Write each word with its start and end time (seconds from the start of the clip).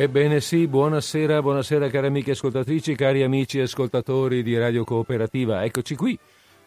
Ebbene 0.00 0.40
sì, 0.40 0.68
buonasera, 0.68 1.42
buonasera 1.42 1.88
cari 1.88 2.06
amiche 2.06 2.30
ascoltatrici, 2.30 2.94
cari 2.94 3.24
amici 3.24 3.58
ascoltatori 3.58 4.44
di 4.44 4.56
Radio 4.56 4.84
Cooperativa. 4.84 5.64
Eccoci 5.64 5.96
qui 5.96 6.16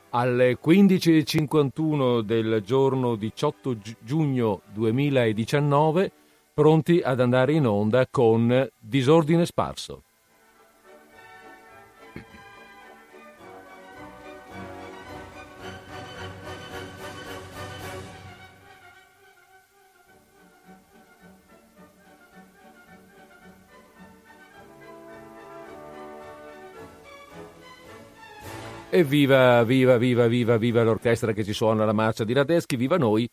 alle 0.09 0.57
15.51 0.61 2.23
del 2.23 2.61
giorno 2.65 3.15
18 3.15 3.77
giugno 4.01 4.63
2019, 4.73 6.11
pronti 6.53 6.99
ad 7.01 7.21
andare 7.21 7.53
in 7.53 7.67
onda 7.67 8.05
con 8.11 8.69
Disordine 8.77 9.45
Sparso. 9.45 10.03
E 28.93 29.05
viva, 29.05 29.63
viva, 29.63 29.95
viva, 29.95 30.27
viva, 30.27 30.83
l'orchestra 30.83 31.31
che 31.31 31.45
ci 31.45 31.53
suona 31.53 31.85
la 31.85 31.93
marcia 31.93 32.25
di 32.25 32.33
Radeschi, 32.33 32.75
viva 32.75 32.97
noi 32.97 33.25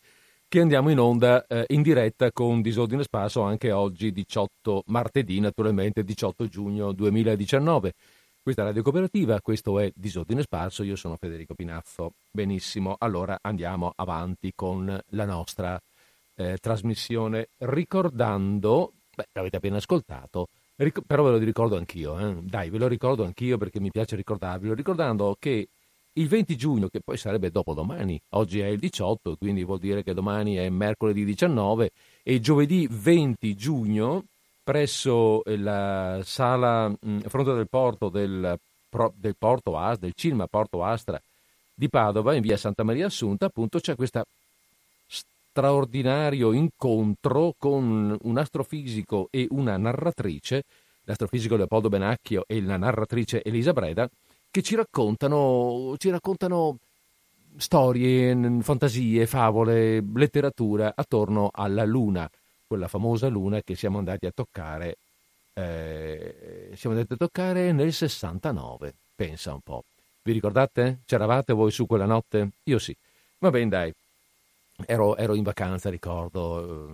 che 0.46 0.60
andiamo 0.60 0.88
in 0.88 1.00
onda 1.00 1.44
eh, 1.48 1.64
in 1.70 1.82
diretta 1.82 2.30
con 2.30 2.62
Disordine 2.62 3.02
Sparso 3.02 3.42
anche 3.42 3.72
oggi 3.72 4.12
18 4.12 4.84
martedì, 4.86 5.40
naturalmente 5.40 6.04
18 6.04 6.46
giugno 6.46 6.92
2019. 6.92 7.92
Questa 8.40 8.62
è 8.62 8.64
Radio 8.66 8.82
Cooperativa, 8.84 9.40
questo 9.40 9.80
è 9.80 9.90
Disordine 9.96 10.42
Sparso, 10.42 10.84
io 10.84 10.94
sono 10.94 11.16
Federico 11.16 11.54
Pinazzo. 11.54 12.12
Benissimo, 12.30 12.94
allora 12.96 13.40
andiamo 13.42 13.92
avanti 13.96 14.52
con 14.54 14.96
la 15.08 15.24
nostra 15.24 15.76
eh, 16.36 16.58
trasmissione 16.58 17.48
ricordando, 17.58 18.92
beh, 19.12 19.26
l'avete 19.32 19.56
appena 19.56 19.78
ascoltato, 19.78 20.46
Ric- 20.80 21.02
però 21.04 21.24
ve 21.24 21.30
lo 21.30 21.38
ricordo 21.38 21.76
anch'io, 21.76 22.16
eh? 22.18 22.36
dai, 22.40 22.70
ve 22.70 22.78
lo 22.78 22.86
ricordo 22.86 23.24
anch'io 23.24 23.58
perché 23.58 23.80
mi 23.80 23.90
piace 23.90 24.14
ricordarvelo, 24.14 24.74
ricordando 24.74 25.36
che 25.36 25.68
il 26.12 26.28
20 26.28 26.56
giugno, 26.56 26.86
che 26.88 27.00
poi 27.00 27.16
sarebbe 27.16 27.50
dopodomani, 27.50 28.20
oggi 28.30 28.60
è 28.60 28.66
il 28.66 28.78
18, 28.78 29.36
quindi 29.36 29.64
vuol 29.64 29.80
dire 29.80 30.04
che 30.04 30.14
domani 30.14 30.54
è 30.54 30.68
mercoledì 30.68 31.24
19, 31.24 31.90
e 32.22 32.38
giovedì 32.38 32.86
20 32.88 33.56
giugno, 33.56 34.24
presso 34.62 35.42
la 35.46 36.20
sala 36.22 36.88
mh, 36.88 37.20
fronte 37.26 37.54
del 37.54 37.68
porto 37.68 38.08
del, 38.08 38.56
del, 39.14 39.36
Porto 39.36 39.76
Astra, 39.76 40.06
del 40.06 40.14
cinema 40.14 40.46
Porto 40.46 40.84
Astra 40.84 41.20
di 41.74 41.88
Padova, 41.88 42.34
in 42.34 42.42
via 42.42 42.56
Santa 42.56 42.84
Maria 42.84 43.06
Assunta, 43.06 43.46
appunto 43.46 43.80
c'è 43.80 43.96
questa 43.96 44.24
straordinario 45.58 46.52
incontro 46.52 47.52
con 47.58 48.16
un 48.22 48.38
astrofisico 48.38 49.26
e 49.32 49.48
una 49.50 49.76
narratrice, 49.76 50.62
l'astrofisico 51.02 51.56
Leopoldo 51.56 51.88
Benacchio 51.88 52.44
e 52.46 52.62
la 52.62 52.76
narratrice 52.76 53.42
Elisa 53.42 53.72
Breda, 53.72 54.08
che 54.52 54.62
ci 54.62 54.76
raccontano, 54.76 55.94
ci 55.96 56.10
raccontano 56.10 56.78
storie, 57.56 58.60
fantasie, 58.60 59.26
favole, 59.26 60.00
letteratura 60.14 60.92
attorno 60.94 61.50
alla 61.52 61.84
Luna, 61.84 62.30
quella 62.64 62.86
famosa 62.86 63.26
Luna 63.26 63.60
che 63.62 63.74
siamo 63.74 63.98
andati 63.98 64.26
a 64.26 64.30
toccare, 64.32 64.98
eh, 65.54 66.70
siamo 66.76 66.94
andati 66.94 67.14
a 67.14 67.16
toccare 67.16 67.72
nel 67.72 67.92
69, 67.92 68.94
pensa 69.16 69.52
un 69.54 69.60
po'. 69.60 69.82
Vi 70.22 70.30
ricordate? 70.30 71.00
C'eravate 71.04 71.52
voi 71.52 71.72
su 71.72 71.84
quella 71.84 72.06
notte? 72.06 72.50
Io 72.64 72.78
sì. 72.78 72.96
Va 73.38 73.50
bene, 73.50 73.68
dai. 73.68 73.92
Ero, 74.86 75.16
ero, 75.16 75.34
in 75.34 75.42
vacanza, 75.42 75.90
ricordo, 75.90 76.60
eh, 76.60 76.90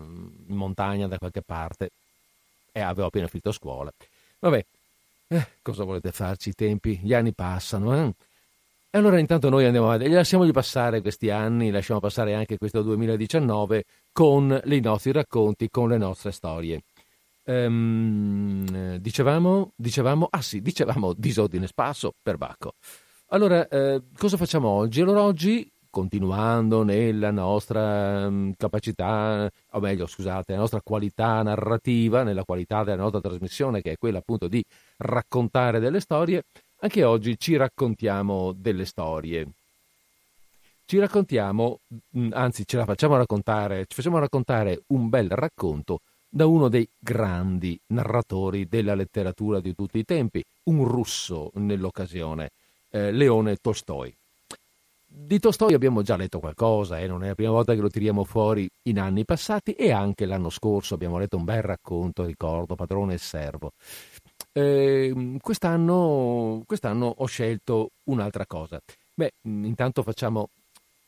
in 0.48 0.56
montagna 0.56 1.06
da 1.06 1.18
qualche 1.18 1.42
parte 1.42 1.90
e 2.72 2.80
avevo 2.80 3.06
appena 3.06 3.26
finito 3.28 3.52
scuola. 3.52 3.92
Vabbè, 4.38 4.64
eh, 5.28 5.46
cosa 5.62 5.84
volete 5.84 6.10
farci? 6.10 6.50
I 6.50 6.54
tempi, 6.54 6.98
gli 7.02 7.14
anni 7.14 7.32
passano. 7.32 7.94
Eh? 7.94 8.14
E 8.90 8.98
allora 8.98 9.18
intanto 9.18 9.48
noi 9.48 9.64
andiamo 9.64 9.86
avanti, 9.88 10.08
lasciamogli 10.08 10.52
passare 10.52 11.00
questi 11.00 11.28
anni, 11.28 11.70
lasciamo 11.70 12.00
passare 12.00 12.34
anche 12.34 12.56
questo 12.58 12.80
2019 12.82 13.84
con 14.12 14.60
i 14.64 14.80
nostri 14.80 15.12
racconti, 15.12 15.68
con 15.68 15.88
le 15.88 15.98
nostre 15.98 16.30
storie. 16.30 16.82
Ehm, 17.44 18.96
dicevamo, 18.96 19.72
dicevamo, 19.74 20.28
ah 20.30 20.40
sì, 20.40 20.60
dicevamo 20.62 21.12
disordine 21.12 21.66
spasso 21.66 22.14
per 22.22 22.36
Bacco. 22.36 22.74
Allora, 23.28 23.66
eh, 23.68 24.00
cosa 24.16 24.36
facciamo 24.36 24.68
oggi? 24.68 25.00
Allora 25.00 25.22
oggi 25.22 25.68
continuando 25.94 26.82
nella 26.82 27.30
nostra 27.30 28.28
mm, 28.28 28.50
capacità, 28.56 29.48
o 29.70 29.78
meglio, 29.78 30.08
scusate, 30.08 30.52
la 30.54 30.58
nostra 30.58 30.80
qualità 30.82 31.40
narrativa, 31.44 32.24
nella 32.24 32.42
qualità 32.42 32.82
della 32.82 33.00
nostra 33.00 33.20
trasmissione, 33.20 33.80
che 33.80 33.92
è 33.92 33.96
quella 33.96 34.18
appunto 34.18 34.48
di 34.48 34.60
raccontare 34.96 35.78
delle 35.78 36.00
storie, 36.00 36.42
anche 36.80 37.04
oggi 37.04 37.38
ci 37.38 37.54
raccontiamo 37.54 38.52
delle 38.56 38.86
storie. 38.86 39.46
Ci 40.84 40.98
raccontiamo, 40.98 41.78
mm, 42.18 42.30
anzi 42.32 42.66
ce 42.66 42.76
la 42.76 42.84
facciamo 42.86 43.16
raccontare, 43.16 43.86
ci 43.86 43.94
facciamo 43.94 44.18
raccontare 44.18 44.82
un 44.88 45.08
bel 45.08 45.30
racconto 45.30 46.00
da 46.28 46.46
uno 46.46 46.68
dei 46.68 46.88
grandi 46.98 47.78
narratori 47.92 48.66
della 48.66 48.96
letteratura 48.96 49.60
di 49.60 49.72
tutti 49.76 49.98
i 49.98 50.04
tempi, 50.04 50.42
un 50.64 50.88
russo 50.88 51.52
nell'occasione, 51.54 52.50
eh, 52.90 53.12
Leone 53.12 53.54
Tolstoi. 53.58 54.12
Di 55.16 55.38
Tolstoi 55.38 55.74
abbiamo 55.74 56.02
già 56.02 56.16
letto 56.16 56.40
qualcosa, 56.40 56.98
eh? 56.98 57.06
non 57.06 57.22
è 57.22 57.28
la 57.28 57.34
prima 57.36 57.52
volta 57.52 57.72
che 57.72 57.80
lo 57.80 57.88
tiriamo 57.88 58.24
fuori 58.24 58.68
in 58.82 58.98
anni 58.98 59.24
passati 59.24 59.72
e 59.72 59.92
anche 59.92 60.26
l'anno 60.26 60.50
scorso 60.50 60.94
abbiamo 60.94 61.18
letto 61.18 61.36
un 61.36 61.44
bel 61.44 61.62
racconto, 61.62 62.24
ricordo, 62.24 62.74
Padrone 62.74 63.14
e 63.14 63.18
Servo. 63.18 63.70
Eh, 64.52 65.36
quest'anno, 65.40 66.64
quest'anno, 66.66 67.14
ho 67.16 67.26
scelto 67.26 67.90
un'altra 68.04 68.44
cosa. 68.44 68.80
Beh, 69.14 69.34
intanto 69.42 70.02
facciamo, 70.02 70.48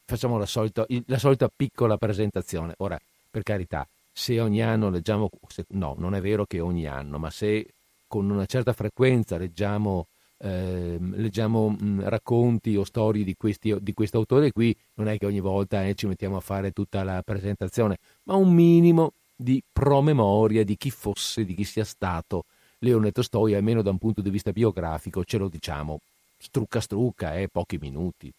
facciamo 0.04 0.38
la, 0.38 0.46
solita, 0.46 0.86
la 1.06 1.18
solita 1.18 1.50
piccola 1.54 1.96
presentazione. 1.96 2.74
Ora, 2.78 2.98
per 3.28 3.42
carità, 3.42 3.86
se 4.12 4.40
ogni 4.40 4.62
anno 4.62 4.88
leggiamo, 4.88 5.28
se, 5.48 5.64
no, 5.70 5.96
non 5.98 6.14
è 6.14 6.20
vero 6.20 6.46
che 6.46 6.60
ogni 6.60 6.86
anno, 6.86 7.18
ma 7.18 7.30
se 7.30 7.66
con 8.06 8.30
una 8.30 8.46
certa 8.46 8.72
frequenza 8.72 9.36
leggiamo 9.36 10.06
eh, 10.38 10.98
leggiamo 11.00 11.70
mh, 11.70 12.08
racconti 12.08 12.76
o 12.76 12.84
storie 12.84 13.24
di, 13.24 13.34
questi, 13.36 13.74
di 13.80 13.94
questo 13.94 14.18
autore 14.18 14.52
qui, 14.52 14.76
non 14.94 15.08
è 15.08 15.18
che 15.18 15.26
ogni 15.26 15.40
volta 15.40 15.84
eh, 15.84 15.94
ci 15.94 16.06
mettiamo 16.06 16.36
a 16.36 16.40
fare 16.40 16.72
tutta 16.72 17.02
la 17.02 17.22
presentazione, 17.22 17.98
ma 18.24 18.34
un 18.34 18.52
minimo 18.52 19.12
di 19.34 19.62
promemoria 19.72 20.64
di 20.64 20.76
chi 20.76 20.90
fosse, 20.90 21.44
di 21.44 21.54
chi 21.54 21.64
sia 21.64 21.84
stato 21.84 22.44
Leone 22.78 23.12
Tolstoi, 23.12 23.54
almeno 23.54 23.82
da 23.82 23.90
un 23.90 23.98
punto 23.98 24.20
di 24.20 24.30
vista 24.30 24.52
biografico, 24.52 25.24
ce 25.24 25.38
lo 25.38 25.48
diciamo 25.48 26.00
strucca 26.38 26.80
strucca, 26.80 27.34
eh, 27.34 27.48
pochi 27.48 27.78
minuti. 27.78 28.32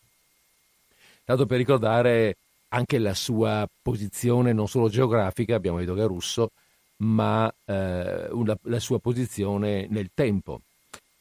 Tanto 1.23 1.45
per 1.45 1.57
ricordare 1.57 2.37
anche 2.69 2.99
la 2.99 3.13
sua 3.13 3.67
posizione 3.81 4.53
non 4.53 4.67
solo 4.67 4.89
geografica, 4.89 5.55
abbiamo 5.55 5.79
detto 5.79 5.93
che 5.93 6.03
è 6.03 6.07
russo, 6.07 6.51
ma 6.97 7.51
eh, 7.65 8.27
una, 8.31 8.57
la 8.63 8.79
sua 8.79 8.99
posizione 8.99 9.87
nel 9.89 10.09
tempo. 10.13 10.61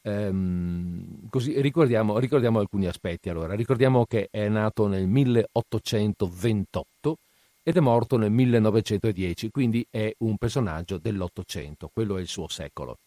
Ehm, 0.07 1.27
così 1.29 1.61
ricordiamo, 1.61 2.17
ricordiamo, 2.17 2.57
alcuni 2.59 2.87
aspetti. 2.87 3.29
Allora, 3.29 3.53
ricordiamo 3.55 4.05
che 4.05 4.29
è 4.31 4.47
nato 4.47 4.87
nel 4.87 5.05
1828 5.05 7.17
ed 7.61 7.75
è 7.75 7.81
morto 7.81 8.15
nel 8.17 8.31
1910, 8.31 9.51
quindi 9.51 9.85
è 9.89 10.13
un 10.19 10.37
personaggio 10.37 10.97
dell'Ottocento, 10.97 11.89
quello 11.93 12.15
è 12.17 12.21
il 12.21 12.27
suo 12.27 12.47
secolo. 12.47 12.99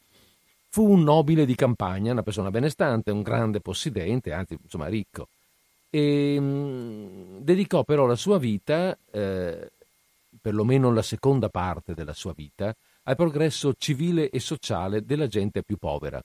Fu 0.68 0.90
un 0.90 1.02
nobile 1.02 1.46
di 1.46 1.54
campagna, 1.54 2.12
una 2.12 2.22
persona 2.22 2.50
benestante, 2.50 3.10
un 3.10 3.22
grande 3.22 3.60
possidente, 3.60 4.32
anzi, 4.32 4.58
insomma, 4.62 4.88
ricco. 4.88 5.28
E 5.88 6.38
mh, 6.38 6.44
mm, 6.44 7.38
dedicò 7.38 7.82
però 7.84 8.04
la 8.06 8.16
sua 8.16 8.38
vita, 8.38 8.96
eh, 9.10 9.70
perlomeno 10.40 10.92
la 10.92 11.02
seconda 11.02 11.48
parte 11.48 11.94
della 11.94 12.12
sua 12.12 12.32
vita, 12.34 12.74
al 13.04 13.16
progresso 13.16 13.72
civile 13.78 14.28
e 14.28 14.38
sociale 14.38 15.02
della 15.04 15.26
gente 15.26 15.62
più 15.62 15.78
povera 15.78 16.22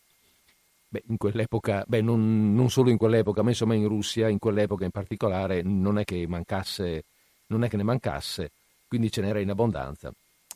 Beh, 0.95 1.03
in 1.07 1.17
quell'epoca, 1.17 1.83
beh, 1.85 1.99
non, 1.99 2.55
non, 2.55 2.69
solo 2.69 2.89
in 2.89 2.95
quell'epoca, 2.95 3.41
ma 3.41 3.49
insomma 3.49 3.73
in 3.73 3.85
Russia, 3.85 4.29
in 4.29 4.39
quell'epoca 4.39 4.85
in 4.85 4.91
particolare, 4.91 5.61
non 5.61 5.99
è 5.99 6.05
che 6.05 6.25
mancasse, 6.25 7.03
non 7.47 7.65
è 7.65 7.67
che 7.67 7.75
ne 7.75 7.83
mancasse, 7.83 8.51
quindi 8.87 9.11
ce 9.11 9.19
n'era 9.19 9.39
in 9.41 9.49
abbondanza. 9.49 10.13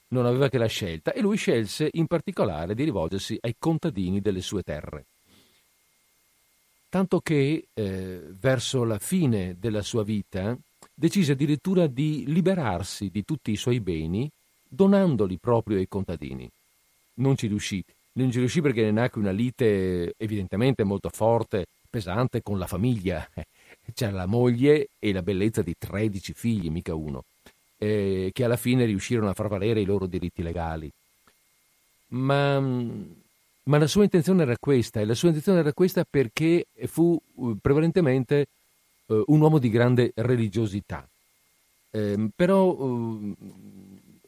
Non 0.09 0.25
aveva 0.25 0.47
che 0.47 0.57
la 0.57 0.67
scelta 0.67 1.11
e 1.11 1.19
lui 1.19 1.35
scelse 1.35 1.89
in 1.91 2.07
particolare 2.07 2.73
di 2.73 2.85
rivolgersi 2.85 3.37
ai 3.41 3.55
contadini 3.59 4.21
delle 4.21 4.39
sue 4.39 4.63
terre. 4.63 5.07
Tanto 6.87 7.19
che 7.19 7.67
eh, 7.73 8.21
verso 8.39 8.85
la 8.85 8.97
fine 8.97 9.57
della 9.59 9.81
sua 9.81 10.03
vita 10.03 10.57
decise 10.93 11.33
addirittura 11.33 11.85
di 11.87 12.23
liberarsi 12.27 13.09
di 13.09 13.25
tutti 13.25 13.51
i 13.51 13.57
suoi 13.57 13.81
beni 13.81 14.31
donandoli 14.67 15.37
proprio 15.37 15.77
ai 15.77 15.87
contadini. 15.89 16.49
Non 17.15 17.35
ci 17.35 17.47
riuscì, 17.47 17.83
non 18.13 18.31
ci 18.31 18.39
riuscì 18.39 18.61
perché 18.61 18.83
ne 18.83 18.91
nacque 18.91 19.21
una 19.21 19.31
lite 19.31 20.13
evidentemente 20.17 20.83
molto 20.83 21.09
forte, 21.09 21.65
pesante 21.89 22.41
con 22.41 22.57
la 22.57 22.67
famiglia. 22.67 23.27
C'era 23.93 24.11
la 24.11 24.25
moglie 24.25 24.89
e 24.99 25.11
la 25.11 25.21
bellezza 25.21 25.61
di 25.61 25.75
13 25.77 26.33
figli, 26.33 26.69
mica 26.69 26.93
uno, 26.93 27.23
eh, 27.77 28.29
che 28.33 28.43
alla 28.43 28.57
fine 28.57 28.85
riuscirono 28.85 29.29
a 29.29 29.33
far 29.33 29.47
valere 29.47 29.81
i 29.81 29.85
loro 29.85 30.05
diritti 30.05 30.43
legali. 30.43 30.91
ma, 32.09 32.59
ma, 32.59 33.77
la 33.77 33.87
sua 33.87 34.03
intenzione 34.03 34.43
era 34.43 34.55
questa, 34.59 34.99
e 34.99 35.05
la 35.05 35.15
sua 35.15 35.29
intenzione 35.29 35.59
era 35.59 35.73
questa 35.73 36.05
perché 36.09 36.65
fu 36.85 37.19
uh, 37.35 37.57
prevalentemente 37.59 38.47
uh, 39.07 39.23
un 39.27 39.41
uomo 39.41 39.57
di 39.59 39.69
grande 39.69 40.11
religiosità, 40.15 41.07
eh, 41.91 42.29
però 42.35 42.75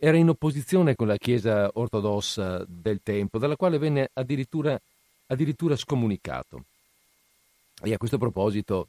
era 0.03 0.17
in 0.17 0.29
opposizione 0.29 0.95
con 0.95 1.05
la 1.05 1.17
Chiesa 1.17 1.69
ortodossa 1.73 2.65
del 2.67 3.01
tempo, 3.03 3.37
dalla 3.37 3.55
quale 3.55 3.77
venne 3.77 4.09
addirittura, 4.13 4.81
addirittura 5.27 5.75
scomunicato. 5.75 6.63
E 7.83 7.93
a 7.93 7.99
questo 7.99 8.17
proposito, 8.17 8.87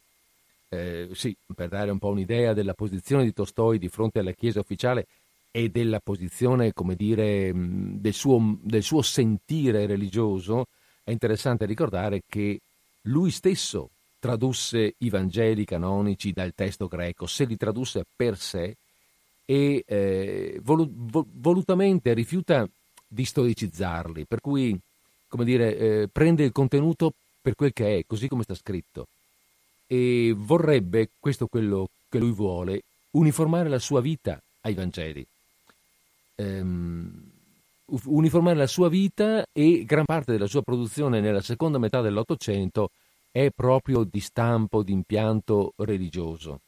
eh, 0.71 1.11
sì, 1.13 1.37
per 1.55 1.69
dare 1.69 1.91
un 1.91 1.99
po' 1.99 2.09
un'idea 2.09 2.55
della 2.55 2.73
posizione 2.73 3.25
di 3.25 3.35
Tolstoi 3.35 3.79
di 3.79 3.91
fronte 3.91 4.21
alla 4.21 4.33
Chiesa 4.33 4.61
ufficiale 4.61 5.07
e 5.51 5.69
della 5.69 6.01
posizione, 6.01 6.73
come 6.73 6.95
dire, 6.95 7.53
del 7.55 8.15
suo, 8.15 8.57
del 8.63 8.83
suo 8.83 9.03
sentire 9.03 9.85
religioso, 9.85 10.69
è 11.05 11.11
interessante 11.11 11.67
ricordare 11.67 12.23
che 12.27 12.59
lui 13.03 13.31
stesso 13.31 13.91
tradusse 14.19 14.95
i 14.97 15.11
Vangeli 15.11 15.67
canonici 15.67 16.33
dal 16.33 16.55
testo 16.55 16.89
greco, 16.89 17.27
se 17.27 17.45
li 17.45 17.59
tradusse 17.59 18.07
per 18.17 18.39
sé 18.39 18.77
e 19.45 19.85
eh, 19.87 20.61
volutamente 20.63 22.15
rifiuta 22.15 22.69
di 23.07 23.25
storicizzarli, 23.25 24.25
per 24.25 24.41
cui, 24.41 24.79
come 25.29 25.45
dire, 25.45 25.77
eh, 25.77 26.09
prende 26.11 26.45
il 26.45 26.53
contenuto 26.53 27.13
per 27.41 27.55
quel 27.55 27.73
che 27.73 27.99
è, 27.99 28.05
così 28.07 28.29
come 28.29 28.45
sta 28.45 28.55
scritto, 28.55 29.07
e 29.87 30.33
vorrebbe, 30.37 31.11
questo 31.19 31.47
quello 31.47 31.89
che 32.09 32.19
lui 32.19 32.33
vuole, 32.33 32.83
uniformare 33.11 33.69
la 33.69 33.79
sua 33.79 34.01
vita 34.01 34.41
ai 34.63 34.75
Vangeli. 34.75 35.27
Um, 36.37 37.31
uniformare 38.05 38.57
la 38.57 38.67
sua 38.67 38.89
vita 38.89 39.45
e 39.53 39.85
gran 39.85 40.07
parte 40.07 40.33
della 40.33 40.47
sua 40.47 40.63
produzione 40.63 41.21
nella 41.21 41.43
seconda 41.43 41.79
metà 41.79 42.01
dell'Ottocento 42.01 42.91
è 43.31 43.51
proprio 43.51 44.05
di 44.05 44.21
stampo, 44.21 44.83
di 44.83 44.93
impianto 44.93 45.75
religioso 45.77 46.61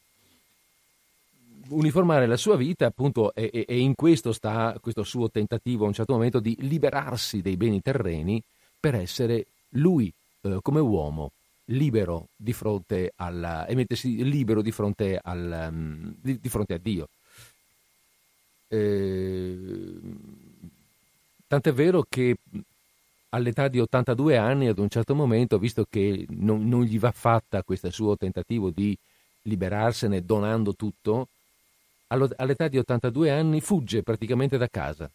uniformare 1.69 2.27
la 2.27 2.37
sua 2.37 2.57
vita 2.57 2.87
appunto 2.87 3.35
e, 3.35 3.65
e, 3.67 3.79
in 3.79 3.95
questo 3.95 4.33
sta 4.33 4.77
questo 4.81 5.03
suo 5.03 5.31
tentativo 5.31 5.85
a 5.85 5.89
un 5.89 5.95
certo 5.95 6.13
momento 6.13 6.41
di 6.41 6.57
liberarsi 6.61 7.43
dei 7.43 7.57
beni 7.57 7.81
terreni 7.81 8.43
per 8.79 8.95
essere 8.95 9.47
lui 9.71 10.13
eh, 10.43 10.59
come 10.63 10.81
uomo 10.81 11.33
libero 11.69 12.29
di 12.37 12.53
fronte 12.53 13.13
alla 13.17 13.67
e 13.67 13.75
mettersi 13.75 14.23
libero 14.25 14.61
di 14.61 14.71
fronte, 14.71 15.19
al, 15.23 15.69
um, 15.71 16.15
di, 16.21 16.39
di 16.39 16.49
fronte 16.49 16.75
a 16.75 16.79
Dio. 16.79 17.09
Eh, 18.69 19.99
tant'è 21.47 21.73
vero 21.73 22.05
che 22.09 22.37
all'età 23.31 23.69
di 23.69 23.81
82 23.81 24.37
anni, 24.37 24.67
ad 24.69 24.79
un 24.79 24.89
certo 24.89 25.15
momento, 25.15 25.59
visto 25.59 25.87
che 25.89 26.27
non, 26.31 26.69
non 26.69 26.83
gli 26.85 26.99
va 26.99 27.13
fatta 27.13 27.63
questo 27.63 27.91
suo 27.91 28.17
tentativo 28.17 28.71
di 28.71 28.97
liberarsene 29.43 30.25
donando 30.25 30.75
tutto, 30.75 31.29
all'età 32.09 32.69
di 32.69 32.79
82 32.79 33.31
anni 33.31 33.61
fugge 33.61 34.03
praticamente 34.03 34.57
da 34.57 34.69
casa, 34.69 35.11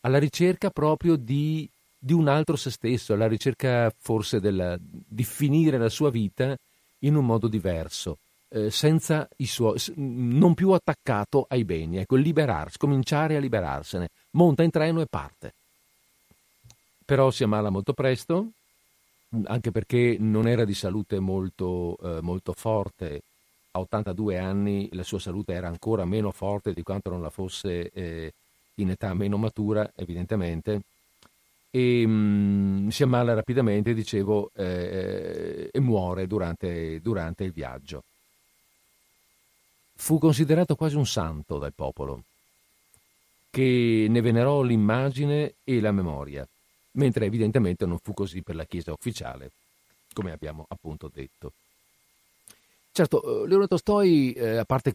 alla 0.00 0.18
ricerca 0.18 0.70
proprio 0.70 1.16
di, 1.16 1.68
di 1.98 2.12
un 2.12 2.28
altro 2.28 2.56
se 2.56 2.70
stesso, 2.70 3.12
alla 3.12 3.28
ricerca 3.28 3.92
forse 3.96 4.40
della, 4.40 4.78
di 4.80 5.24
finire 5.24 5.78
la 5.78 5.88
sua 5.88 6.10
vita 6.10 6.56
in 7.00 7.14
un 7.14 7.24
modo 7.24 7.48
diverso, 7.48 8.18
eh, 8.48 8.70
suoi, 8.70 9.78
non 9.96 10.54
più 10.54 10.70
attaccato 10.70 11.46
ai 11.48 11.64
beni, 11.64 11.98
ecco, 11.98 12.16
liberarsi, 12.16 12.78
cominciare 12.78 13.36
a 13.36 13.40
liberarsene, 13.40 14.08
monta 14.32 14.62
in 14.62 14.70
treno 14.70 15.00
e 15.00 15.06
parte. 15.06 15.52
Però 17.04 17.30
si 17.30 17.42
ammala 17.42 17.70
molto 17.70 17.92
presto, 17.92 18.50
anche 19.44 19.70
perché 19.70 20.16
non 20.18 20.48
era 20.48 20.64
di 20.64 20.74
salute 20.74 21.18
molto, 21.20 21.96
eh, 22.02 22.20
molto 22.20 22.52
forte 22.52 23.22
a 23.72 23.80
82 23.80 24.38
anni 24.38 24.88
la 24.92 25.02
sua 25.02 25.18
salute 25.18 25.52
era 25.52 25.68
ancora 25.68 26.04
meno 26.04 26.30
forte 26.30 26.72
di 26.72 26.82
quanto 26.82 27.10
non 27.10 27.22
la 27.22 27.30
fosse 27.30 27.90
eh, 27.90 28.32
in 28.76 28.90
età 28.90 29.14
meno 29.14 29.36
matura, 29.36 29.90
evidentemente, 29.94 30.82
e 31.70 32.06
mh, 32.06 32.10
mm, 32.10 32.88
si 32.88 33.02
ammala 33.02 33.34
rapidamente, 33.34 33.94
dicevo, 33.94 34.50
eh, 34.54 35.68
e 35.72 35.80
muore 35.80 36.26
durante, 36.26 37.00
durante 37.00 37.44
il 37.44 37.52
viaggio. 37.52 38.02
Fu 39.94 40.18
considerato 40.18 40.74
quasi 40.74 40.96
un 40.96 41.06
santo 41.06 41.58
dal 41.58 41.74
popolo, 41.74 42.24
che 43.50 44.06
ne 44.08 44.20
venerò 44.20 44.62
l'immagine 44.62 45.54
e 45.62 45.80
la 45.80 45.92
memoria, 45.92 46.46
mentre 46.92 47.26
evidentemente 47.26 47.86
non 47.86 47.98
fu 48.02 48.14
così 48.14 48.42
per 48.42 48.54
la 48.54 48.64
Chiesa 48.64 48.92
ufficiale, 48.92 49.50
come 50.12 50.32
abbiamo 50.32 50.64
appunto 50.68 51.10
detto. 51.12 51.52
Certo, 53.00 53.44
eh, 53.44 53.48
Leone 53.48 53.66
Tolstoi, 53.66 54.32
eh, 54.34 54.56
a 54.58 54.64
parte 54.66 54.92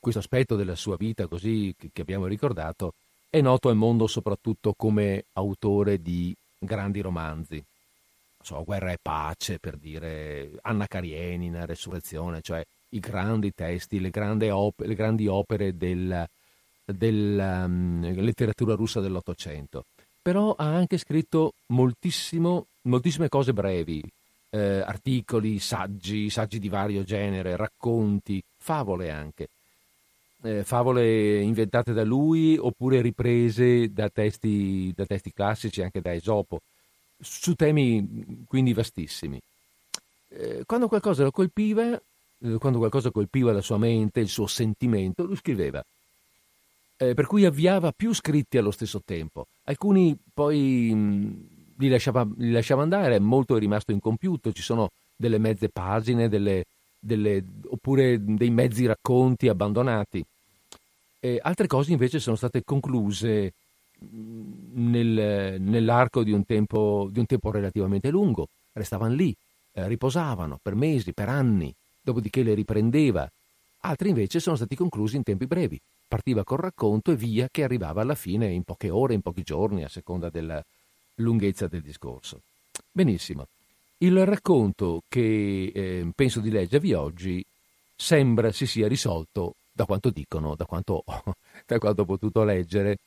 questo 0.00 0.18
aspetto 0.18 0.56
della 0.56 0.74
sua 0.74 0.96
vita 0.96 1.28
così 1.28 1.72
che, 1.78 2.00
abbiamo 2.00 2.26
ricordato, 2.26 2.94
è 3.30 3.40
noto 3.40 3.68
al 3.68 3.76
mondo 3.76 4.08
soprattutto 4.08 4.74
come 4.76 5.26
autore 5.34 6.02
di 6.02 6.34
grandi 6.58 7.00
romanzi. 7.00 7.62
So, 8.42 8.64
Guerra 8.64 8.90
e 8.90 8.98
pace, 9.00 9.60
per 9.60 9.76
dire, 9.76 10.58
Anna 10.62 10.88
Karenina, 10.88 11.64
Resurrezione, 11.66 12.40
cioè 12.40 12.66
i 12.88 12.98
grandi 12.98 13.52
testi, 13.54 14.00
le 14.00 14.10
grandi, 14.10 14.48
op- 14.48 14.80
le 14.80 14.94
grandi 14.96 15.28
opere 15.28 15.76
della, 15.76 16.28
um, 16.84 18.12
letteratura 18.12 18.74
russa 18.74 18.98
dell'Ottocento. 18.98 19.84
Però 20.20 20.52
ha 20.58 20.64
anche 20.64 20.98
scritto 20.98 21.52
moltissime 21.68 23.28
cose 23.28 23.52
brevi, 23.52 24.02
eh, 24.56 24.80
articoli, 24.80 25.58
saggi, 25.58 26.30
saggi 26.30 26.58
di 26.58 26.68
vario 26.68 27.04
genere, 27.04 27.56
racconti, 27.56 28.42
favole 28.56 29.10
anche. 29.10 29.48
Eh, 30.42 30.64
favole 30.64 31.40
inventate 31.40 31.92
da 31.92 32.04
lui 32.04 32.56
oppure 32.56 33.00
riprese 33.00 33.92
da 33.92 34.08
testi, 34.08 34.92
da 34.94 35.04
testi 35.04 35.32
classici, 35.32 35.82
anche 35.82 36.00
da 36.00 36.14
Esopo, 36.14 36.60
su 37.20 37.54
temi 37.54 38.44
quindi 38.46 38.72
vastissimi. 38.72 39.40
Eh, 40.28 40.62
quando 40.64 40.88
qualcosa 40.88 41.22
lo 41.22 41.30
colpiva, 41.30 41.92
eh, 41.92 42.58
quando 42.58 42.78
qualcosa 42.78 43.10
colpiva 43.10 43.52
la 43.52 43.62
sua 43.62 43.78
mente, 43.78 44.20
il 44.20 44.28
suo 44.28 44.46
sentimento, 44.46 45.24
lui 45.24 45.36
scriveva. 45.36 45.84
Eh, 46.98 47.12
per 47.12 47.26
cui 47.26 47.44
avviava 47.44 47.92
più 47.92 48.14
scritti 48.14 48.56
allo 48.56 48.70
stesso 48.70 49.02
tempo. 49.04 49.46
Alcuni 49.64 50.16
poi 50.32 50.92
mh, 50.94 51.55
li 51.78 51.88
lasciava, 51.88 52.26
li 52.36 52.50
lasciava 52.50 52.82
andare, 52.82 53.18
molto 53.18 53.56
è 53.56 53.58
rimasto 53.58 53.92
incompiuto, 53.92 54.52
ci 54.52 54.62
sono 54.62 54.90
delle 55.14 55.38
mezze 55.38 55.68
pagine, 55.68 56.28
delle, 56.28 56.64
delle, 56.98 57.42
oppure 57.68 58.22
dei 58.22 58.50
mezzi 58.50 58.86
racconti 58.86 59.48
abbandonati. 59.48 60.24
E 61.20 61.40
altre 61.42 61.66
cose 61.66 61.92
invece 61.92 62.20
sono 62.20 62.36
state 62.36 62.62
concluse 62.64 63.52
nel, 63.98 65.60
nell'arco 65.60 66.22
di 66.22 66.32
un, 66.32 66.44
tempo, 66.44 67.08
di 67.10 67.18
un, 67.18 67.26
tempo, 67.26 67.50
relativamente 67.50 68.10
lungo, 68.10 68.48
restavano 68.72 69.14
lì, 69.14 69.34
eh, 69.72 69.88
riposavano 69.88 70.58
per 70.62 70.74
mesi, 70.74 71.12
per 71.12 71.28
anni, 71.28 71.74
dopodiché 72.00 72.42
le 72.42 72.54
riprendeva. 72.54 73.28
Altri 73.80 74.08
invece 74.10 74.40
sono 74.40 74.56
stati 74.56 74.76
conclusi 74.76 75.16
in 75.16 75.22
tempi 75.22 75.46
brevi, 75.46 75.80
partiva 76.06 76.44
col 76.44 76.58
racconto 76.58 77.12
e 77.12 77.16
via 77.16 77.48
che 77.50 77.64
arrivava 77.64 78.02
alla 78.02 78.14
fine 78.14 78.48
in 78.52 78.62
poche 78.62 78.90
ore, 78.90 79.14
in 79.14 79.22
pochi 79.22 79.42
giorni, 79.42 79.84
a 79.84 79.88
seconda 79.88 80.28
del, 80.28 80.62
lunghezza 81.16 81.66
del 81.66 81.82
discorso. 81.82 82.40
Benissimo. 82.90 83.46
Il 83.98 84.26
racconto 84.26 85.02
che 85.08 85.72
eh, 85.74 86.06
penso 86.14 86.40
di 86.40 86.50
leggervi 86.50 86.92
oggi 86.92 87.42
sembra 87.94 88.52
si 88.52 88.66
sia 88.66 88.88
risolto, 88.88 89.54
da 89.72 89.86
quanto 89.86 90.10
dicono, 90.10 90.54
da 90.54 90.66
quanto, 90.66 91.02
da 91.66 91.78
quanto 91.78 92.02
ho 92.02 92.04
potuto 92.04 92.44
leggere, 92.44 92.98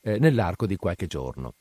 eh, 0.00 0.18
nell'arco 0.18 0.66
di 0.66 0.74
qualche 0.76 1.06
giorno. 1.06 1.54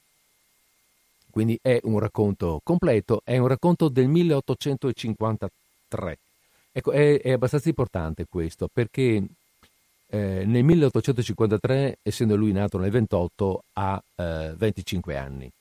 Quindi 1.29 1.59
è 1.61 1.79
un 1.83 1.99
racconto 1.99 2.61
completo, 2.63 3.21
è 3.23 3.37
un 3.37 3.47
racconto 3.47 3.89
del 3.89 4.07
1853. 4.07 6.17
Ecco, 6.71 6.91
è, 6.91 7.21
è 7.21 7.31
abbastanza 7.31 7.69
importante 7.69 8.25
questo 8.27 8.67
perché 8.71 9.23
eh, 10.07 10.43
nel 10.45 10.63
1853, 10.63 11.97
essendo 12.03 12.35
lui 12.35 12.51
nato 12.51 12.77
nel 12.77 12.91
28, 12.91 13.63
ha 13.73 14.03
eh, 14.15 14.53
25 14.55 15.17
anni 15.17 15.51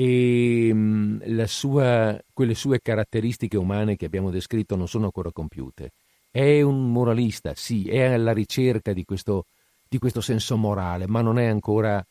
e 0.00 0.70
mm, 0.72 1.42
sua, 1.44 2.18
quelle 2.32 2.54
sue 2.54 2.80
caratteristiche 2.80 3.58
umane 3.58 3.96
che 3.96 4.06
abbiamo 4.06 4.30
descritto 4.30 4.74
non 4.74 4.88
sono 4.88 5.04
ancora 5.04 5.30
compiute. 5.30 5.92
È 6.30 6.62
un 6.62 6.90
moralista, 6.90 7.52
sì, 7.54 7.86
è 7.86 8.04
alla 8.04 8.32
ricerca 8.32 8.94
di 8.94 9.04
questo, 9.04 9.44
di 9.86 9.98
questo 9.98 10.22
senso 10.22 10.56
morale, 10.56 11.06
ma 11.06 11.20
non 11.20 11.38
è 11.38 11.44
ancora, 11.44 12.02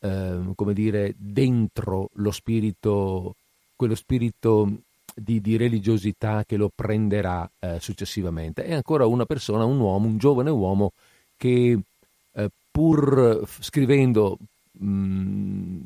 eh, 0.00 0.40
come 0.54 0.74
dire, 0.74 1.14
dentro 1.16 2.10
lo 2.16 2.32
spirito, 2.32 3.34
quello 3.76 3.94
spirito 3.94 4.80
di, 5.14 5.40
di 5.40 5.56
religiosità 5.56 6.44
che 6.44 6.58
lo 6.58 6.70
prenderà 6.74 7.50
eh, 7.60 7.78
successivamente. 7.80 8.62
È 8.64 8.74
ancora 8.74 9.06
una 9.06 9.24
persona, 9.24 9.64
un 9.64 9.80
uomo, 9.80 10.06
un 10.06 10.18
giovane 10.18 10.50
uomo 10.50 10.92
che 11.34 11.78
eh, 12.32 12.50
pur 12.70 13.42
scrivendo 13.60 14.36
mh, 14.72 14.86
mm, 14.86 15.80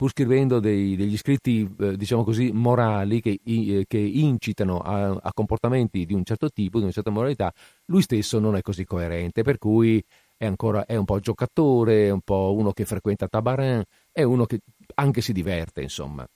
pur 0.00 0.12
scrivendo 0.12 0.60
dei, 0.60 0.96
degli 0.96 1.18
scritti, 1.18 1.76
eh, 1.78 1.94
diciamo 1.94 2.24
così, 2.24 2.52
morali 2.52 3.20
che, 3.20 3.38
eh, 3.44 3.84
che 3.86 3.98
incitano 3.98 4.78
a, 4.78 5.10
a, 5.10 5.30
comportamenti 5.34 6.06
di 6.06 6.14
un 6.14 6.24
certo 6.24 6.48
tipo, 6.48 6.78
di 6.78 6.84
una 6.84 6.92
certa 6.92 7.10
moralità, 7.10 7.52
lui 7.84 8.00
stesso 8.00 8.38
non 8.38 8.56
è 8.56 8.62
così 8.62 8.86
coerente, 8.86 9.42
per 9.42 9.58
cui 9.58 10.02
è 10.38 10.46
ancora 10.46 10.86
è 10.86 10.96
un 10.96 11.04
po' 11.04 11.20
giocatore, 11.20 12.06
è 12.06 12.10
un 12.10 12.22
po' 12.22 12.54
uno 12.56 12.72
che 12.72 12.86
frequenta 12.86 13.28
Tabarin, 13.28 13.82
è 14.10 14.22
uno 14.22 14.46
che 14.46 14.60
anche 14.94 15.20
si 15.20 15.34
diverte, 15.34 15.82
insomma. 15.82 16.26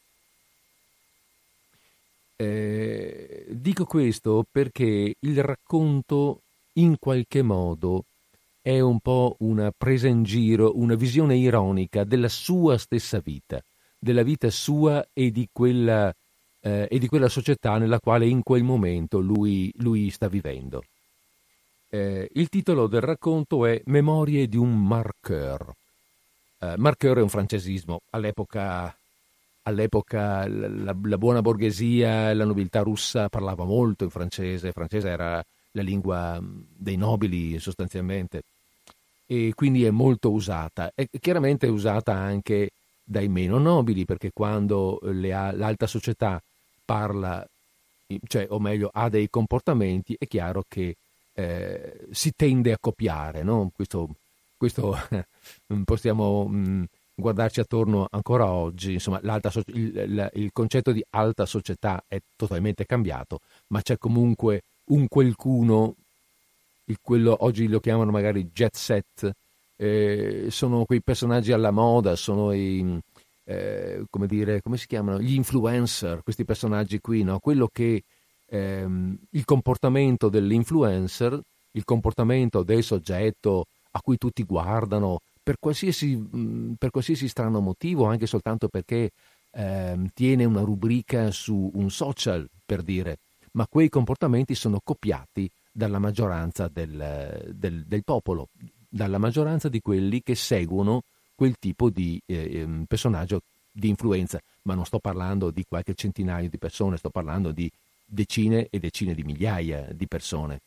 Eh, 2.37 3.47
dico 3.49 3.87
questo 3.87 4.45
perché 4.53 5.15
il 5.19 5.43
racconto 5.43 6.41
in 6.75 6.97
qualche 6.99 7.41
modo 7.41 8.05
è 8.67 8.81
un 8.81 8.99
po' 9.01 9.37
una 9.41 9.71
presa 9.77 10.09
in 10.09 10.23
giro, 10.23 10.79
una 10.79 10.95
visione 10.95 11.37
ironica 11.37 12.03
della 12.03 12.31
sua 12.31 12.79
stessa 12.79 13.21
vita, 13.23 13.63
della 13.99 14.23
vita 14.23 14.49
sua 14.49 15.07
e 15.13 15.31
di 15.31 15.51
quella, 15.53 16.11
eh, 16.63 16.89
e 16.91 16.99
di 16.99 17.07
quella 17.07 17.29
società 17.29 17.77
nella 17.77 18.01
quale 18.01 18.27
in 18.27 18.43
quel 18.43 18.63
momento 18.63 19.21
lui, 19.21 19.71
lui 19.81 20.09
sta 20.09 20.29
vivendo. 20.29 20.83
Eh, 21.91 22.27
il 22.33 22.49
titolo 22.49 22.87
del 22.87 23.03
racconto 23.03 23.67
è 23.67 23.83
Memorie 23.85 24.49
di 24.49 24.57
un 24.57 24.83
marqueur. 24.83 25.71
Eh, 26.59 26.75
marqueur 26.79 27.19
è 27.19 27.21
un 27.23 27.29
francesismo. 27.29 28.01
All'epoca, 28.13 28.97
all'epoca 29.65 30.49
la, 30.49 30.97
la, 31.03 31.19
buona 31.19 31.43
borghesia 31.43 32.31
e 32.31 32.35
la 32.35 32.47
nobiltà 32.47 32.81
russa 32.81 33.29
parlava 33.29 33.65
molto 33.65 34.05
in 34.05 34.11
francese. 34.11 34.69
Il 34.69 34.73
francese 34.73 35.11
era 35.11 35.45
la 35.73 35.83
lingua 35.83 36.41
dei 36.43 36.97
nobili 36.97 37.59
sostanzialmente 37.59 38.41
e 39.27 39.53
quindi 39.55 39.85
è 39.85 39.91
molto 39.91 40.31
usata. 40.31 40.93
E 40.95 41.09
chiaramente 41.21 41.67
è 41.67 41.71
usata 41.71 42.13
anche 42.13 42.71
dai 43.03 43.29
meno 43.29 43.59
nobili, 43.59 44.05
perché 44.05 44.31
quando 44.33 44.99
le, 45.03 45.29
l'alta 45.29 45.87
società 45.87 46.41
parla, 46.85 47.47
cioè, 48.27 48.47
o 48.51 48.59
meglio, 48.59 48.91
ha 48.93 49.09
dei 49.09 49.29
comportamenti, 49.31 50.17
è 50.19 50.27
chiaro 50.27 50.65
che 50.69 50.97
eh, 51.35 52.07
si 52.11 52.33
tende 52.35 52.73
a 52.73 52.79
copiare. 52.81 53.43
No? 53.43 53.71
Questo, 53.75 54.09
questo 54.57 54.97
possiamo 55.85 56.47
mh, 56.47 56.57
mm, 56.57 56.85
guardarci 57.15 57.61
attorno 57.61 58.07
ancora 58.11 58.51
oggi. 58.51 58.95
Insomma, 58.95 59.21
so- 59.51 59.63
il, 59.67 60.31
il 60.35 60.51
concetto 60.53 60.93
di 60.93 61.05
alta 61.11 61.47
società 61.47 62.03
è 62.07 62.19
totalmente 62.37 62.87
cambiato, 62.87 63.41
ma 63.69 63.83
c'è 63.83 63.99
comunque 63.99 64.63
un 64.87 65.09
qualcuno 65.09 65.95
quello 67.01 67.37
oggi 67.41 67.69
lo 67.69 67.81
chiamano 67.81 68.11
magari 68.11 68.51
jet 68.53 68.77
set, 68.77 69.31
eh, 69.77 70.47
sono 70.51 70.85
quei 70.85 71.03
personaggi 71.03 71.53
alla 71.53 71.71
moda, 71.71 72.17
sono 72.17 72.53
i, 72.53 72.99
eh, 73.45 74.05
come 74.11 74.27
dire, 74.27 74.61
come 74.63 74.77
si 74.77 74.87
chiamano? 74.87 75.21
Gli 75.21 75.35
influencer, 75.35 76.23
questi 76.23 76.45
personaggi 76.45 77.01
qui, 77.01 77.23
no? 77.23 77.39
Quello 77.39 77.69
che 77.73 78.03
ehm, 78.47 79.17
il 79.31 79.45
comportamento 79.45 80.29
dell'influencer, 80.29 81.41
il 81.73 81.85
comportamento 81.85 82.63
del 82.63 82.83
soggetto 82.83 83.67
a 83.93 84.01
cui 84.01 84.19
tutti 84.19 84.43
guardano, 84.45 85.21
per 85.43 85.57
qualsiasi, 85.59 86.17
mh, 86.17 86.75
per 86.79 86.91
qualsiasi 86.91 87.29
strano 87.29 87.61
motivo, 87.61 88.07
anche 88.07 88.27
soltanto 88.27 88.69
perché 88.69 89.11
ehm, 89.53 90.11
tiene 90.15 90.45
una 90.45 90.63
rubrica 90.63 91.31
su 91.31 91.71
un 91.75 91.91
social, 91.91 92.49
per 92.65 92.83
dire, 92.83 93.19
ma 93.53 93.67
quei 93.69 93.89
comportamenti 93.89 94.55
sono 94.55 94.81
copiati 94.83 95.51
dalla 95.77 95.99
maggioranza 95.99 96.69
del, 96.73 97.51
del, 97.53 97.85
del, 97.85 98.05
popolo, 98.05 98.49
dalla 98.89 99.19
maggioranza 99.19 99.69
di 99.69 99.81
quelli 99.81 100.23
che 100.23 100.37
seguono 100.37 101.03
quel 101.35 101.57
tipo 101.59 101.91
di 101.91 102.21
eh, 102.27 102.61
ehm, 102.61 102.85
personaggio 102.87 103.43
di 103.73 103.89
influenza. 103.89 104.41
Ma 104.63 104.75
non 104.75 104.87
sto 104.87 105.01
parlando 105.01 105.51
di 105.51 105.65
qualche 105.69 105.95
centinaio 105.95 106.49
di 106.49 106.59
persone, 106.59 106.97
sto 106.97 107.11
parlando 107.11 107.51
di 107.51 107.69
decine 108.05 108.69
e 108.71 108.79
decine 108.79 109.15
di 109.15 109.25
migliaia 109.25 109.89
di 109.93 110.07
persone. 110.07 110.61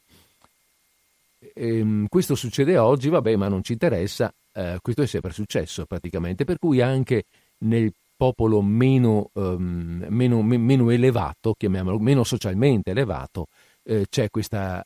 Ehm, 1.53 2.07
questo 2.09 2.35
succede 2.35 2.77
oggi, 2.77 3.07
vabbè, 3.07 3.35
ma 3.37 3.47
non 3.47 3.63
ci 3.63 3.71
interessa, 3.71 4.31
eh, 4.51 4.77
questo 4.81 5.03
è 5.03 5.07
sempre 5.07 5.31
successo 5.31 5.85
praticamente, 5.85 6.43
per 6.43 6.59
cui 6.59 6.81
anche 6.81 7.23
nel 7.59 7.93
popolo 8.17 8.61
meno, 8.61 9.29
um, 9.33 10.05
meno, 10.09 10.41
meno 10.41 10.89
elevato, 10.89 11.53
chiamiamolo, 11.57 11.97
meno 11.99 12.23
socialmente 12.25 12.91
elevato, 12.91 13.47
eh, 13.83 14.07
c'è 14.09 14.29
questa 14.29 14.85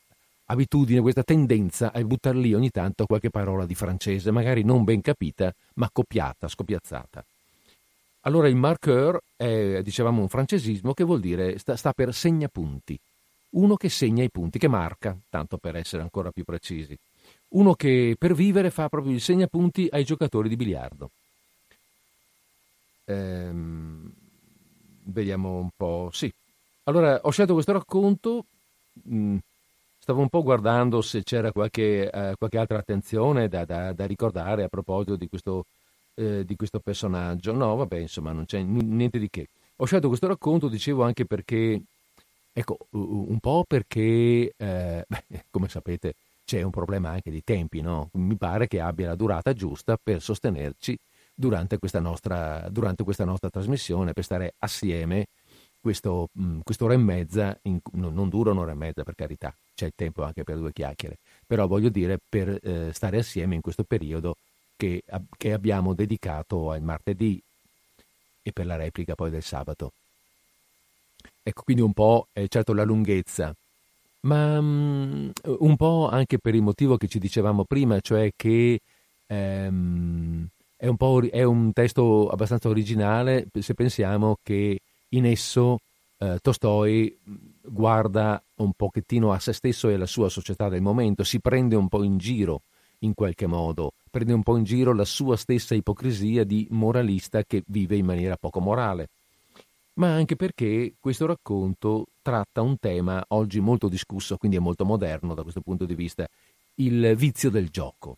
abitudine, 0.52 1.02
questa 1.02 1.24
tendenza 1.24 1.92
a 1.94 2.04
buttare 2.04 2.38
lì 2.38 2.54
ogni 2.54 2.70
tanto 2.70 3.06
qualche 3.06 3.30
parola 3.30 3.66
di 3.66 3.76
francese, 3.76 4.32
magari 4.32 4.64
non 4.64 4.84
ben 4.84 5.02
capita, 5.02 5.54
ma 5.76 5.90
copiata, 5.92 6.48
scopiazzata. 6.48 7.24
Allora 8.22 8.48
il 8.48 8.56
marqueur 8.56 9.20
è, 9.36 9.82
dicevamo, 9.82 10.22
un 10.22 10.28
francesismo 10.28 10.94
che 10.94 11.04
vuol 11.04 11.20
dire 11.20 11.58
sta, 11.58 11.76
sta 11.76 11.94
per 11.94 12.14
segnapunti. 12.14 13.00
Uno 13.52 13.76
che 13.76 13.90
segna 13.90 14.24
i 14.24 14.30
punti, 14.30 14.60
che 14.60 14.68
marca, 14.68 15.18
tanto 15.30 15.58
per 15.58 15.76
essere 15.76 16.04
ancora 16.04 16.32
più 16.32 16.44
precisi. 16.44 16.96
Uno 17.50 17.74
che 17.74 18.16
per 18.18 18.34
vivere 18.34 18.70
fa 18.70 18.88
proprio 18.88 19.14
il 19.14 19.22
segnapunti 19.22 19.88
ai 19.92 20.04
giocatori 20.04 20.48
di 20.48 20.56
biliardo. 20.56 21.10
Ehm, 23.06 24.14
vediamo 25.06 25.58
un 25.58 25.70
po'. 25.76 26.10
Sì. 26.14 26.32
Allora, 26.84 27.20
ho 27.24 27.32
scelto 27.32 27.54
questo 27.54 27.74
racconto. 27.74 28.46
Mh, 29.04 29.16
mm, 29.16 29.38
Stavo 30.12 30.26
un 30.26 30.30
po' 30.30 30.44
guardando 30.44 31.02
se 31.02 31.24
c'era 31.24 31.54
qualche, 31.54 32.12
eh, 32.12 32.36
qualche 32.38 32.58
altra 32.58 32.78
attenzione 32.78 33.48
da, 33.48 33.64
da, 33.64 33.94
da, 33.94 34.06
ricordare 34.06 34.64
a 34.64 34.68
proposito 34.68 35.16
di 35.16 35.30
questo, 35.30 35.68
eh, 36.16 36.44
di 36.44 36.58
questo, 36.58 36.82
personaggio. 36.82 37.54
No, 37.54 37.78
vabbè, 37.78 37.96
insomma, 37.96 38.34
non 38.34 38.44
c'è 38.44 38.62
niente 38.62 39.18
di 39.20 39.30
che. 39.30 39.48
Ho 39.78 39.86
scelto 39.86 40.10
questo 40.10 40.28
racconto, 40.28 40.68
dicevo, 40.68 41.04
anche 41.04 41.24
perché, 41.24 41.82
ecco, 42.52 42.78
un 42.90 43.40
po' 43.40 43.64
perché, 43.66 44.54
eh, 44.58 45.06
beh, 45.08 45.46
come 45.50 45.70
sapete, 45.70 46.16
c'è 46.44 46.62
un 46.62 46.72
problema 46.72 47.12
anche 47.12 47.32
di 47.32 47.42
tempi, 47.42 47.80
no? 47.80 48.10
Mi 48.16 48.36
pare 48.36 48.68
che 48.68 48.82
abbia 48.82 49.08
la 49.08 49.16
durata 49.16 49.54
giusta 49.54 49.98
per 49.98 50.22
sostenerci 50.22 50.98
durante 51.34 51.78
questa 51.78 52.02
nostra, 52.02 52.68
durante 52.70 53.06
questa 53.06 53.24
nostra 53.24 53.50
trasmissione, 53.50 54.12
per 54.12 54.26
stare 54.26 54.56
assieme 54.60 55.28
questo, 55.82 56.30
mh, 56.32 56.60
quest'ora 56.64 56.94
e 56.94 56.98
mezza, 56.98 57.58
in, 57.64 57.80
non 57.94 58.30
dura 58.30 58.52
un'ora 58.52 58.72
e 58.72 58.76
mezza 58.76 59.04
per 59.04 59.16
carità, 59.16 59.54
c'è 59.74 59.88
il 59.88 59.94
tempo 59.96 60.24
anche 60.24 60.44
per 60.44 60.58
due 60.58 60.72
chiacchiere, 60.72 61.18
però 61.46 61.68
voglio 61.68 61.90
dire 61.90 62.20
per 62.30 62.60
eh, 62.62 62.92
stare 62.94 63.18
assieme 63.18 63.56
in 63.56 63.62
questo 63.62 63.84
periodo 63.84 64.36
che, 64.78 65.04
che, 65.38 65.54
abbiamo 65.54 65.94
dedicato 65.94 66.72
al 66.72 66.82
martedì 66.82 67.42
e 68.44 68.52
per 68.52 68.66
la 68.66 68.76
replica 68.76 69.16
poi 69.16 69.30
del 69.30 69.44
sabato. 69.44 69.92
Ecco, 71.44 71.64
quindi 71.64 71.82
un 71.84 71.94
po' 71.94 72.28
è 72.32 72.48
certo 72.48 72.74
la 72.74 72.84
lunghezza, 72.84 73.54
ma 74.22 74.62
mh, 74.62 75.32
un 75.44 75.76
po' 75.76 76.10
anche 76.10 76.38
per 76.38 76.56
il 76.56 76.62
motivo 76.62 76.98
che 76.98 77.08
ci 77.08 77.20
dicevamo 77.20 77.64
prima, 77.66 78.00
cioè 78.00 78.32
che 78.36 78.80
ehm, 79.28 80.48
è, 80.78 80.88
un 80.88 81.30
è 81.32 81.44
un 81.44 81.74
testo 81.74 82.30
abbastanza 82.30 82.70
originale 82.70 83.48
se 83.60 83.74
pensiamo 83.74 84.38
che 84.44 84.80
in 85.14 85.26
esso 85.26 85.80
eh, 86.18 86.40
Tolstoi 86.42 87.18
guarda 87.62 88.42
un 88.56 88.74
pochettino 88.74 89.32
a 89.32 89.40
se 89.40 89.54
stesso 89.54 89.90
e 89.90 89.96
alla 89.96 90.06
sua 90.06 90.30
società 90.30 90.70
del 90.70 90.82
momento, 90.82 91.24
si 91.24 91.40
prende 91.40 91.76
un 91.76 91.88
po' 91.88 92.04
in 92.04 92.18
giro 92.18 92.62
in 93.00 93.14
qualche 93.14 93.48
modo, 93.48 93.94
prende 94.12 94.34
un 94.34 94.44
po' 94.44 94.58
in 94.58 94.64
giro 94.64 94.94
la 94.94 95.06
sua 95.06 95.36
stessa 95.36 95.74
ipocrisia 95.74 96.44
di 96.44 96.68
moralista 96.70 97.44
che 97.44 97.64
vive 97.68 97.96
in 97.96 98.06
maniera 98.06 98.38
poco 98.38 98.60
morale. 98.60 99.10
Ma 99.94 100.14
anche 100.14 100.36
perché 100.36 100.94
questo 101.00 101.26
racconto 101.26 102.08
tratta 102.22 102.62
un 102.62 102.78
tema 102.78 103.24
oggi 103.30 103.60
molto 103.60 103.88
discusso, 103.88 104.38
quindi 104.38 104.58
è 104.58 104.60
molto 104.60 104.86
moderno 104.86 105.34
da 105.34 105.42
questo 105.42 105.62
punto 105.62 105.86
di 105.86 105.96
vista, 105.96 106.28
il 106.76 107.14
vizio 107.16 107.50
del 107.50 107.70
gioco. 107.70 108.18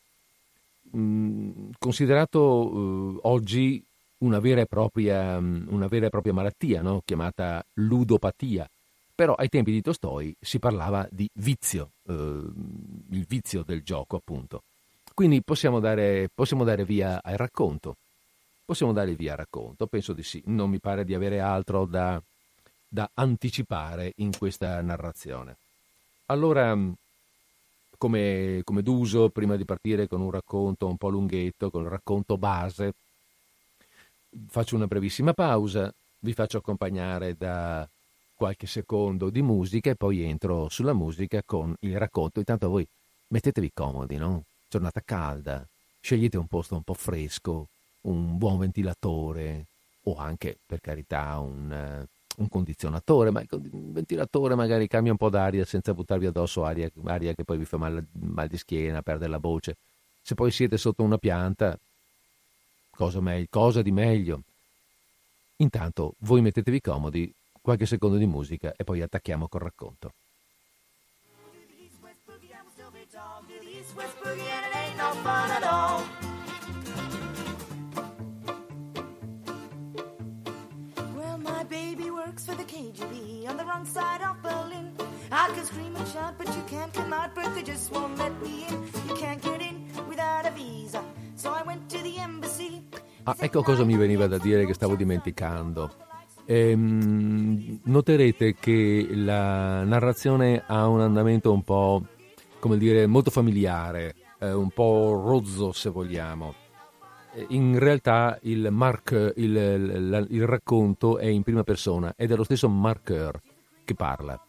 Mm, 0.95 1.71
considerato 1.79 3.15
eh, 3.15 3.19
oggi 3.23 3.83
una 4.23 4.39
vera 4.39 4.61
e 4.61 4.65
propria, 4.65 5.37
una 5.37 5.87
vera 5.87 6.07
e 6.07 6.09
propria 6.09 6.33
malattia, 6.33 6.81
no? 6.81 7.01
chiamata 7.05 7.63
ludopatia. 7.73 8.67
Però 9.15 9.35
ai 9.35 9.49
tempi 9.49 9.71
di 9.71 9.81
Tolstoi 9.81 10.35
si 10.39 10.59
parlava 10.59 11.07
di 11.11 11.29
vizio, 11.33 11.91
eh, 12.07 12.13
il 12.13 13.25
vizio 13.27 13.63
del 13.63 13.83
gioco, 13.83 14.15
appunto. 14.15 14.63
Quindi 15.13 15.43
possiamo 15.43 15.79
dare, 15.79 16.29
possiamo 16.33 16.63
dare 16.63 16.83
via 16.83 17.21
al 17.21 17.37
racconto. 17.37 17.95
Possiamo 18.65 18.93
dare 18.93 19.13
via 19.13 19.33
al 19.33 19.37
racconto, 19.37 19.85
penso 19.85 20.13
di 20.13 20.23
sì. 20.23 20.41
Non 20.45 20.69
mi 20.69 20.79
pare 20.79 21.05
di 21.05 21.13
avere 21.13 21.39
altro 21.39 21.85
da, 21.85 22.19
da 22.87 23.07
anticipare 23.13 24.13
in 24.15 24.35
questa 24.35 24.81
narrazione. 24.81 25.57
Allora, 26.27 26.75
come, 27.97 28.61
come 28.63 28.81
d'uso, 28.81 29.29
prima 29.29 29.57
di 29.57 29.65
partire 29.65 30.07
con 30.07 30.21
un 30.21 30.31
racconto 30.31 30.87
un 30.87 30.97
po' 30.97 31.09
lunghetto, 31.09 31.69
con 31.69 31.83
il 31.83 31.89
racconto 31.89 32.37
base, 32.37 32.93
faccio 34.47 34.75
una 34.75 34.87
brevissima 34.87 35.33
pausa, 35.33 35.93
vi 36.19 36.33
faccio 36.33 36.57
accompagnare 36.57 37.35
da 37.35 37.87
qualche 38.33 38.67
secondo 38.67 39.29
di 39.29 39.41
musica 39.41 39.89
e 39.91 39.95
poi 39.95 40.21
entro 40.21 40.69
sulla 40.69 40.93
musica 40.93 41.41
con 41.43 41.75
il 41.81 41.97
racconto. 41.97 42.39
Intanto 42.39 42.69
voi 42.69 42.87
mettetevi 43.27 43.71
comodi, 43.73 44.17
no? 44.17 44.43
Giornata 44.67 45.01
calda, 45.03 45.67
scegliete 45.99 46.37
un 46.37 46.47
posto 46.47 46.75
un 46.75 46.83
po' 46.83 46.93
fresco, 46.93 47.67
un 48.01 48.37
buon 48.37 48.59
ventilatore, 48.59 49.67
o 50.03 50.15
anche, 50.15 50.57
per 50.65 50.81
carità, 50.81 51.39
un, 51.39 52.05
un 52.37 52.49
condizionatore, 52.49 53.29
ma 53.31 53.41
il 53.41 53.49
ventilatore 53.71 54.55
magari 54.55 54.87
cambia 54.87 55.11
un 55.11 55.17
po' 55.17 55.29
d'aria 55.29 55.65
senza 55.65 55.93
buttarvi 55.93 56.25
addosso 56.25 56.63
aria, 56.63 56.89
aria 57.05 57.33
che 57.33 57.43
poi 57.43 57.57
vi 57.57 57.65
fa 57.65 57.77
mal, 57.77 58.05
mal, 58.13 58.47
di 58.47 58.57
schiena, 58.57 59.01
perde 59.01 59.27
la 59.27 59.37
voce. 59.37 59.77
Se 60.21 60.35
poi 60.35 60.51
siete 60.51 60.77
sotto 60.77 61.03
una 61.03 61.17
pianta, 61.17 61.77
cosa, 62.95 63.21
me- 63.21 63.47
cosa 63.49 63.81
di 63.81 63.91
meglio? 63.91 64.43
Intanto 65.57 66.15
voi 66.19 66.41
mettetevi 66.41 66.81
comodi, 66.81 67.33
qualche 67.61 67.85
secondo 67.85 68.17
di 68.17 68.25
musica 68.25 68.73
e 68.75 68.83
poi 68.83 69.01
attacchiamo 69.01 69.47
col 69.47 69.61
racconto. 69.61 70.13
works 82.33 82.45
for 82.45 82.55
the 82.55 82.63
KGB 82.63 83.47
on 83.47 83.57
the 83.57 83.65
wrong 83.65 83.85
side 83.85 84.21
of 84.21 84.41
Berlin. 84.41 84.91
I 85.31 85.51
can 85.53 85.65
scream 85.65 85.95
and 85.95 86.07
shout, 86.07 86.35
but 86.37 86.47
you 86.47 86.63
can't 86.67 86.91
come 86.91 87.13
out, 87.13 87.35
but 87.35 87.53
they 87.53 87.61
just 87.61 87.91
won't 87.91 88.17
let 88.17 88.33
me 88.41 88.65
in. 88.67 88.73
You 89.07 89.15
can't 89.15 89.41
get 89.41 89.61
in 89.61 89.87
without 90.07 90.47
a 90.47 90.51
visa. 90.51 91.03
Ah, 93.23 93.35
ecco 93.39 93.63
cosa 93.63 93.83
mi 93.85 93.95
veniva 93.95 94.27
da 94.27 94.37
dire 94.37 94.65
che 94.65 94.73
stavo 94.73 94.95
dimenticando. 94.95 95.91
Ehm, 96.45 97.79
noterete 97.83 98.55
che 98.55 99.07
la 99.11 99.83
narrazione 99.83 100.63
ha 100.67 100.87
un 100.87 100.99
andamento 100.99 101.51
un 101.53 101.63
po', 101.63 102.05
come 102.59 102.77
dire, 102.77 103.07
molto 103.07 103.31
familiare, 103.31 104.15
eh, 104.39 104.51
un 104.51 104.69
po' 104.69 105.21
rozzo 105.25 105.71
se 105.71 105.89
vogliamo. 105.89 106.53
In 107.49 107.79
realtà 107.79 108.37
il, 108.43 108.67
mark, 108.71 109.33
il, 109.37 109.55
il, 109.55 110.27
il, 110.29 110.45
racconto 110.45 111.17
è 111.17 111.25
in 111.25 111.41
prima 111.41 111.63
persona 111.63 112.13
ed 112.15 112.31
è 112.31 112.35
lo 112.35 112.43
stesso 112.43 112.69
marker 112.69 113.41
che 113.83 113.95
parla. 113.95 114.39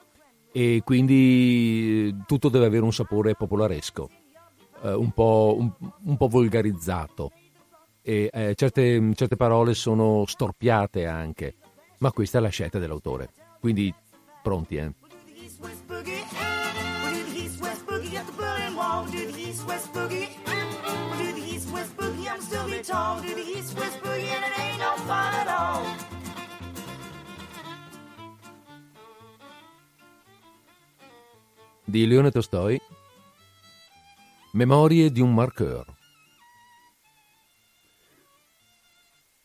E 0.53 0.83
quindi 0.85 2.15
tutto 2.27 2.49
deve 2.49 2.67
avere 2.67 2.85
un 2.85 2.93
sapore 2.93 3.35
popolaresco, 3.35 4.09
eh, 4.11 4.24
un, 4.93 5.11
po', 5.13 5.57
un, 5.59 5.73
un, 6.05 6.17
po', 6.17 6.29
volgarizzato 6.29 7.33
e 8.03 8.29
eh, 8.33 8.55
certe, 8.55 9.15
certe 9.15 9.37
parole 9.37 9.73
sono 9.75 10.25
storpiate 10.27 11.07
anche, 11.07 11.55
ma 11.99 12.13
questa 12.13 12.39
è 12.39 12.41
la 12.41 12.49
scelta 12.49 12.79
dell'autore. 12.79 13.31
Quindi 13.61 13.93
pronti, 14.43 14.77
eh? 14.77 14.93
Di 31.87 32.07
Leone 32.07 32.31
Tolstoi 32.31 32.81
Memorie 34.55 35.11
di 35.11 35.21
un 35.21 35.35
marqueur 35.35 35.85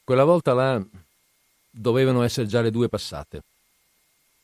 Quella 0.03 0.23
volta 0.23 0.53
là 0.53 0.79
dovevano 1.67 2.21
essere 2.21 2.45
già 2.45 2.61
le 2.61 2.69
due 2.69 2.89
passate. 2.89 3.41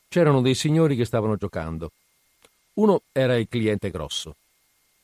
C'erano 0.07 0.41
dei 0.41 0.55
signori 0.55 0.95
che 0.95 1.05
stavano 1.05 1.35
giocando. 1.35 1.91
Uno 2.73 3.03
era 3.11 3.35
il 3.35 3.47
cliente 3.47 3.91
grosso, 3.91 4.37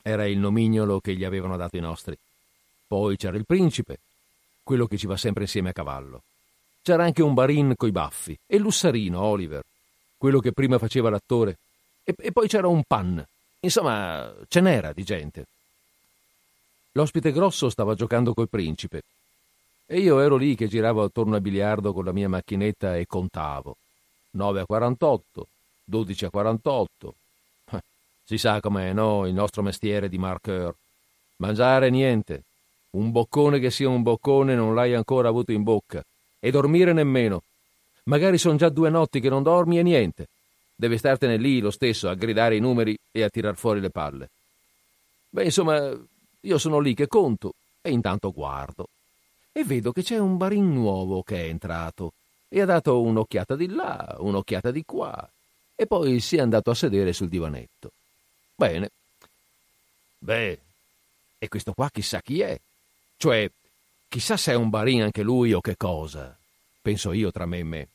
era 0.02 0.26
il 0.26 0.38
nomignolo 0.38 0.98
che 0.98 1.14
gli 1.14 1.22
avevano 1.22 1.56
dato 1.56 1.76
i 1.76 1.80
nostri. 1.80 2.18
Poi 2.88 3.16
c'era 3.16 3.36
il 3.36 3.46
principe, 3.46 4.00
quello 4.64 4.88
che 4.88 4.96
ci 4.96 5.06
va 5.06 5.16
sempre 5.16 5.44
insieme 5.44 5.68
a 5.68 5.72
cavallo. 5.72 6.22
C'era 6.82 7.04
anche 7.04 7.22
un 7.22 7.34
barin 7.34 7.74
coi 7.76 7.92
baffi 7.92 8.36
e 8.48 8.58
l'ussarino, 8.58 9.20
Oliver, 9.20 9.62
quello 10.16 10.40
che 10.40 10.50
prima 10.50 10.78
faceva 10.78 11.08
l'attore. 11.08 11.58
E, 12.02 12.16
e 12.18 12.32
poi 12.32 12.48
c'era 12.48 12.66
un 12.66 12.82
pan. 12.84 13.24
Insomma, 13.64 14.32
ce 14.48 14.60
n'era 14.60 14.92
di 14.92 15.04
gente. 15.04 15.46
L'ospite 16.92 17.30
grosso 17.30 17.70
stava 17.70 17.94
giocando 17.94 18.34
col 18.34 18.48
principe 18.48 19.02
e 19.86 20.00
io 20.00 20.20
ero 20.20 20.36
lì 20.36 20.56
che 20.56 20.68
giravo 20.68 21.02
attorno 21.02 21.36
al 21.36 21.40
biliardo 21.40 21.92
con 21.92 22.04
la 22.04 22.12
mia 22.12 22.28
macchinetta 22.28 22.96
e 22.96 23.06
contavo. 23.06 23.76
9 24.30 24.60
a 24.60 24.66
48, 24.66 25.46
12 25.84 26.24
a 26.24 26.30
48. 26.30 27.14
Eh, 27.70 27.82
si 28.24 28.38
sa 28.38 28.60
com'è, 28.60 28.92
no? 28.92 29.26
Il 29.26 29.34
nostro 29.34 29.62
mestiere 29.62 30.08
di 30.08 30.18
marqueur. 30.18 30.74
Mangiare 31.36 31.88
niente, 31.90 32.42
un 32.90 33.12
boccone 33.12 33.60
che 33.60 33.70
sia 33.70 33.88
un 33.88 34.02
boccone 34.02 34.54
non 34.54 34.74
l'hai 34.74 34.94
ancora 34.94 35.28
avuto 35.28 35.52
in 35.52 35.62
bocca. 35.62 36.04
E 36.40 36.50
dormire 36.50 36.92
nemmeno. 36.92 37.42
Magari 38.04 38.38
sono 38.38 38.56
già 38.56 38.70
due 38.70 38.90
notti 38.90 39.20
che 39.20 39.28
non 39.28 39.42
dormi 39.42 39.78
e 39.78 39.82
niente. 39.82 40.26
Devi 40.82 40.98
startene 40.98 41.36
lì 41.36 41.60
lo 41.60 41.70
stesso 41.70 42.08
a 42.08 42.14
gridare 42.14 42.56
i 42.56 42.58
numeri 42.58 42.98
e 43.12 43.22
a 43.22 43.28
tirar 43.28 43.54
fuori 43.54 43.78
le 43.78 43.90
palle. 43.90 44.30
Beh, 45.30 45.44
insomma, 45.44 45.96
io 46.40 46.58
sono 46.58 46.80
lì 46.80 46.92
che 46.92 47.06
conto 47.06 47.54
e 47.80 47.92
intanto 47.92 48.32
guardo. 48.32 48.88
E 49.52 49.62
vedo 49.62 49.92
che 49.92 50.02
c'è 50.02 50.18
un 50.18 50.36
barin 50.36 50.72
nuovo 50.72 51.22
che 51.22 51.36
è 51.36 51.48
entrato 51.48 52.14
e 52.48 52.60
ha 52.60 52.64
dato 52.64 53.00
un'occhiata 53.00 53.54
di 53.54 53.68
là, 53.68 54.16
un'occhiata 54.18 54.72
di 54.72 54.82
qua 54.84 55.30
e 55.76 55.86
poi 55.86 56.18
si 56.18 56.38
è 56.38 56.40
andato 56.40 56.72
a 56.72 56.74
sedere 56.74 57.12
sul 57.12 57.28
divanetto. 57.28 57.92
Bene. 58.56 58.90
Beh, 60.18 60.58
e 61.38 61.48
questo 61.48 61.74
qua 61.74 61.90
chissà 61.92 62.20
chi 62.20 62.40
è. 62.40 62.58
Cioè, 63.18 63.48
chissà 64.08 64.36
se 64.36 64.50
è 64.50 64.56
un 64.56 64.68
barin 64.68 65.02
anche 65.02 65.22
lui 65.22 65.52
o 65.52 65.60
che 65.60 65.76
cosa, 65.76 66.36
penso 66.82 67.12
io 67.12 67.30
tra 67.30 67.46
me 67.46 67.58
e 67.58 67.62
me. 67.62 67.88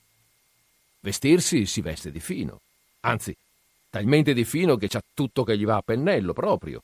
Vestirsi 1.02 1.66
si 1.66 1.82
veste 1.82 2.12
di 2.12 2.22
fino, 2.22 2.62
anzi, 3.08 3.36
talmente 3.90 4.34
di 4.34 4.44
fino 4.44 4.76
che 4.76 4.88
c'ha 4.88 5.02
tutto 5.14 5.44
che 5.44 5.58
gli 5.58 5.66
va 5.66 5.78
a 5.78 5.82
pennello 5.82 6.34
proprio. 6.34 6.82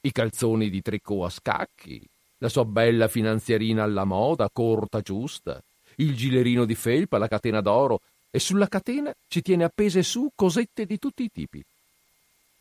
I 0.00 0.12
calzoni 0.12 0.68
di 0.68 0.82
tricot 0.82 1.24
a 1.24 1.30
scacchi, 1.30 2.06
la 2.38 2.48
sua 2.48 2.64
bella 2.64 3.08
finanziarina 3.08 3.82
alla 3.82 4.04
moda, 4.04 4.50
corta 4.52 5.00
giusta, 5.00 5.62
il 5.96 6.14
gilerino 6.14 6.64
di 6.64 6.74
felpa, 6.74 7.18
la 7.18 7.28
catena 7.28 7.60
d'oro, 7.60 8.00
e 8.30 8.38
sulla 8.38 8.68
catena 8.68 9.14
ci 9.28 9.40
tiene 9.40 9.64
appese 9.64 10.02
su 10.02 10.30
cosette 10.34 10.84
di 10.84 10.98
tutti 10.98 11.22
i 11.22 11.30
tipi. 11.30 11.64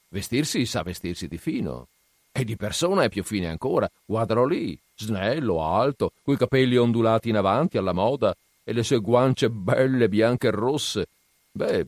Vestirsi 0.10 0.66
sa 0.66 0.84
vestirsi 0.84 1.28
di 1.28 1.38
fino, 1.38 1.88
e 2.32 2.46
di 2.46 2.56
persona 2.56 3.04
è 3.04 3.10
più 3.10 3.24
fine 3.24 3.48
ancora, 3.48 3.90
guardalo 4.06 4.46
lì, 4.46 4.80
snello, 4.96 5.64
alto, 5.64 6.14
coi 6.24 6.38
capelli 6.38 6.78
ondulati 6.78 7.30
in 7.30 7.36
avanti 7.36 7.78
alla 7.78 7.94
moda 7.94 8.34
e 8.64 8.72
le 8.72 8.84
sue 8.84 9.00
guance 9.00 9.50
belle 9.50 10.08
bianche 10.08 10.48
e 10.48 10.52
rosse. 10.52 11.08
Beh, 11.52 11.88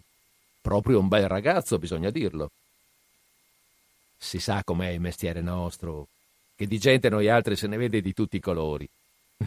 proprio 0.66 0.98
un 0.98 1.08
bel 1.08 1.28
ragazzo, 1.28 1.78
bisogna 1.78 2.10
dirlo. 2.10 2.50
Si 4.18 4.40
sa 4.40 4.64
com'è 4.64 4.88
il 4.88 5.00
mestiere 5.00 5.40
nostro, 5.40 6.08
che 6.56 6.66
di 6.66 6.80
gente 6.80 7.08
noi 7.08 7.30
altri 7.30 7.56
se 7.56 7.68
ne 7.68 7.78
vede 7.78 8.02
di 8.02 8.16
tutti 8.16 8.38
i 8.38 8.40
colori. 8.40 8.90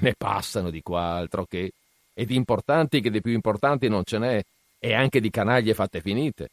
Ne 0.01 0.15
passano 0.17 0.71
di 0.71 0.81
qua, 0.81 1.17
altro 1.17 1.45
che, 1.45 1.73
e 2.15 2.25
di 2.25 2.37
importanti 2.37 3.01
che 3.01 3.11
di 3.11 3.21
più 3.21 3.33
importanti 3.33 3.89
non 3.89 4.05
ce 4.05 4.19
n'è, 4.19 4.45
e 4.79 4.95
anche 4.95 5.21
di 5.21 5.29
canaglie 5.29 5.75
fatte 5.75 6.01
finite. 6.01 6.51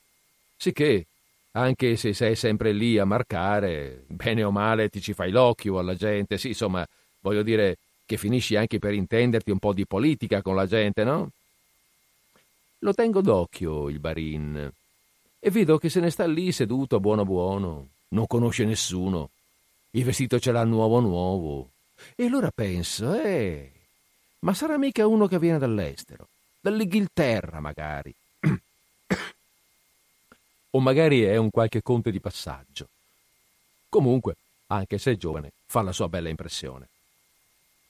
Sicché, 0.57 1.05
anche 1.51 1.95
se 1.95 2.13
sei 2.13 2.35
sempre 2.35 2.71
lì 2.71 2.97
a 2.97 3.05
marcare, 3.05 4.01
bene 4.07 4.43
o 4.43 4.49
male 4.49 4.89
ti 4.89 4.99
ci 4.99 5.13
fai 5.13 5.29
l'occhio 5.29 5.77
alla 5.77 5.93
gente, 5.93 6.39
sì, 6.39 6.47
insomma, 6.47 6.83
voglio 7.19 7.43
dire 7.43 7.77
che 8.03 8.17
finisci 8.17 8.55
anche 8.55 8.79
per 8.79 8.93
intenderti 8.93 9.51
un 9.51 9.59
po' 9.59 9.73
di 9.73 9.85
politica 9.85 10.41
con 10.41 10.55
la 10.55 10.65
gente, 10.65 11.03
no? 11.03 11.29
Lo 12.85 12.93
tengo 12.93 13.21
d'occhio 13.21 13.89
il 13.89 13.97
barin 13.97 14.71
e 15.39 15.49
vedo 15.49 15.79
che 15.79 15.89
se 15.89 15.99
ne 15.99 16.11
sta 16.11 16.27
lì 16.27 16.51
seduto 16.51 16.99
buono 16.99 17.25
buono, 17.25 17.87
non 18.09 18.27
conosce 18.27 18.63
nessuno, 18.63 19.31
il 19.89 20.03
vestito 20.03 20.37
ce 20.37 20.51
l'ha 20.51 20.63
nuovo 20.63 20.99
nuovo. 20.99 21.71
E 22.15 22.25
allora 22.25 22.51
penso, 22.53 23.19
eh, 23.19 23.71
ma 24.41 24.53
sarà 24.53 24.77
mica 24.77 25.07
uno 25.07 25.25
che 25.25 25.39
viene 25.39 25.57
dall'estero, 25.57 26.27
dall'Inghilterra 26.61 27.59
magari 27.59 28.13
o 30.69 30.79
magari 30.79 31.23
è 31.23 31.37
un 31.37 31.49
qualche 31.49 31.81
conte 31.81 32.11
di 32.11 32.19
passaggio. 32.19 32.87
Comunque, 33.89 34.35
anche 34.67 34.99
se 34.99 35.13
è 35.13 35.17
giovane, 35.17 35.53
fa 35.65 35.81
la 35.81 35.91
sua 35.91 36.07
bella 36.07 36.29
impressione. 36.29 36.87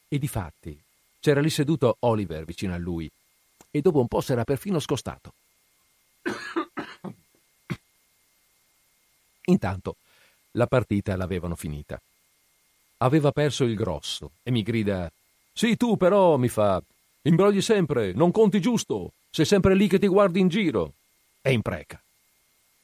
E 0.07 0.17
difatti, 0.17 0.81
c'era 1.19 1.41
lì 1.41 1.49
seduto 1.49 1.97
Oliver 1.99 2.45
vicino 2.45 2.73
a 2.73 2.77
lui, 2.77 3.11
e 3.75 3.81
dopo 3.81 3.99
un 3.99 4.07
po' 4.07 4.21
s'era 4.21 4.45
perfino 4.45 4.79
scostato. 4.79 5.33
Intanto, 9.47 9.97
la 10.51 10.65
partita 10.65 11.17
l'avevano 11.17 11.55
finita. 11.57 12.01
Aveva 12.99 13.33
perso 13.33 13.65
il 13.65 13.75
grosso 13.75 14.31
e 14.43 14.51
mi 14.51 14.63
grida: 14.63 15.11
Sì, 15.51 15.75
tu 15.75 15.97
però, 15.97 16.37
mi 16.37 16.47
fa, 16.47 16.81
imbrogli 17.23 17.59
sempre, 17.59 18.13
non 18.13 18.31
conti 18.31 18.61
giusto, 18.61 19.11
sei 19.29 19.43
sempre 19.43 19.75
lì 19.75 19.89
che 19.89 19.99
ti 19.99 20.07
guardi 20.07 20.39
in 20.39 20.47
giro. 20.47 20.93
E 21.41 21.51
impreca. 21.51 22.01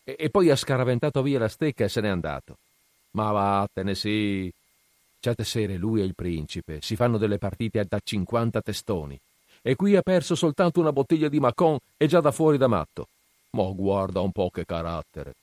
E, 0.03 0.17
e 0.19 0.29
poi 0.29 0.49
ha 0.49 0.57
scaraventato 0.57 1.21
via 1.21 1.39
la 1.39 1.47
stecca 1.47 1.85
e 1.85 1.89
se 1.89 2.01
n'è 2.01 2.09
andato. 2.09 2.57
Ma 3.11 3.31
vattene, 3.31 3.95
sì. 3.95 4.51
Certe 5.21 5.45
sere 5.45 5.77
lui 5.77 6.01
e 6.01 6.03
il 6.03 6.15
principe 6.15 6.81
si 6.81 6.97
fanno 6.97 7.17
delle 7.17 7.37
partite 7.37 7.85
da 7.85 8.01
50 8.03 8.61
testoni. 8.61 9.17
E 9.61 9.75
qui 9.75 9.95
ha 9.95 10.01
perso 10.01 10.35
soltanto 10.35 10.79
una 10.79 10.91
bottiglia 10.91 11.29
di 11.29 11.39
Macon 11.39 11.77
e 11.97 12.07
già 12.07 12.19
da 12.19 12.31
fuori 12.31 12.57
da 12.57 12.67
matto. 12.67 13.07
Ma 13.51 13.63
guarda 13.71 14.21
un 14.21 14.31
po' 14.31 14.49
che 14.49 14.65
carattere. 14.65 15.33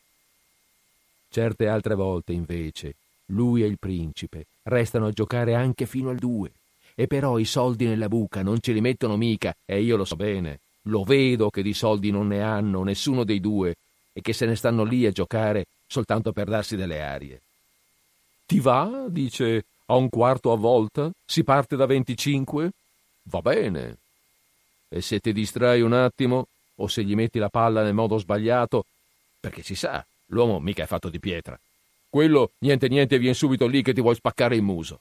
Certe 1.31 1.69
altre 1.69 1.95
volte, 1.95 2.33
invece, 2.33 2.95
lui 3.27 3.63
e 3.63 3.67
il 3.67 3.79
principe 3.79 4.47
restano 4.65 5.07
a 5.07 5.13
giocare 5.13 5.55
anche 5.55 5.87
fino 5.87 6.11
al 6.11 6.17
due. 6.17 6.51
E 6.95 7.07
però 7.07 7.39
i 7.39 7.45
soldi 7.45 7.87
nella 7.87 8.09
buca 8.09 8.43
non 8.43 8.59
ce 8.61 8.73
li 8.73 8.81
mettono 8.81 9.17
mica, 9.17 9.55
e 9.65 9.81
io 9.81 9.97
lo 9.97 10.05
so 10.05 10.17
bene. 10.17 10.61
Lo 10.83 11.05
vedo 11.05 11.51
che 11.51 11.63
di 11.63 11.75
soldi 11.75 12.11
non 12.11 12.29
ne 12.29 12.43
hanno 12.43 12.83
nessuno 12.83 13.25
dei 13.25 13.41
due 13.41 13.77
e 14.13 14.21
che 14.21 14.33
se 14.33 14.47
ne 14.47 14.57
stanno 14.57 14.85
lì 14.85 15.07
a 15.07 15.13
giocare 15.13 15.67
soltanto 15.87 16.33
per 16.33 16.49
darsi 16.49 16.77
delle 16.77 17.03
arie. 17.03 17.41
Ti 18.47 18.59
va? 18.61 19.07
dice 19.09 19.65
a 19.87 19.95
un 19.95 20.09
quarto 20.09 20.51
a 20.51 20.57
volta? 20.57 21.11
Si 21.25 21.45
parte 21.45 21.77
da 21.77 21.87
25? 21.87 22.71
Va 23.25 23.41
bene. 23.43 23.97
E 24.89 25.01
se 25.01 25.21
ti 25.21 25.33
distrai 25.33 25.81
un 25.81 25.93
attimo, 25.93 26.49
o 26.77 26.87
se 26.87 27.05
gli 27.05 27.15
metti 27.15 27.39
la 27.39 27.49
palla 27.49 27.83
nel 27.83 27.95
modo 27.95 28.19
sbagliato, 28.19 28.87
perché 29.41 29.63
si 29.63 29.75
sa, 29.75 30.05
l'uomo 30.27 30.59
mica 30.61 30.85
è 30.85 30.87
fatto 30.87 31.09
di 31.09 31.19
pietra. 31.19 31.59
Quello 32.09 32.53
niente 32.59 32.89
niente 32.89 33.19
viene 33.19 33.35
subito 33.35 33.67
lì 33.67 33.83
che 33.83 33.93
ti 33.93 34.01
vuoi 34.01 34.15
spaccare 34.15 34.57
il 34.57 34.63
muso. 34.63 35.01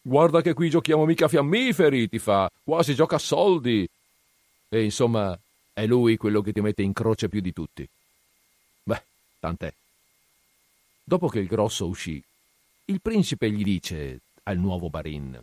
Guarda 0.00 0.42
che 0.42 0.54
qui 0.54 0.68
giochiamo 0.68 1.04
mica 1.04 1.28
fiammiferi, 1.28 2.08
ti 2.08 2.18
fa, 2.18 2.50
qua 2.64 2.82
si 2.82 2.94
gioca 2.94 3.16
a 3.16 3.20
soldi. 3.20 3.88
E 4.68 4.82
insomma, 4.82 5.38
è 5.72 5.86
lui 5.86 6.16
quello 6.16 6.42
che 6.42 6.52
ti 6.52 6.60
mette 6.60 6.82
in 6.82 6.92
croce 6.92 7.28
più 7.28 7.40
di 7.40 7.52
tutti. 7.52 7.88
Beh, 8.82 9.02
tant'è. 9.38 9.72
Dopo 11.04 11.28
che 11.28 11.38
il 11.38 11.46
grosso 11.46 11.86
uscì, 11.86 12.20
il 12.86 13.00
principe 13.00 13.50
gli 13.50 13.62
dice 13.62 14.20
al 14.44 14.58
nuovo 14.58 14.90
Barin: 14.90 15.40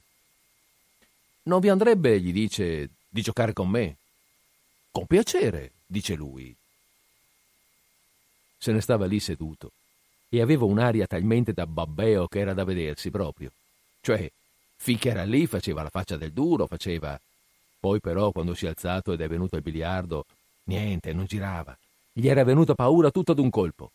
Non 1.43 1.59
vi 1.61 1.69
andrebbe, 1.69 2.19
gli 2.19 2.33
dice, 2.33 2.89
di 3.09 3.21
giocare 3.21 3.53
con 3.53 3.69
me? 3.69 3.97
Con 4.91 5.05
piacere, 5.05 5.71
dice 5.85 6.15
lui. 6.15 6.55
Se 8.57 8.71
ne 8.71 8.81
stava 8.81 9.05
lì 9.05 9.19
seduto 9.19 9.71
e 10.29 10.41
aveva 10.41 10.65
un'aria 10.65 11.07
talmente 11.07 11.53
da 11.53 11.65
babbeo 11.65 12.27
che 12.27 12.39
era 12.39 12.53
da 12.53 12.63
vedersi 12.63 13.09
proprio. 13.09 13.51
Cioè, 14.01 14.31
finché 14.77 15.09
era 15.09 15.23
lì 15.23 15.47
faceva 15.47 15.83
la 15.83 15.89
faccia 15.89 16.17
del 16.17 16.31
duro, 16.31 16.67
faceva. 16.67 17.19
Poi 17.79 17.99
però, 17.99 18.31
quando 18.31 18.53
si 18.53 18.65
è 18.65 18.69
alzato 18.69 19.13
ed 19.13 19.21
è 19.21 19.27
venuto 19.27 19.55
al 19.55 19.61
biliardo, 19.61 20.25
niente, 20.65 21.13
non 21.13 21.25
girava. 21.25 21.77
Gli 22.11 22.27
era 22.27 22.43
venuta 22.43 22.75
paura 22.75 23.09
tutto 23.11 23.33
d'un 23.33 23.49
colpo. 23.49 23.91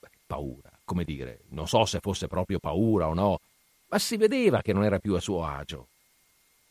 Beh, 0.00 0.08
paura 0.26 0.68
come 0.88 1.04
dire, 1.04 1.40
non 1.50 1.68
so 1.68 1.84
se 1.84 2.00
fosse 2.00 2.28
proprio 2.28 2.58
paura 2.58 3.08
o 3.08 3.14
no, 3.14 3.40
ma 3.88 3.98
si 3.98 4.16
vedeva 4.16 4.62
che 4.62 4.72
non 4.72 4.84
era 4.84 4.98
più 4.98 5.14
a 5.14 5.20
suo 5.20 5.44
agio. 5.44 5.88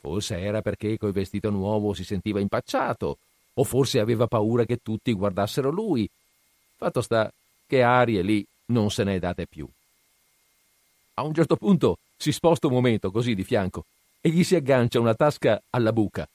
Forse 0.07 0.39
era 0.39 0.61
perché 0.61 0.97
col 0.97 1.11
vestito 1.11 1.49
nuovo 1.49 1.93
si 1.93 2.05
sentiva 2.05 2.39
impacciato, 2.39 3.17
o 3.53 3.63
forse 3.65 3.99
aveva 3.99 4.25
paura 4.25 4.63
che 4.63 4.79
tutti 4.81 5.11
guardassero 5.11 5.69
lui. 5.69 6.09
Fatto 6.77 7.01
sta 7.01 7.29
che 7.67 7.81
arie 7.81 8.21
lì 8.21 8.45
non 8.67 8.89
se 8.89 9.03
ne 9.03 9.15
è 9.15 9.19
date 9.19 9.45
più. 9.47 9.67
A 11.15 11.23
un 11.23 11.33
certo 11.33 11.57
punto 11.57 11.97
si 12.15 12.31
sposta 12.31 12.67
un 12.67 12.73
momento 12.73 13.11
così 13.11 13.35
di 13.35 13.43
fianco 13.43 13.83
e 14.21 14.29
gli 14.29 14.43
si 14.43 14.55
aggancia 14.55 14.99
una 14.99 15.13
tasca 15.13 15.61
alla 15.71 15.91
buca. 15.91 16.27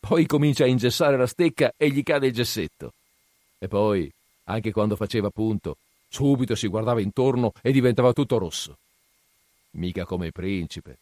Poi 0.00 0.24
comincia 0.24 0.64
a 0.64 0.68
ingessare 0.68 1.18
la 1.18 1.26
stecca 1.26 1.74
e 1.76 1.90
gli 1.90 2.02
cade 2.02 2.28
il 2.28 2.32
gessetto. 2.32 2.94
E 3.58 3.68
poi, 3.68 4.10
anche 4.44 4.72
quando 4.72 4.96
faceva 4.96 5.28
punto, 5.28 5.76
Subito 6.08 6.54
si 6.56 6.66
guardava 6.66 7.00
intorno 7.00 7.52
e 7.60 7.70
diventava 7.70 8.12
tutto 8.12 8.38
rosso. 8.38 8.76
Mica 9.72 10.04
come 10.04 10.26
il 10.26 10.32
principe. 10.32 10.96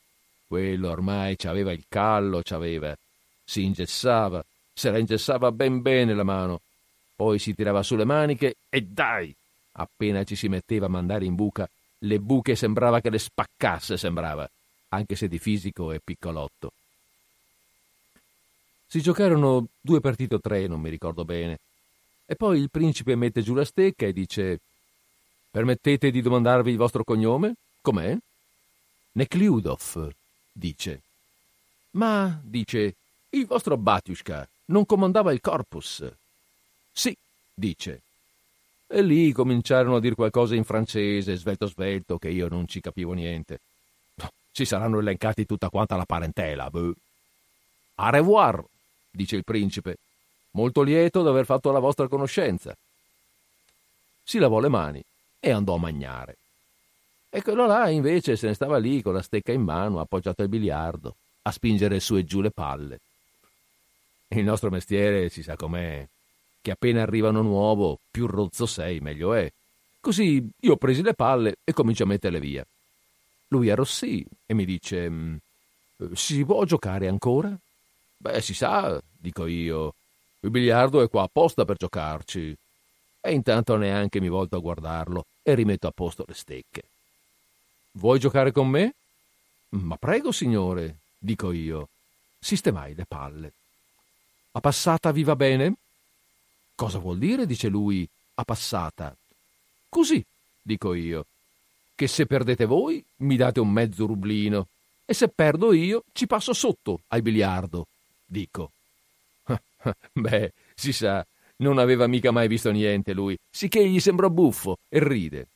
Quello 0.49 0.91
ormai 0.91 1.37
c'aveva 1.37 1.73
il 1.73 1.85
callo, 1.89 2.41
c'aveva. 2.43 2.97
Si 3.45 3.65
ingessava, 3.65 4.43
se 4.73 4.91
la 4.91 4.97
ingessava 4.97 5.53
ben 5.53 5.83
bene 5.83 6.15
la 6.15 6.25
mano. 6.25 6.63
Poi 7.15 7.39
si 7.39 7.55
tirava 7.55 7.83
sulle 7.83 8.07
maniche 8.07 8.57
e 8.71 8.81
dai! 8.81 9.35
Appena 9.73 10.25
ci 10.25 10.37
si 10.37 10.49
metteva 10.49 10.87
a 10.87 10.89
mandare 10.89 11.27
in 11.27 11.35
buca, 11.35 11.69
le 11.99 12.19
buche 12.19 12.57
sembrava 12.57 13.01
che 13.01 13.11
le 13.11 13.19
spaccasse, 13.19 13.99
sembrava, 13.99 14.49
anche 14.89 15.17
se 15.17 15.29
di 15.29 15.39
fisico 15.39 15.93
è 15.93 16.01
piccolotto. 16.03 16.73
Si 18.87 19.03
giocarono 19.03 19.67
due 19.79 20.01
partite 20.01 20.37
o 20.37 20.41
tre, 20.41 20.67
non 20.67 20.81
mi 20.81 20.89
ricordo 20.89 21.27
bene. 21.27 21.59
E 22.25 22.37
poi 22.37 22.59
il 22.59 22.71
principe 22.71 23.17
mette 23.17 23.43
giù 23.43 23.53
la 23.53 23.67
stecca 23.67 24.07
e 24.07 24.15
dice 24.15 24.61
Permettete 25.51 26.11
di 26.11 26.23
domandarvi 26.23 26.71
il 26.71 26.77
vostro 26.79 27.05
cognome? 27.05 27.55
Com'è? 27.83 28.17
Nekliudov, 29.13 30.11
dice. 30.59 31.01
Ma, 31.93 32.39
dice, 32.43 32.95
il 33.31 33.47
vostro 33.47 33.77
Batiushka 33.77 34.47
non 34.67 34.85
comandava 34.85 35.33
il 35.33 35.41
corpus? 35.41 36.11
Sì, 36.93 37.17
dice. 37.55 38.03
E 38.87 39.03
lì 39.03 39.33
cominciarono 39.33 39.97
a 39.97 40.01
dire 40.01 40.15
qualcosa 40.15 40.55
in 40.55 40.65
francese, 40.65 41.37
svelto 41.37 41.67
svelto, 41.67 42.19
che 42.19 42.31
io 42.31 42.49
non 42.49 42.67
ci 42.67 42.81
capivo 42.81 43.13
niente. 43.13 43.61
Ci 44.51 44.65
saranno 44.65 44.99
elencati 44.99 45.47
tutta 45.47 45.69
quanta 45.69 45.97
la 45.97 46.07
parentela. 46.07 46.69
Beh. 46.71 46.93
A 47.97 48.11
revoir, 48.11 48.65
dice 49.11 49.37
il 49.37 49.45
principe. 49.45 49.99
Molto 50.53 50.83
lieto 50.83 51.23
d'aver 51.23 51.45
fatto 51.45 51.71
la 51.71 51.79
vostra 51.79 52.09
conoscenza. 52.09 52.75
Si 54.25 54.39
lavò 54.39 54.59
le 54.59 54.69
mani 54.69 55.05
e 55.39 55.51
andò 55.51 55.75
a 55.75 55.79
mangiare. 55.79 56.38
E 57.31 57.43
quello 57.43 57.67
là 57.67 57.91
invece 57.91 58.37
se 58.37 58.47
ne 58.47 58.55
stava 58.55 58.79
lì 58.79 59.03
con 59.03 59.13
la 59.13 59.23
stecca 59.23 59.53
in 59.53 59.63
mano, 59.63 60.01
appoggiato 60.01 60.43
al 60.43 60.49
biliardo, 60.49 61.17
a 61.43 61.51
spingere 61.53 62.01
su 62.01 62.17
e 62.17 62.25
giù 62.25 62.41
le 62.41 62.51
palle. 62.51 63.01
Il 64.29 64.45
nostro 64.45 64.71
mestiere 64.71 65.29
si 65.29 65.43
sa 65.43 65.57
com'è, 65.57 66.07
che 66.61 66.71
appena 66.71 67.03
arriva 67.03 67.31
nuovo, 67.31 67.99
più 68.11 68.27
rozzo 68.27 68.67
sei, 68.67 69.01
meglio 69.01 69.35
è. 69.35 69.51
Così 70.01 70.47
io 70.61 70.73
ho 70.73 70.77
presi 70.77 71.03
le 71.03 71.15
palle 71.15 71.57
e 71.65 71.73
comincio 71.73 72.05
a 72.05 72.07
metterle 72.07 72.41
via. 72.41 72.67
Lui 73.49 73.71
arrossì 73.71 74.25
e 74.47 74.55
mi 74.55 74.65
dice: 74.65 75.09
mm, 75.09 75.37
Si 76.13 76.45
può 76.45 76.65
giocare 76.65 77.09
ancora? 77.09 77.57
Beh, 78.17 78.41
si 78.41 78.55
sa, 78.55 79.01
dico 79.19 79.47
io. 79.47 79.95
Il 80.41 80.51
biliardo 80.51 81.03
è 81.03 81.09
qua 81.09 81.23
apposta 81.23 81.65
per 81.65 81.77
giocarci 81.77 82.57
e 83.21 83.33
intanto 83.33 83.77
neanche 83.77 84.21
mi 84.21 84.29
volto 84.29 84.57
a 84.57 84.61
guardarlo 84.61 85.27
e 85.43 85.55
rimetto 85.55 85.87
a 85.87 85.93
posto 85.93 86.25
le 86.27 86.35
stecche. 86.35 86.83
Vuoi 87.99 88.21
giocare 88.21 88.53
con 88.53 88.69
me? 88.69 88.95
Ma 89.71 89.97
prego, 89.97 90.31
signore, 90.31 90.99
dico 91.19 91.51
io. 91.51 91.89
Sistemai 92.39 92.95
le 92.95 93.05
palle. 93.05 93.53
A 94.53 94.61
passata 94.61 95.11
vi 95.11 95.25
va 95.25 95.35
bene? 95.35 95.75
Cosa 96.77 96.99
vuol 96.99 97.19
dire? 97.19 97.45
dice 97.45 97.67
lui, 97.67 98.09
a 98.35 98.45
passata. 98.45 99.17
Così, 99.89 100.25
dico 100.63 100.95
io, 100.95 101.27
che 101.97 102.07
se 102.07 102.27
perdete 102.27 102.67
voi 102.67 103.05
mi 103.17 103.35
date 103.35 103.59
un 103.59 103.73
mezzo 103.73 104.07
rublino 104.07 104.69
e 105.05 105.13
se 105.13 105.27
perdo 105.27 105.73
io 105.73 106.05
ci 106.13 106.29
passo 106.29 106.53
sotto 106.53 107.01
al 107.09 107.21
biliardo, 107.21 107.89
dico. 108.25 108.71
Beh, 110.13 110.53
si 110.77 110.93
sa, 110.93 111.27
non 111.57 111.79
aveva 111.79 112.07
mica 112.07 112.31
mai 112.31 112.47
visto 112.47 112.71
niente 112.71 113.13
lui, 113.13 113.37
sicché 113.51 113.85
gli 113.89 113.99
sembrò 113.99 114.31
buffo 114.31 114.79
e 114.89 115.03
ride. 115.03 115.49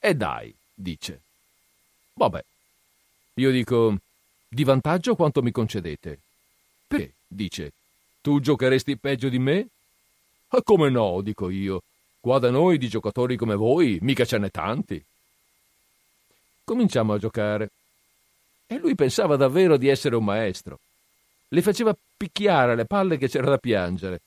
E 0.00 0.16
dai, 0.16 0.52
dice. 0.74 1.20
Vabbè. 2.20 2.44
Io 3.36 3.50
dico, 3.50 3.96
di 4.46 4.62
vantaggio 4.62 5.16
quanto 5.16 5.40
mi 5.40 5.50
concedete? 5.50 6.18
Perché? 6.86 7.14
dice. 7.26 7.72
Tu 8.20 8.40
giocheresti 8.40 8.98
peggio 8.98 9.30
di 9.30 9.38
me? 9.38 9.68
Ah, 10.48 10.60
come 10.62 10.90
no, 10.90 11.22
dico 11.22 11.48
io. 11.48 11.82
Qua 12.20 12.38
da 12.38 12.50
noi 12.50 12.76
di 12.76 12.88
giocatori 12.88 13.36
come 13.36 13.54
voi 13.54 13.96
mica 14.02 14.26
ce 14.26 14.36
n'è 14.36 14.50
tanti. 14.50 15.02
Cominciamo 16.62 17.14
a 17.14 17.18
giocare. 17.18 17.70
E 18.66 18.76
lui 18.76 18.94
pensava 18.94 19.36
davvero 19.36 19.78
di 19.78 19.88
essere 19.88 20.14
un 20.14 20.24
maestro. 20.24 20.78
Le 21.48 21.62
faceva 21.62 21.96
picchiare 22.18 22.76
le 22.76 22.84
palle 22.84 23.16
che 23.16 23.28
c'era 23.30 23.48
da 23.48 23.56
piangere 23.56 24.20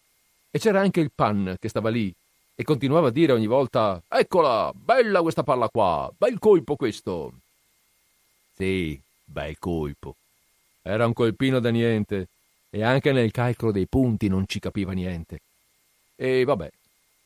e 0.49 0.57
c'era 0.57 0.79
anche 0.81 0.99
il 0.99 1.11
pan 1.13 1.57
che 1.59 1.69
stava 1.69 1.89
lì 1.89 2.11
e 2.55 2.63
continuava 2.63 3.09
a 3.09 3.11
dire 3.11 3.33
ogni 3.33 3.47
volta 3.47 4.01
Eccola, 4.07 4.71
bella 4.73 5.21
questa 5.21 5.43
palla 5.43 5.69
qua, 5.69 6.11
bel 6.17 6.39
colpo 6.39 6.75
questo. 6.75 7.33
Sì, 8.55 8.99
bel 9.23 9.57
colpo. 9.57 10.15
Era 10.81 11.05
un 11.05 11.13
colpino 11.13 11.59
da 11.59 11.69
niente 11.69 12.27
e 12.69 12.83
anche 12.83 13.11
nel 13.11 13.31
calcolo 13.31 13.71
dei 13.71 13.87
punti 13.87 14.27
non 14.27 14.45
ci 14.47 14.59
capiva 14.59 14.91
niente. 14.93 15.39
E 16.15 16.43
vabbè, 16.43 16.69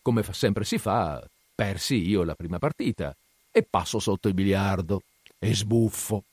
come 0.01 0.23
sempre 0.31 0.63
si 0.63 0.77
fa, 0.77 1.21
persi 1.53 1.95
io 2.07 2.23
la 2.23 2.35
prima 2.35 2.59
partita 2.59 3.15
e 3.51 3.63
passo 3.63 3.99
sotto 3.99 4.27
il 4.27 4.33
biliardo 4.33 5.01
e 5.39 5.53
sbuffo. 5.53 6.23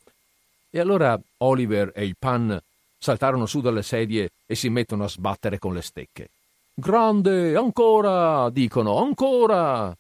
E 0.71 0.81
allora 0.81 1.19
Oliver 1.39 1.93
e 1.95 2.05
il 2.05 2.17
pan 2.19 2.61
saltarono 2.99 3.47
su 3.47 3.61
dalle 3.61 3.83
sedie 3.83 4.31
e 4.47 4.55
si 4.55 4.69
mettono 4.69 5.05
a 5.05 5.09
sbattere 5.09 5.59
con 5.59 5.75
le 5.75 5.83
stecche. 5.83 6.29
Grande, 6.75 7.57
ancora, 7.57 8.51
dicono, 8.51 8.99
ancora. 8.99 9.97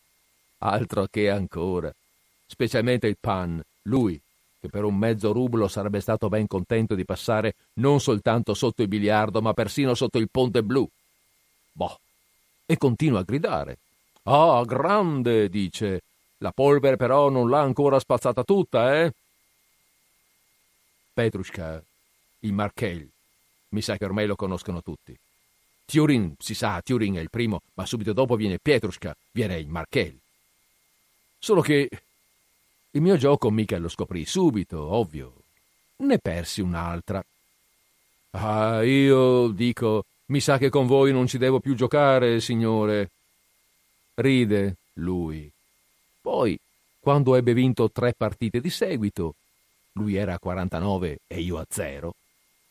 Altro 0.58 1.06
che 1.10 1.30
ancora. 1.30 1.92
Specialmente 2.46 3.06
il 3.06 3.16
pan, 3.20 3.62
lui, 3.82 4.20
che 4.64 4.70
per 4.70 4.84
un 4.84 4.96
mezzo 4.96 5.30
rublo 5.30 5.68
sarebbe 5.68 6.00
stato 6.00 6.30
ben 6.30 6.46
contento 6.46 6.94
di 6.94 7.04
passare 7.04 7.54
non 7.74 8.00
soltanto 8.00 8.54
sotto 8.54 8.80
il 8.80 8.88
biliardo, 8.88 9.42
ma 9.42 9.52
persino 9.52 9.94
sotto 9.94 10.16
il 10.16 10.30
ponte 10.30 10.62
blu. 10.62 10.88
Boh. 11.70 11.98
E 12.64 12.78
continua 12.78 13.20
a 13.20 13.24
gridare. 13.24 13.76
Ah, 14.22 14.62
grande, 14.64 15.50
dice. 15.50 16.00
La 16.38 16.50
polvere 16.50 16.96
però 16.96 17.28
non 17.28 17.50
l'ha 17.50 17.60
ancora 17.60 17.98
spazzata 17.98 18.42
tutta, 18.42 19.02
eh? 19.02 19.12
Petrushka, 21.12 21.82
il 22.40 22.52
Markel, 22.54 23.06
mi 23.68 23.82
sa 23.82 23.98
che 23.98 24.04
ormai 24.06 24.26
lo 24.26 24.34
conoscono 24.34 24.82
tutti. 24.82 25.14
Turin, 25.84 26.34
si 26.38 26.54
sa, 26.54 26.80
Turin 26.82 27.16
è 27.16 27.20
il 27.20 27.28
primo, 27.28 27.60
ma 27.74 27.84
subito 27.84 28.14
dopo 28.14 28.34
viene 28.34 28.58
Petrushka, 28.58 29.14
viene 29.30 29.58
il 29.58 29.68
Markel. 29.68 30.18
Solo 31.38 31.60
che 31.60 31.90
il 32.94 33.00
mio 33.00 33.16
gioco 33.16 33.50
mica 33.50 33.76
lo 33.78 33.88
scoprì 33.88 34.24
subito, 34.24 34.80
ovvio. 34.80 35.32
Ne 35.96 36.18
persi 36.18 36.60
un'altra. 36.60 37.24
Ah, 38.30 38.82
io 38.84 39.48
dico, 39.48 40.04
mi 40.26 40.40
sa 40.40 40.58
che 40.58 40.70
con 40.70 40.86
voi 40.86 41.12
non 41.12 41.26
ci 41.26 41.38
devo 41.38 41.58
più 41.58 41.74
giocare, 41.74 42.40
signore. 42.40 43.10
Ride 44.14 44.76
lui. 44.94 45.50
Poi, 46.20 46.56
quando 47.00 47.34
ebbe 47.34 47.52
vinto 47.52 47.90
tre 47.90 48.14
partite 48.16 48.60
di 48.60 48.70
seguito, 48.70 49.34
lui 49.92 50.14
era 50.14 50.34
a 50.34 50.38
49 50.38 51.18
e 51.26 51.40
io 51.40 51.58
a 51.58 51.66
zero, 51.68 52.14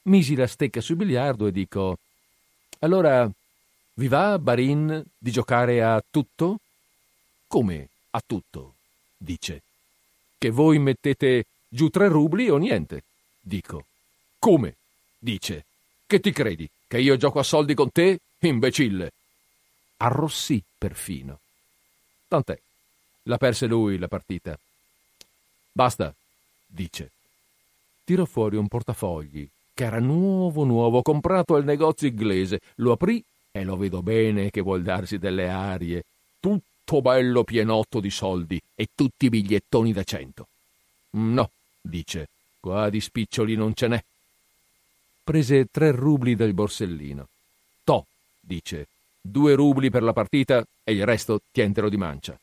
misi 0.03 0.35
la 0.35 0.47
stecca 0.47 0.79
sul 0.79 0.95
biliardo 0.95 1.47
e 1.47 1.51
dico: 1.51 1.97
Allora, 2.79 3.29
vi 3.95 4.07
va, 4.07 4.39
Barin, 4.39 5.03
di 5.17 5.31
giocare 5.31 5.83
a 5.83 6.01
tutto? 6.09 6.59
Come 7.45 7.89
a 8.11 8.23
tutto? 8.25 8.75
dice. 9.17 9.61
Che 10.43 10.49
voi 10.49 10.77
mettete 10.77 11.45
giù 11.69 11.87
tre 11.87 12.09
rubli 12.09 12.49
o 12.49 12.57
niente? 12.57 13.03
Dico. 13.39 13.85
Come? 14.39 14.75
dice. 15.17 15.63
Che 16.05 16.19
ti 16.19 16.33
credi? 16.33 16.69
Che 16.85 16.99
io 16.99 17.15
gioco 17.15 17.39
a 17.39 17.43
soldi 17.43 17.73
con 17.73 17.89
te? 17.93 18.19
Imbecille! 18.39 19.13
Arrossì 19.99 20.61
perfino. 20.77 21.39
Tant'è. 22.27 22.59
La 23.23 23.37
perse 23.37 23.67
lui 23.67 23.97
la 23.97 24.09
partita. 24.09 24.59
Basta, 25.71 26.13
dice. 26.65 27.11
Tirò 28.03 28.25
fuori 28.25 28.57
un 28.57 28.67
portafogli 28.67 29.47
che 29.73 29.85
era 29.85 29.99
nuovo 29.99 30.65
nuovo, 30.65 31.01
comprato 31.01 31.55
al 31.55 31.63
negozio 31.63 32.09
inglese. 32.09 32.59
Lo 32.75 32.91
aprì 32.91 33.23
e 33.49 33.63
lo 33.63 33.77
vedo 33.77 34.01
bene 34.01 34.49
che 34.49 34.59
vuol 34.59 34.83
darsi 34.83 35.17
delle 35.17 35.49
arie. 35.49 36.03
Tutto 36.41 36.72
bello 37.01 37.43
pienotto 37.43 37.99
di 37.99 38.09
soldi 38.09 38.61
e 38.75 38.89
tutti 38.93 39.29
bigliettoni 39.29 39.93
da 39.93 40.03
cento. 40.03 40.47
No, 41.11 41.49
dice, 41.81 42.27
qua 42.59 42.89
di 42.89 43.01
spiccioli 43.01 43.55
non 43.55 43.73
ce 43.73 43.87
n'è. 43.87 44.03
Prese 45.23 45.67
tre 45.71 45.91
rubli 45.91 46.35
dal 46.35 46.53
borsellino. 46.53 47.27
To, 47.83 48.05
dice, 48.39 48.87
due 49.21 49.55
rubli 49.55 49.89
per 49.89 50.03
la 50.03 50.13
partita 50.13 50.65
e 50.83 50.93
il 50.93 51.05
resto 51.05 51.41
tientelo 51.51 51.89
di 51.89 51.97
mancia. 51.97 52.37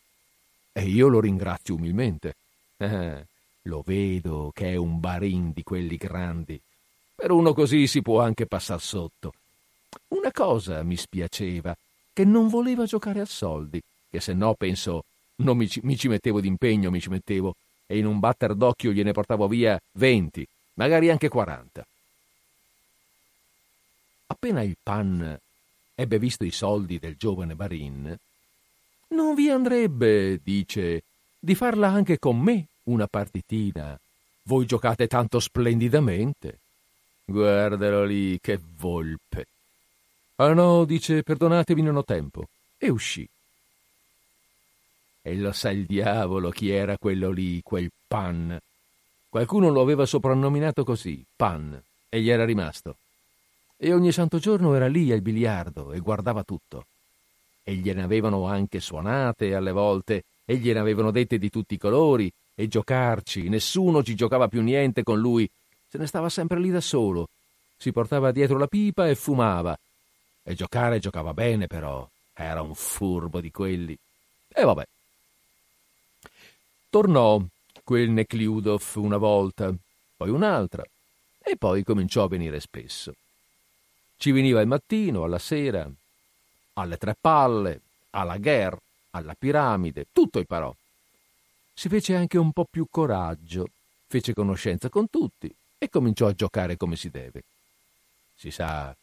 E 0.72 0.84
io 0.86 1.08
lo 1.08 1.20
ringrazio 1.20 1.74
umilmente. 1.74 2.34
Eh, 2.76 3.26
lo 3.64 3.82
vedo 3.84 4.50
che 4.54 4.72
è 4.72 4.76
un 4.76 4.98
barin 5.00 5.52
di 5.52 5.62
quelli 5.62 5.96
grandi. 5.96 6.58
Per 7.14 7.30
uno 7.30 7.52
così 7.52 7.86
si 7.86 8.00
può 8.00 8.20
anche 8.20 8.46
passar 8.46 8.80
sotto. 8.80 9.34
Una 10.08 10.32
cosa 10.32 10.82
mi 10.82 10.96
spiaceva, 10.96 11.76
che 12.12 12.24
non 12.24 12.48
voleva 12.48 12.86
giocare 12.86 13.20
a 13.20 13.26
soldi, 13.26 13.80
che 14.10 14.20
se 14.20 14.32
no, 14.32 14.54
penso, 14.54 15.04
non 15.36 15.56
mi 15.56 15.68
ci, 15.68 15.80
mi 15.84 15.96
ci 15.96 16.08
mettevo 16.08 16.40
d'impegno, 16.40 16.90
mi 16.90 17.00
ci 17.00 17.08
mettevo, 17.08 17.54
e 17.86 17.98
in 17.98 18.06
un 18.06 18.18
batter 18.18 18.54
d'occhio 18.54 18.92
gliene 18.92 19.12
portavo 19.12 19.48
via 19.48 19.80
venti, 19.92 20.46
magari 20.74 21.10
anche 21.10 21.28
quaranta. 21.28 21.86
Appena 24.26 24.62
il 24.62 24.76
pan 24.82 25.38
ebbe 25.94 26.18
visto 26.18 26.44
i 26.44 26.50
soldi 26.50 26.98
del 26.98 27.16
giovane 27.16 27.54
Barin, 27.54 28.16
non 29.08 29.34
vi 29.34 29.50
andrebbe, 29.50 30.40
dice, 30.42 31.02
di 31.38 31.54
farla 31.54 31.88
anche 31.88 32.18
con 32.18 32.38
me 32.38 32.66
una 32.84 33.06
partitina. 33.06 33.98
Voi 34.44 34.66
giocate 34.66 35.06
tanto 35.06 35.40
splendidamente. 35.40 36.58
Guardalo 37.24 38.04
lì, 38.04 38.38
che 38.40 38.58
volpe. 38.76 39.46
Ah 40.36 40.52
no, 40.52 40.84
dice, 40.84 41.22
perdonatemi, 41.22 41.82
non 41.82 41.96
ho 41.96 42.04
tempo. 42.04 42.48
E 42.78 42.88
uscì. 42.88 43.28
E 45.22 45.36
lo 45.36 45.52
sa 45.52 45.70
il 45.70 45.84
diavolo 45.84 46.50
chi 46.50 46.70
era 46.70 46.96
quello 46.96 47.30
lì, 47.30 47.60
quel 47.62 47.90
Pan. 48.06 48.58
Qualcuno 49.28 49.68
lo 49.68 49.80
aveva 49.80 50.06
soprannominato 50.06 50.82
così, 50.82 51.24
Pan, 51.36 51.80
e 52.08 52.20
gli 52.20 52.30
era 52.30 52.44
rimasto. 52.44 52.96
E 53.76 53.92
ogni 53.92 54.12
santo 54.12 54.38
giorno 54.38 54.74
era 54.74 54.88
lì 54.88 55.12
al 55.12 55.20
biliardo 55.20 55.92
e 55.92 56.00
guardava 56.00 56.42
tutto. 56.42 56.86
E 57.62 57.74
gliene 57.74 58.02
avevano 58.02 58.46
anche 58.46 58.80
suonate 58.80 59.54
alle 59.54 59.72
volte, 59.72 60.24
e 60.44 60.56
gliene 60.56 60.80
avevano 60.80 61.10
dette 61.10 61.38
di 61.38 61.50
tutti 61.50 61.74
i 61.74 61.78
colori, 61.78 62.30
e 62.54 62.66
giocarci, 62.66 63.48
nessuno 63.48 64.02
ci 64.02 64.14
giocava 64.14 64.48
più 64.48 64.62
niente 64.62 65.02
con 65.02 65.18
lui, 65.18 65.48
se 65.88 65.98
ne 65.98 66.06
stava 66.06 66.28
sempre 66.28 66.58
lì 66.58 66.70
da 66.70 66.80
solo, 66.80 67.28
si 67.76 67.92
portava 67.92 68.32
dietro 68.32 68.58
la 68.58 68.66
pipa 68.66 69.08
e 69.08 69.14
fumava. 69.14 69.78
E 70.42 70.54
giocare 70.54 70.98
giocava 70.98 71.32
bene 71.32 71.66
però, 71.66 72.06
era 72.34 72.60
un 72.62 72.74
furbo 72.74 73.40
di 73.40 73.50
quelli. 73.50 73.96
E 74.48 74.64
vabbè. 74.64 74.86
Tornò 76.90 77.40
quel 77.82 78.10
Nekliudov 78.10 78.82
una 78.96 79.16
volta, 79.16 79.72
poi 80.16 80.28
un'altra, 80.28 80.84
e 81.38 81.56
poi 81.56 81.82
cominciò 81.82 82.24
a 82.24 82.28
venire 82.28 82.60
spesso. 82.60 83.14
Ci 84.16 84.32
veniva 84.32 84.60
il 84.60 84.66
mattino, 84.66 85.24
alla 85.24 85.38
sera, 85.38 85.90
alle 86.74 86.96
tre 86.98 87.16
palle, 87.18 87.80
alla 88.10 88.36
guerra, 88.36 88.78
alla 89.12 89.34
piramide, 89.38 90.06
tutto 90.12 90.38
imparò 90.38 90.74
si 91.80 91.88
fece 91.88 92.14
anche 92.14 92.36
un 92.36 92.52
po' 92.52 92.66
più 92.70 92.88
coraggio, 92.90 93.66
fece 94.06 94.34
conoscenza 94.34 94.90
con 94.90 95.08
tutti 95.08 95.50
e 95.78 95.88
cominciò 95.88 96.26
a 96.26 96.34
giocare 96.34 96.76
come 96.76 96.94
si 96.94 97.08
deve. 97.08 97.42
Si 98.36 98.50
sa, 98.50 98.94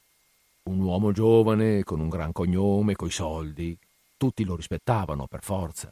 un 0.65 0.79
uomo 0.81 1.11
giovane, 1.11 1.83
con 1.83 1.99
un 1.99 2.07
gran 2.07 2.31
cognome, 2.31 2.95
coi 2.95 3.09
soldi, 3.09 3.75
tutti 4.15 4.43
lo 4.43 4.55
rispettavano 4.55 5.25
per 5.25 5.41
forza. 5.41 5.91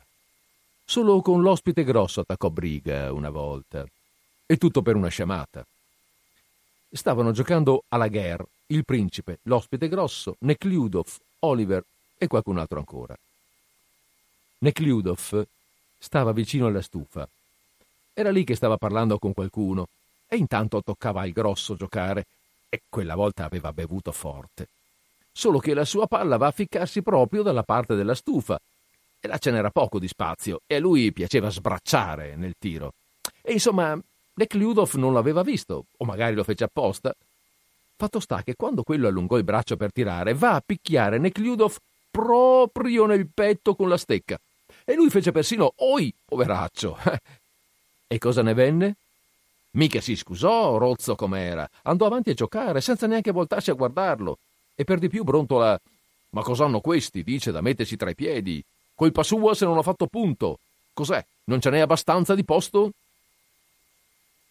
Solo 0.88 1.21
con 1.21 1.41
l'ospite 1.41 1.84
grosso 1.84 2.21
attaccò 2.21 2.50
briga 2.50 3.12
una 3.12 3.32
volta, 3.32 3.86
e 4.45 4.58
tutto 4.58 4.84
per 4.84 4.95
una 4.95 5.10
sciamata. 5.10 5.65
Stavano 6.91 7.32
giocando 7.32 7.84
alla 7.89 8.08
guerra 8.08 8.45
il 8.67 8.86
principe, 8.86 9.39
l'ospite 9.43 9.89
grosso, 9.89 10.36
Nekliudov, 10.39 11.08
Oliver 11.39 11.84
e 12.17 12.28
qualcun 12.28 12.60
altro 12.60 12.78
ancora. 12.78 13.17
Nekliudov 14.60 15.45
stava 15.98 16.32
vicino 16.32 16.67
alla 16.67 16.82
stufa. 16.82 17.28
Era 18.13 18.32
lì 18.32 18.43
che 18.43 18.56
stava 18.56 18.78
parlando 18.78 19.17
con 19.17 19.34
qualcuno 19.34 19.88
e 20.28 20.38
intanto 20.38 20.82
toccava 20.84 21.21
al 21.21 21.32
grosso 21.32 21.76
giocare 21.76 22.26
e 22.69 22.82
quella 22.88 23.15
volta 23.15 23.43
aveva 23.43 23.74
bevuto 23.74 24.12
forte. 24.12 24.67
Solo 25.32 25.60
che 25.60 25.74
la 25.74 25.84
sua 25.84 26.08
palla 26.08 26.38
va 26.38 26.48
a 26.48 26.52
ficcarsi 26.52 27.02
proprio 27.02 27.41
dalla 27.41 27.63
parte 27.63 27.95
della 27.95 28.15
stufa 28.15 28.60
e 29.25 29.27
là 29.27 29.38
ce 29.38 29.51
n'era 29.51 29.71
poco 29.71 29.99
di 29.99 30.07
spazio 30.07 30.61
e 30.67 30.75
a 30.75 30.79
lui 30.79 31.11
piaceva 31.11 31.49
sbracciare 31.49 32.35
nel 32.35 32.53
tiro. 32.57 32.93
E 33.41 33.53
insomma, 33.53 33.99
Nekliudov 34.35 34.93
non 34.93 35.13
l'aveva 35.13 35.41
visto, 35.41 35.85
o 35.97 36.05
magari 36.05 36.35
lo 36.35 36.43
fece 36.43 36.63
apposta. 36.63 37.13
Fatto 37.97 38.19
sta 38.19 38.43
che 38.43 38.55
quando 38.55 38.83
quello 38.83 39.07
allungò 39.07 39.38
il 39.38 39.43
braccio 39.43 39.77
per 39.77 39.91
tirare, 39.91 40.33
va 40.33 40.55
a 40.55 40.63
picchiare 40.65 41.17
Nekliudov 41.17 41.75
proprio 42.11 43.05
nel 43.05 43.27
petto 43.27 43.75
con 43.75 43.89
la 43.89 43.97
stecca. 43.97 44.38
E 44.83 44.93
lui 44.93 45.09
fece 45.09 45.31
persino 45.31 45.73
oi, 45.77 46.13
poveraccio. 46.23 46.97
e 48.07 48.17
cosa 48.19 48.41
ne 48.41 48.53
venne? 48.53 48.95
Mica 49.71 49.99
si 50.01 50.15
scusò, 50.15 50.77
rozzo 50.77 51.15
com'era. 51.15 51.67
Andò 51.83 52.05
avanti 52.05 52.29
a 52.29 52.33
giocare, 52.33 52.79
senza 52.79 53.07
neanche 53.07 53.31
voltarsi 53.31 53.71
a 53.71 53.73
guardarlo. 53.73 54.38
E 54.75 54.83
per 54.83 54.99
di 54.99 55.09
più 55.09 55.23
brontola. 55.23 55.79
Ma 56.29 56.41
cos'hanno 56.41 56.79
questi? 56.79 57.23
dice 57.23 57.51
da 57.51 57.61
mettersi 57.61 57.95
tra 57.95 58.09
i 58.09 58.15
piedi. 58.15 58.63
Colpa 58.95 59.23
sua 59.23 59.53
se 59.53 59.65
non 59.65 59.77
ha 59.77 59.81
fatto 59.84 60.08
punto. 60.08 60.60
Cos'è? 60.93 61.23
Non 61.45 61.62
ce 61.62 61.69
n'è 61.69 61.79
abbastanza 61.79 62.34
di 62.34 62.43
posto? 62.43 62.91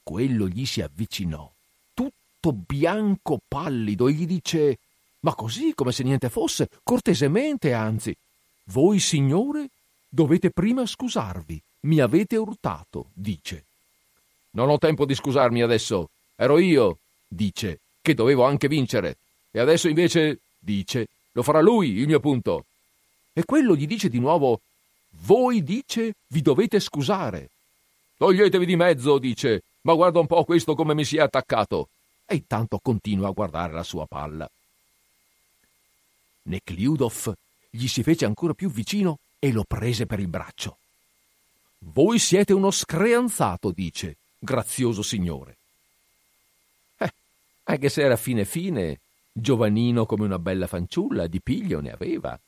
Quello 0.03 0.47
gli 0.47 0.67
si 0.67 0.83
avvicinò, 0.83 1.51
tutto 1.95 2.53
bianco 2.53 3.41
pallido, 3.49 4.07
e 4.07 4.13
gli 4.13 4.27
dice: 4.27 4.79
Ma 5.21 5.35
così, 5.35 5.73
come 5.75 5.93
se 5.93 6.03
niente 6.03 6.29
fosse, 6.29 6.69
cortesemente, 6.83 7.73
anzi. 7.73 8.15
Voi, 8.65 9.01
signore, 9.01 9.71
Dovete 10.15 10.51
prima 10.51 10.87
scusarvi. 10.87 11.61
Mi 11.81 11.99
avete 11.99 12.37
urtato, 12.37 13.07
dice. 13.15 13.65
Non 14.51 14.69
ho 14.69 14.79
tempo 14.79 15.07
di 15.07 15.13
scusarmi 15.17 15.61
adesso. 15.61 16.09
Ero 16.37 16.59
io, 16.59 16.99
dice, 17.27 17.81
che 18.01 18.15
dovevo 18.15 18.45
anche 18.45 18.69
vincere. 18.69 19.17
E 19.51 19.59
adesso 19.59 19.89
invece, 19.89 20.39
dice, 20.61 21.09
lo 21.33 21.43
farà 21.43 21.61
lui 21.61 21.99
il 21.99 22.07
mio 22.07 22.21
punto. 22.21 22.65
E 23.35 23.45
quello 23.45 23.75
gli 23.75 23.87
dice 23.87 24.09
di 24.09 24.21
nuovo, 24.21 24.61
voi, 25.23 25.63
dice, 25.63 26.15
vi 26.29 26.41
dovete 26.41 26.79
scusare. 26.79 27.51
Toglietevi 28.17 28.65
di 28.65 28.77
mezzo, 28.77 29.19
dice. 29.19 29.63
Ma 29.83 29.95
guarda 29.95 30.21
un 30.21 30.27
po' 30.27 30.45
questo 30.45 30.75
come 30.75 30.95
mi 30.95 31.05
si 31.05 31.17
è 31.17 31.21
attaccato! 31.21 31.89
E 32.27 32.37
intanto 32.37 32.79
continua 32.79 33.29
a 33.29 33.33
guardare 33.33 33.73
la 33.73 33.83
sua 33.83 34.07
palla. 34.07 34.49
Nekliudov 36.43 37.35
gli 37.71 37.87
si 37.89 38.03
fece 38.03 38.25
ancora 38.25 38.55
più 38.55 38.71
vicino 38.71 39.19
e 39.39 39.53
lo 39.53 39.65
prese 39.67 40.07
per 40.07 40.21
il 40.21 40.29
braccio. 40.29 40.79
Voi 41.79 42.19
siete 42.19 42.53
uno 42.53 42.71
screanzato, 42.71 43.73
dice, 43.73 44.17
grazioso 44.39 45.03
signore. 45.03 45.57
Eh, 46.99 47.13
anche 47.65 47.89
se 47.89 48.03
era 48.03 48.17
fine 48.17 48.45
fine, 48.45 49.01
giovanino 49.33 50.07
come 50.07 50.25
una 50.25 50.39
bella 50.39 50.67
fanciulla, 50.67 51.27
di 51.27 51.41
piglio 51.41 51.81
ne 51.81 51.91
aveva. 51.91 52.39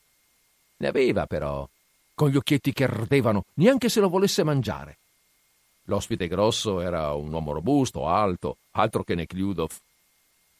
Ne 0.79 0.89
aveva 0.89 1.27
però, 1.27 1.67
con 2.15 2.31
gli 2.31 2.37
occhietti 2.37 2.73
che 2.73 2.85
ardevano, 2.85 3.45
neanche 3.55 3.89
se 3.89 4.01
lo 4.01 4.09
volesse 4.09 4.43
mangiare. 4.43 4.99
L'ospite 5.85 6.27
grosso 6.27 6.81
era 6.81 7.13
un 7.13 7.33
uomo 7.33 7.53
robusto, 7.53 8.09
alto, 8.09 8.57
altro 8.73 9.05
che 9.05 9.15
Nekliudov. 9.15 9.71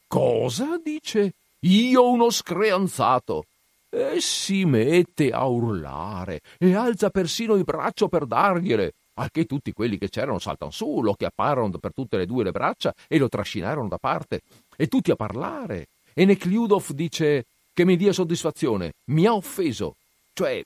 Cosa? 0.07 0.79
dice. 0.83 1.33
Io 1.61 2.09
uno 2.09 2.29
screanzato. 2.29 3.45
E 3.89 4.19
si 4.19 4.65
mette 4.65 5.31
a 5.31 5.45
urlare 5.45 6.41
e 6.57 6.75
alza 6.75 7.09
persino 7.09 7.55
il 7.55 7.63
braccio 7.63 8.09
per 8.09 8.25
dargliele, 8.25 8.93
al 9.15 9.31
che 9.31 9.45
tutti 9.45 9.71
quelli 9.71 9.97
che 9.97 10.09
c'erano 10.09 10.39
saltano 10.39 10.71
su, 10.71 11.01
lo 11.01 11.13
chiapparono 11.13 11.77
per 11.77 11.93
tutte 11.93 12.19
e 12.19 12.25
due 12.25 12.43
le 12.43 12.51
braccia 12.51 12.93
e 13.07 13.17
lo 13.17 13.29
trascinarono 13.29 13.87
da 13.87 13.97
parte, 13.97 14.41
e 14.75 14.87
tutti 14.87 15.11
a 15.11 15.15
parlare. 15.15 15.87
E 16.13 16.25
Nekliudov 16.25 16.91
dice 16.91 17.45
che 17.73 17.85
mi 17.85 17.95
dia 17.95 18.11
soddisfazione, 18.11 18.93
mi 19.05 19.25
ha 19.25 19.33
offeso, 19.33 19.95
cioè 20.37 20.63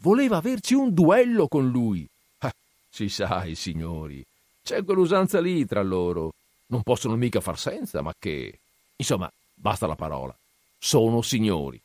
voleva 0.00 0.36
averci 0.36 0.74
un 0.74 0.92
duello 0.92 1.48
con 1.48 1.70
lui. 1.70 2.06
Ah, 2.40 2.52
si 2.90 3.08
sa, 3.08 3.46
i 3.46 3.54
signori, 3.54 4.22
c'è 4.62 4.84
quell'usanza 4.84 5.40
lì 5.40 5.64
tra 5.64 5.82
loro. 5.82 6.34
Non 6.66 6.82
possono 6.82 7.16
mica 7.16 7.40
far 7.40 7.58
senza, 7.58 8.02
ma 8.02 8.12
che... 8.18 8.58
Insomma, 8.96 9.32
basta 9.54 9.86
la 9.86 9.94
parola. 9.94 10.36
Sono 10.78 11.22
signori. 11.22 11.80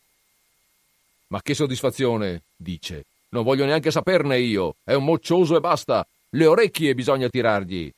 Ma 1.28 1.42
che 1.42 1.54
soddisfazione, 1.54 2.42
dice. 2.58 3.06
Non 3.30 3.46
voglio 3.46 3.64
neanche 3.64 3.92
saperne 3.92 4.38
io. 4.38 4.76
È 4.84 4.94
un 4.94 5.06
moccioso 5.06 5.56
e 5.56 5.62
basta. 5.62 6.06
Le 6.32 6.46
orecchie 6.46 6.94
bisogna 6.94 7.30
tirargli. 7.30 7.90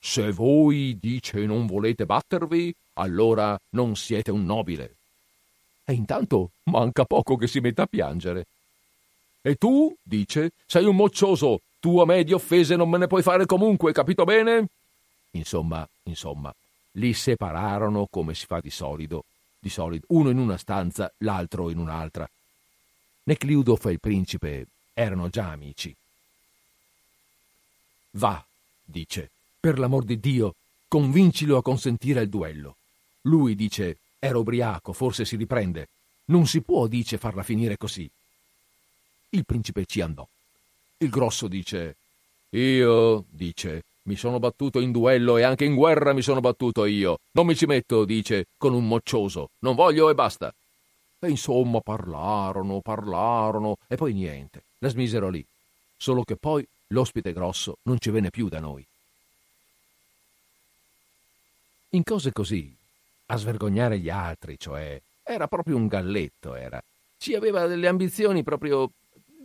Se 0.00 0.32
voi, 0.32 0.98
dice, 1.00 1.46
non 1.46 1.66
volete 1.66 2.06
battervi, 2.06 2.74
allora 2.94 3.56
non 3.70 3.94
siete 3.94 4.32
un 4.32 4.44
nobile. 4.44 4.95
E 5.86 5.94
intanto 5.94 6.50
manca 6.64 7.06
poco 7.06 7.36
che 7.36 7.46
si 7.46 7.60
metta 7.60 7.84
a 7.84 7.86
piangere. 7.86 8.46
E 9.40 9.54
tu, 9.54 9.96
dice, 10.02 10.52
sei 10.66 10.84
un 10.84 10.96
moccioso. 10.96 11.60
Tu 11.80 11.98
a 12.00 12.04
me 12.04 12.24
di 12.24 12.34
offese 12.34 12.76
non 12.76 12.90
me 12.90 12.98
ne 12.98 13.06
puoi 13.06 13.22
fare 13.22 13.46
comunque, 13.46 13.92
capito 13.92 14.24
bene? 14.24 14.66
Insomma, 15.30 15.88
insomma, 16.04 16.52
li 16.92 17.14
separarono 17.14 18.06
come 18.10 18.34
si 18.34 18.44
fa 18.46 18.60
di 18.60 18.70
solito 18.70 19.24
di 19.66 19.68
solito, 19.68 20.06
uno 20.10 20.30
in 20.30 20.38
una 20.38 20.56
stanza, 20.56 21.12
l'altro 21.18 21.70
in 21.70 21.78
un'altra. 21.78 22.28
Necliudov 23.24 23.84
e 23.86 23.90
il 23.90 24.00
principe 24.00 24.66
erano 24.94 25.28
già 25.28 25.50
amici. 25.50 25.94
Va, 28.12 28.44
dice, 28.84 29.28
per 29.58 29.80
l'amor 29.80 30.04
di 30.04 30.20
Dio, 30.20 30.54
convincilo 30.86 31.56
a 31.56 31.62
consentire 31.62 32.22
il 32.22 32.28
duello. 32.28 32.76
Lui 33.22 33.56
dice, 33.56 33.98
era 34.26 34.38
ubriaco, 34.38 34.92
forse 34.92 35.24
si 35.24 35.36
riprende. 35.36 35.88
Non 36.26 36.46
si 36.46 36.60
può, 36.60 36.86
dice, 36.86 37.18
farla 37.18 37.42
finire 37.42 37.76
così. 37.76 38.08
Il 39.30 39.44
principe 39.44 39.84
ci 39.86 40.00
andò. 40.00 40.26
Il 40.98 41.08
grosso 41.10 41.46
dice, 41.46 41.96
io, 42.50 43.24
dice, 43.28 43.84
mi 44.02 44.16
sono 44.16 44.38
battuto 44.38 44.80
in 44.80 44.92
duello 44.92 45.36
e 45.36 45.42
anche 45.42 45.64
in 45.64 45.74
guerra 45.74 46.12
mi 46.12 46.22
sono 46.22 46.40
battuto 46.40 46.84
io. 46.84 47.18
Non 47.32 47.46
mi 47.46 47.56
ci 47.56 47.66
metto, 47.66 48.04
dice, 48.04 48.46
con 48.56 48.72
un 48.72 48.86
moccioso. 48.86 49.50
Non 49.60 49.74
voglio 49.74 50.10
e 50.10 50.14
basta. 50.14 50.52
E 51.18 51.28
insomma 51.28 51.80
parlarono, 51.80 52.80
parlarono 52.80 53.76
e 53.88 53.96
poi 53.96 54.12
niente. 54.12 54.62
La 54.78 54.88
smisero 54.88 55.28
lì. 55.28 55.44
Solo 55.96 56.22
che 56.24 56.36
poi 56.36 56.66
l'ospite 56.88 57.32
grosso 57.32 57.78
non 57.82 57.98
ci 57.98 58.10
venne 58.10 58.30
più 58.30 58.48
da 58.48 58.60
noi. 58.60 58.84
In 61.90 62.02
cose 62.04 62.32
così, 62.32 62.74
a 63.26 63.36
svergognare 63.36 63.98
gli 63.98 64.08
altri, 64.08 64.58
cioè, 64.58 65.00
era 65.22 65.48
proprio 65.48 65.76
un 65.76 65.86
galletto, 65.86 66.54
era. 66.54 66.82
Ci 67.18 67.34
aveva 67.34 67.66
delle 67.66 67.88
ambizioni 67.88 68.42
proprio... 68.42 68.90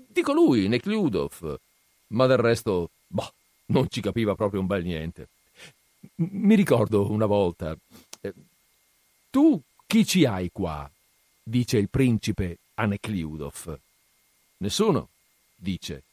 Dico 0.07 0.33
lui, 0.33 0.67
Nekliudov. 0.67 1.59
Ma 2.07 2.25
del 2.27 2.37
resto, 2.37 2.89
boh, 3.07 3.33
non 3.67 3.87
ci 3.89 4.01
capiva 4.01 4.35
proprio 4.35 4.59
un 4.59 4.67
bel 4.67 4.83
niente. 4.83 5.29
Mi 6.15 6.55
ricordo 6.55 7.09
una 7.09 7.25
volta. 7.25 7.75
Eh, 8.19 8.33
tu 9.29 9.59
chi 9.87 10.05
ci 10.05 10.25
hai 10.25 10.49
qua? 10.51 10.89
dice 11.43 11.77
il 11.77 11.89
principe 11.89 12.57
a 12.75 12.85
Nekliudov. 12.85 13.79
Nessuno, 14.57 15.09
dice. 15.55 16.03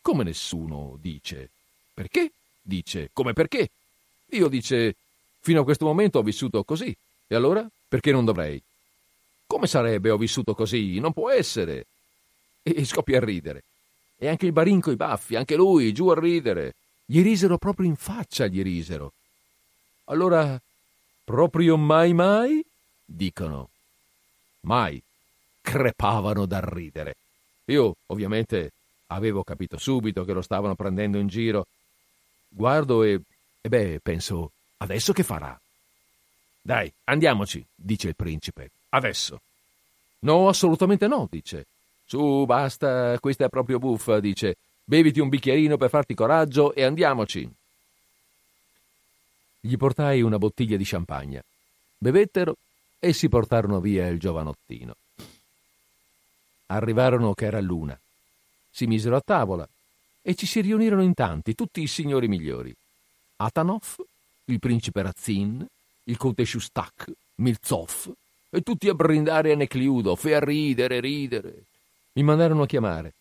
Come 0.00 0.24
nessuno, 0.24 0.98
dice. 1.00 1.50
Perché? 1.94 2.32
dice. 2.60 3.10
Come 3.12 3.32
perché? 3.32 3.70
Io, 4.30 4.48
dice, 4.48 4.96
fino 5.40 5.60
a 5.60 5.64
questo 5.64 5.84
momento 5.84 6.18
ho 6.18 6.22
vissuto 6.22 6.64
così. 6.64 6.94
E 7.32 7.34
allora? 7.34 7.66
Perché 7.88 8.12
non 8.12 8.26
dovrei? 8.26 8.62
Come 9.46 9.66
sarebbe 9.66 10.10
ho 10.10 10.18
vissuto 10.18 10.54
così? 10.54 11.00
Non 11.00 11.14
può 11.14 11.30
essere. 11.30 11.86
E, 12.62 12.84
scoppia 12.84 13.16
a 13.16 13.24
ridere. 13.24 13.62
E 14.18 14.28
anche 14.28 14.44
il 14.44 14.52
barin 14.52 14.82
coi 14.82 14.96
baffi, 14.96 15.34
anche 15.34 15.56
lui, 15.56 15.94
giù 15.94 16.08
a 16.08 16.20
ridere. 16.20 16.74
Gli 17.06 17.22
risero 17.22 17.56
proprio 17.56 17.88
in 17.88 17.96
faccia, 17.96 18.48
gli 18.48 18.60
risero. 18.60 19.14
Allora, 20.04 20.60
proprio 21.24 21.78
mai 21.78 22.12
mai? 22.12 22.62
dicono. 23.02 23.70
Mai. 24.60 25.02
Crepavano 25.62 26.44
dal 26.44 26.60
ridere. 26.60 27.16
Io, 27.64 27.96
ovviamente, 28.08 28.72
avevo 29.06 29.42
capito 29.42 29.78
subito 29.78 30.26
che 30.26 30.34
lo 30.34 30.42
stavano 30.42 30.74
prendendo 30.74 31.16
in 31.16 31.28
giro. 31.28 31.66
Guardo 32.46 33.02
e, 33.04 33.22
e 33.62 33.68
beh, 33.70 34.00
penso, 34.02 34.52
adesso 34.76 35.14
che 35.14 35.22
farà? 35.22 35.58
Dai, 36.62 36.92
andiamoci, 37.04 37.64
dice 37.74 38.08
il 38.08 38.16
principe. 38.16 38.70
Adesso. 38.90 39.40
No, 40.20 40.48
assolutamente 40.48 41.08
no, 41.08 41.26
dice. 41.28 41.66
Su, 42.04 42.44
basta, 42.46 43.18
questa 43.18 43.46
è 43.46 43.48
proprio 43.48 43.80
buffa, 43.80 44.20
dice. 44.20 44.56
Beviti 44.84 45.18
un 45.18 45.28
bicchierino 45.28 45.76
per 45.76 45.90
farti 45.90 46.14
coraggio 46.14 46.72
e 46.72 46.84
andiamoci. 46.84 47.50
Gli 49.60 49.76
portai 49.76 50.22
una 50.22 50.38
bottiglia 50.38 50.76
di 50.76 50.84
champagne. 50.84 51.44
Bevettero 51.98 52.56
e 52.98 53.12
si 53.12 53.28
portarono 53.28 53.80
via 53.80 54.06
il 54.06 54.18
giovanottino. 54.18 54.94
Arrivarono 56.66 57.34
che 57.34 57.46
era 57.46 57.60
luna. 57.60 57.98
Si 58.70 58.86
misero 58.86 59.16
a 59.16 59.20
tavola 59.20 59.68
e 60.22 60.34
ci 60.36 60.46
si 60.46 60.60
riunirono 60.60 61.02
in 61.02 61.14
tanti, 61.14 61.54
tutti 61.54 61.82
i 61.82 61.88
signori 61.88 62.28
migliori. 62.28 62.74
Atanov, 63.36 63.96
il 64.46 64.58
principe 64.60 65.02
Razin, 65.02 65.66
il 66.04 66.16
conte 66.16 66.44
Shustak, 66.44 67.12
Milzov, 67.36 68.12
e 68.50 68.60
tutti 68.62 68.88
a 68.88 68.94
brindare 68.94 69.52
a 69.52 69.56
Nekliudov 69.56 70.26
e 70.26 70.34
a 70.34 70.40
ridere, 70.40 71.00
ridere. 71.00 71.64
Mi 72.12 72.22
mandarono 72.22 72.62
a 72.62 72.66
chiamare 72.66 73.14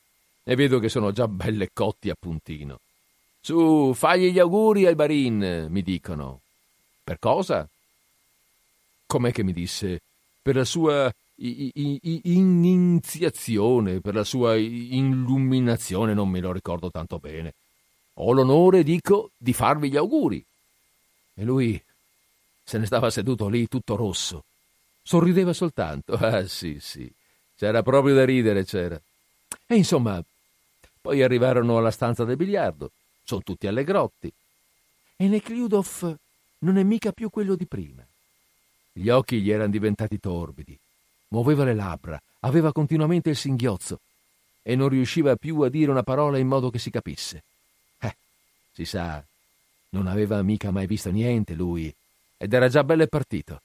e 0.44 0.56
vedo 0.56 0.80
che 0.80 0.90
sono 0.90 1.12
già 1.12 1.28
belle 1.28 1.70
cotti 1.72 2.10
a 2.10 2.16
puntino. 2.20 2.80
Su, 3.40 3.94
fagli 3.94 4.32
gli 4.32 4.40
auguri 4.40 4.86
al 4.86 4.96
barin, 4.96 5.68
mi 5.70 5.82
dicono. 5.82 6.42
Per 7.04 7.20
cosa? 7.20 7.68
Com'è 9.06 9.32
che 9.32 9.44
mi 9.44 9.54
disse? 9.54 10.02
Per 10.42 10.56
la 10.56 10.66
sua 10.66 11.14
iniziazione, 11.38 14.00
per 14.00 14.16
la 14.16 14.24
sua 14.24 14.56
illuminazione, 14.58 16.14
non 16.14 16.30
me 16.30 16.40
lo 16.40 16.52
ricordo 16.52 16.92
tanto 16.92 17.20
bene. 17.20 17.54
Ho 18.16 18.34
l'onore, 18.34 18.84
dico, 18.84 19.32
di 19.38 19.54
farvi 19.54 19.90
gli 19.90 19.98
auguri. 19.98 20.44
E 21.34 21.44
lui 21.44 21.82
se 22.72 22.78
ne 22.78 22.86
stava 22.86 23.10
seduto 23.10 23.50
lì 23.50 23.68
tutto 23.68 23.98
rosso. 23.98 24.46
Sorrideva 25.04 25.52
soltanto. 25.52 26.14
Ah, 26.14 26.48
sì, 26.48 26.78
sì. 26.80 27.12
C'era 27.58 27.84
proprio 27.84 28.14
da 28.16 28.24
ridere, 28.24 28.64
c'era. 28.64 28.98
E 29.68 29.76
insomma, 29.76 30.24
poi 31.02 31.22
arrivarono 31.22 31.78
alla 31.78 31.92
stanza 31.92 32.24
del 32.24 32.38
biliardo. 32.38 32.92
Sono 33.26 33.42
tutti 33.44 33.68
allegrotti. 33.68 34.32
E 35.18 35.28
Nekliudov 35.28 36.16
non 36.60 36.78
è 36.78 36.84
mica 36.84 37.12
più 37.12 37.30
quello 37.30 37.56
di 37.56 37.66
prima. 37.66 38.06
Gli 38.94 39.10
occhi 39.10 39.42
gli 39.42 39.52
erano 39.52 39.70
diventati 39.70 40.18
torbidi. 40.18 40.78
Muoveva 41.28 41.66
le 41.66 41.76
labbra, 41.76 42.22
aveva 42.40 42.72
continuamente 42.72 43.32
il 43.32 43.36
singhiozzo 43.36 44.00
e 44.62 44.78
non 44.78 44.88
riusciva 44.88 45.36
più 45.36 45.60
a 45.60 45.68
dire 45.68 45.92
una 45.92 46.04
parola 46.04 46.38
in 46.38 46.48
modo 46.48 46.70
che 46.70 46.80
si 46.80 46.90
capisse. 46.90 47.44
Eh, 48.00 48.16
si 48.72 48.86
sa, 48.86 49.22
non 49.90 50.08
aveva 50.08 50.42
mica 50.42 50.72
mai 50.72 50.88
visto 50.88 51.12
niente 51.12 51.54
lui 51.54 51.94
ed 52.42 52.54
era 52.54 52.68
già 52.70 52.84
bello 52.84 53.06
partito. 53.06 53.62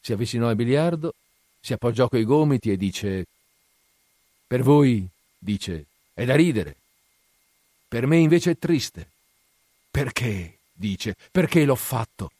Si 0.00 0.12
avvicinò 0.12 0.48
al 0.48 0.56
biliardo, 0.56 1.14
si 1.60 1.72
appoggiò 1.72 2.08
coi 2.08 2.24
gomiti 2.24 2.72
e 2.72 2.76
dice: 2.76 3.26
Per 4.44 4.60
voi, 4.64 5.06
dice, 5.38 5.84
è 6.12 6.24
da 6.24 6.34
ridere. 6.34 6.74
Per 7.86 8.08
me 8.08 8.16
invece 8.16 8.50
è 8.50 8.58
triste. 8.58 9.06
Perché? 9.88 10.58
dice, 10.72 11.14
perché 11.30 11.64
l'ho 11.64 11.76
fatto. 11.76 12.32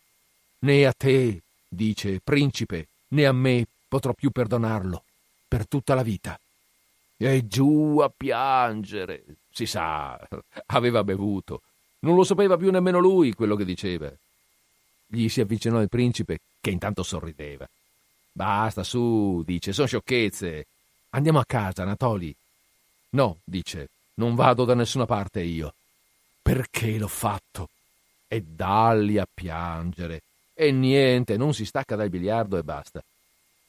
Né 0.60 0.84
a 0.84 0.92
te, 0.92 1.42
dice, 1.68 2.20
principe, 2.24 2.88
né 3.08 3.24
a 3.24 3.32
me 3.32 3.68
potrò 3.86 4.12
più 4.14 4.30
perdonarlo 4.30 5.04
per 5.46 5.68
tutta 5.68 5.94
la 5.94 6.02
vita. 6.02 6.36
E 7.16 7.46
giù 7.46 8.00
a 8.02 8.10
piangere. 8.14 9.22
Si 9.52 9.64
sa, 9.64 10.18
aveva 10.66 11.04
bevuto. 11.04 11.62
Non 12.00 12.16
lo 12.16 12.24
sapeva 12.24 12.56
più 12.56 12.72
nemmeno 12.72 12.98
lui 12.98 13.32
quello 13.32 13.54
che 13.54 13.64
diceva. 13.64 14.12
Gli 15.06 15.28
si 15.28 15.40
avvicinò 15.40 15.80
il 15.80 15.88
principe, 15.88 16.40
che 16.60 16.70
intanto 16.70 17.02
sorrideva. 17.02 17.68
Basta, 18.32 18.82
su, 18.82 19.42
dice, 19.46 19.72
sono 19.72 19.86
sciocchezze. 19.86 20.66
Andiamo 21.10 21.38
a 21.38 21.44
casa, 21.46 21.82
Anatoli. 21.82 22.34
No, 23.10 23.38
dice, 23.44 23.88
non 24.14 24.34
vado 24.34 24.64
da 24.64 24.74
nessuna 24.74 25.06
parte 25.06 25.40
io. 25.40 25.74
Perché 26.42 26.98
l'ho 26.98 27.08
fatto? 27.08 27.68
E 28.28 28.42
dalli 28.42 29.18
a 29.18 29.26
piangere. 29.32 30.22
E 30.52 30.70
niente, 30.72 31.36
non 31.36 31.54
si 31.54 31.64
stacca 31.64 31.96
dal 31.96 32.10
biliardo 32.10 32.56
e 32.56 32.62
basta. 32.62 33.02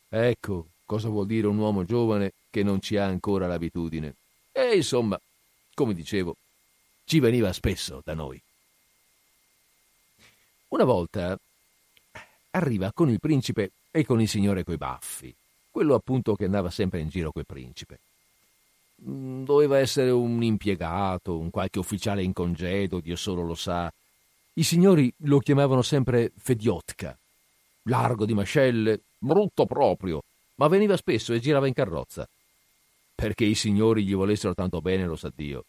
Ecco 0.10 0.68
cosa 0.86 1.10
vuol 1.10 1.28
dire 1.28 1.48
un 1.48 1.58
uomo 1.58 1.84
giovane 1.84 2.32
che 2.50 2.64
non 2.64 2.82
ci 2.82 2.98
ha 2.98 3.06
ancora 3.06 3.46
l'abitudine. 3.46 4.16
E 4.52 4.76
insomma, 4.78 5.20
come 5.74 5.94
dicevo, 5.94 6.36
ci 7.04 7.20
veniva 7.20 7.52
spesso 7.54 8.02
da 8.04 8.14
noi. 8.14 8.42
Una 10.70 10.84
volta 10.84 11.38
arriva 12.52 12.92
con 12.92 13.10
il 13.10 13.20
principe 13.20 13.72
e 13.90 14.04
con 14.04 14.20
il 14.20 14.28
signore 14.28 14.66
coi 14.66 14.76
baffi, 14.76 15.34
quello 15.72 15.96
appunto 15.96 16.36
che 16.36 16.44
andava 16.44 16.70
sempre 16.70 17.00
in 17.00 17.08
giro 17.08 17.32
col 17.32 17.46
principe. 17.46 18.00
Mm, 19.08 19.44
doveva 19.44 19.78
essere 19.78 20.10
un 20.10 20.44
impiegato, 20.44 21.38
un 21.38 21.52
qualche 21.52 21.80
ufficiale 21.80 22.22
in 22.22 22.34
congedo, 22.34 23.00
Dio 23.00 23.16
solo 23.16 23.44
lo 23.44 23.56
sa. 23.56 23.92
I 24.54 24.64
signori 24.64 25.14
lo 25.20 25.40
chiamavano 25.40 25.82
sempre 25.84 26.32
Fediotka, 26.36 27.18
largo 27.84 28.26
di 28.26 28.34
mascelle, 28.34 29.00
brutto 29.18 29.66
proprio, 29.66 30.24
ma 30.56 30.68
veniva 30.68 30.98
spesso 30.98 31.32
e 31.34 31.40
girava 31.40 31.68
in 31.68 31.74
carrozza. 31.74 32.28
Perché 33.16 33.46
i 33.46 33.56
signori 33.56 34.04
gli 34.04 34.16
volessero 34.16 34.54
tanto 34.54 34.82
bene, 34.82 35.06
lo 35.06 35.16
sa 35.16 35.32
Dio. 35.34 35.64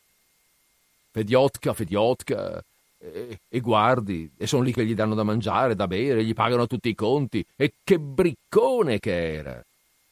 Fediotka, 1.13 1.73
Fediotka, 1.73 2.65
e, 2.99 3.41
e, 3.49 3.61
guardi, 3.61 4.31
e 4.37 4.47
sono 4.47 4.63
lì 4.63 4.73
che 4.73 4.85
gli 4.85 4.95
danno 4.95 5.15
da 5.15 5.23
mangiare, 5.23 5.75
da 5.75 5.87
bere, 5.87 6.25
gli 6.25 6.35
pagano 6.35 6.67
tutti 6.67 6.89
i 6.89 6.95
conti. 6.95 7.45
E 7.57 7.75
che 7.85 7.99
briccone 7.99 8.99
che 8.99 9.35
era! 9.35 9.65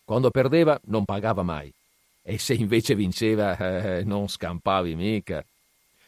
Quando 0.04 0.30
perdeva 0.30 0.78
non 0.84 1.04
pagava 1.04 1.42
mai. 1.42 1.72
E 2.22 2.38
se 2.38 2.54
invece 2.54 2.94
vinceva, 2.94 3.56
eh, 3.56 4.04
non 4.04 4.28
scampavi 4.28 4.94
mica. 4.94 5.44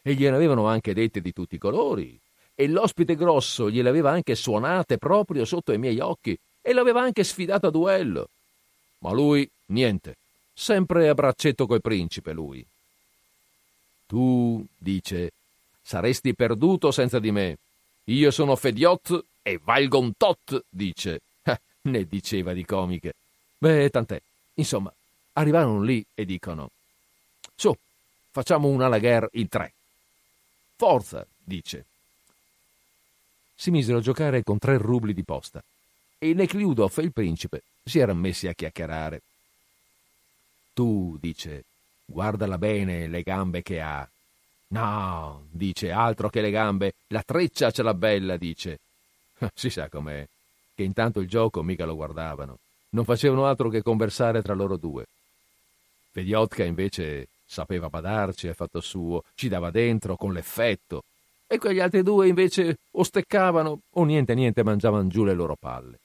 E 0.02 0.14
gliene 0.14 0.36
avevano 0.36 0.66
anche 0.66 0.94
dette 0.94 1.20
di 1.20 1.32
tutti 1.32 1.56
i 1.56 1.58
colori. 1.58 2.18
E 2.54 2.68
l'ospite 2.68 3.14
grosso 3.14 3.70
gliele 3.70 3.88
aveva 3.88 4.10
anche 4.10 4.34
suonate 4.34 4.98
proprio 4.98 5.44
sotto 5.44 5.72
i 5.72 5.78
miei 5.78 6.00
occhi 6.00 6.36
e 6.60 6.72
l'aveva 6.72 7.00
anche 7.00 7.24
sfidato 7.24 7.68
a 7.68 7.70
duello. 7.70 8.28
Ma 9.00 9.12
lui, 9.12 9.48
niente. 9.66 10.16
Sempre 10.52 11.08
a 11.08 11.14
braccetto 11.14 11.66
col 11.66 11.80
principe, 11.80 12.32
lui. 12.32 12.64
Tu, 14.06 14.64
dice, 14.76 15.30
saresti 15.88 16.34
perduto 16.34 16.90
senza 16.90 17.18
di 17.18 17.30
me. 17.30 17.56
Io 18.04 18.30
sono 18.30 18.56
Fediot 18.56 19.24
e 19.40 19.58
valgo 19.62 19.98
un 19.98 20.12
tot, 20.18 20.64
dice. 20.68 21.20
Eh, 21.42 21.58
ne 21.88 22.04
diceva 22.04 22.52
di 22.52 22.62
comiche. 22.66 23.14
Beh, 23.56 23.88
tant'è. 23.88 24.20
Insomma, 24.54 24.92
arrivarono 25.32 25.80
lì 25.80 26.04
e 26.14 26.26
dicono: 26.26 26.68
Su, 27.54 27.74
facciamo 28.30 28.68
una 28.68 28.88
la 28.88 28.98
guerra 28.98 29.30
in 29.32 29.48
tre. 29.48 29.72
Forza, 30.76 31.26
dice. 31.42 31.86
Si 33.54 33.70
misero 33.70 33.98
a 33.98 34.02
giocare 34.02 34.44
con 34.44 34.58
tre 34.58 34.76
rubli 34.76 35.14
di 35.14 35.24
posta 35.24 35.62
e 36.18 36.34
Nekliudov 36.34 36.98
e 36.98 37.02
il 37.02 37.12
principe 37.12 37.62
si 37.82 37.98
erano 37.98 38.20
messi 38.20 38.46
a 38.46 38.52
chiacchierare. 38.52 39.22
Tu, 40.74 41.16
dice, 41.18 41.64
guardala 42.04 42.58
bene 42.58 43.06
le 43.06 43.22
gambe 43.22 43.62
che 43.62 43.80
ha. 43.80 44.06
No, 44.70 45.46
dice, 45.50 45.90
altro 45.90 46.28
che 46.28 46.40
le 46.40 46.50
gambe, 46.50 46.94
la 47.08 47.22
treccia 47.22 47.70
ce 47.70 47.82
l'ha 47.82 47.94
bella, 47.94 48.36
dice. 48.36 48.78
Si 49.54 49.70
sa 49.70 49.88
com'è, 49.88 50.26
che 50.74 50.82
intanto 50.82 51.20
il 51.20 51.28
gioco 51.28 51.62
mica 51.62 51.84
lo 51.84 51.94
guardavano, 51.94 52.58
non 52.90 53.04
facevano 53.04 53.46
altro 53.46 53.68
che 53.68 53.82
conversare 53.82 54.42
tra 54.42 54.54
loro 54.54 54.76
due. 54.76 55.06
Fediotka 56.10 56.64
invece 56.64 57.28
sapeva 57.46 57.88
badarci, 57.88 58.48
è 58.48 58.52
fatto 58.52 58.80
suo, 58.80 59.24
ci 59.34 59.48
dava 59.48 59.70
dentro 59.70 60.16
con 60.16 60.32
l'effetto, 60.32 61.04
e 61.46 61.58
quegli 61.58 61.80
altri 61.80 62.02
due 62.02 62.28
invece 62.28 62.76
o 62.90 63.02
steccavano 63.02 63.80
o 63.90 64.04
niente 64.04 64.34
niente 64.34 64.62
mangiavano 64.62 65.08
giù 65.08 65.24
le 65.24 65.32
loro 65.32 65.56
palle. 65.58 65.98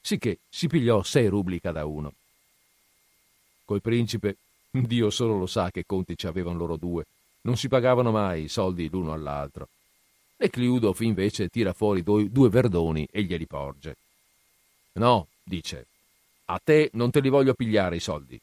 Sicché 0.00 0.38
si 0.48 0.66
pigliò 0.66 1.02
sei 1.04 1.28
rubli 1.28 1.60
cada 1.60 1.84
uno. 1.84 2.12
Col 3.64 3.80
principe, 3.80 4.36
Dio 4.70 5.10
solo 5.10 5.38
lo 5.38 5.46
sa 5.46 5.70
che 5.70 5.84
conti 5.86 6.16
ci 6.16 6.26
avevano 6.26 6.58
loro 6.58 6.76
due, 6.76 7.04
non 7.48 7.56
si 7.56 7.68
pagavano 7.68 8.10
mai 8.10 8.42
i 8.42 8.48
soldi 8.48 8.90
l'uno 8.90 9.14
all'altro. 9.14 9.68
E 10.36 10.50
Cliudov 10.50 11.00
invece 11.00 11.48
tira 11.48 11.72
fuori 11.72 12.02
due, 12.02 12.48
verdoni 12.50 13.08
e 13.10 13.22
glieli 13.22 13.46
porge. 13.46 13.96
No, 14.92 15.28
dice, 15.42 15.86
a 16.44 16.60
te 16.62 16.90
non 16.92 17.10
te 17.10 17.20
li 17.20 17.30
voglio 17.30 17.54
pigliare 17.54 17.96
i 17.96 18.00
soldi. 18.00 18.38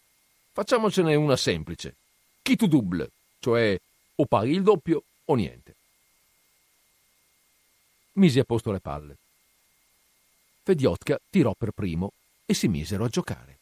Facciamocene 0.52 1.14
una 1.14 1.36
semplice. 1.36 1.94
Chi 2.42 2.56
tu 2.56 2.66
double, 2.66 3.12
cioè 3.40 3.80
o 4.16 4.26
paghi 4.26 4.54
il 4.54 4.64
doppio 4.64 5.04
o 5.26 5.36
niente. 5.36 5.76
Misi 8.14 8.40
a 8.40 8.44
posto 8.44 8.72
le 8.72 8.80
palle. 8.80 9.18
Fediotka 10.64 11.20
tirò 11.30 11.54
per 11.56 11.72
primo 11.72 12.12
e 12.44 12.56
si 12.56 12.68
misero 12.68 13.06
a 13.06 13.10
giocare. 13.10 13.58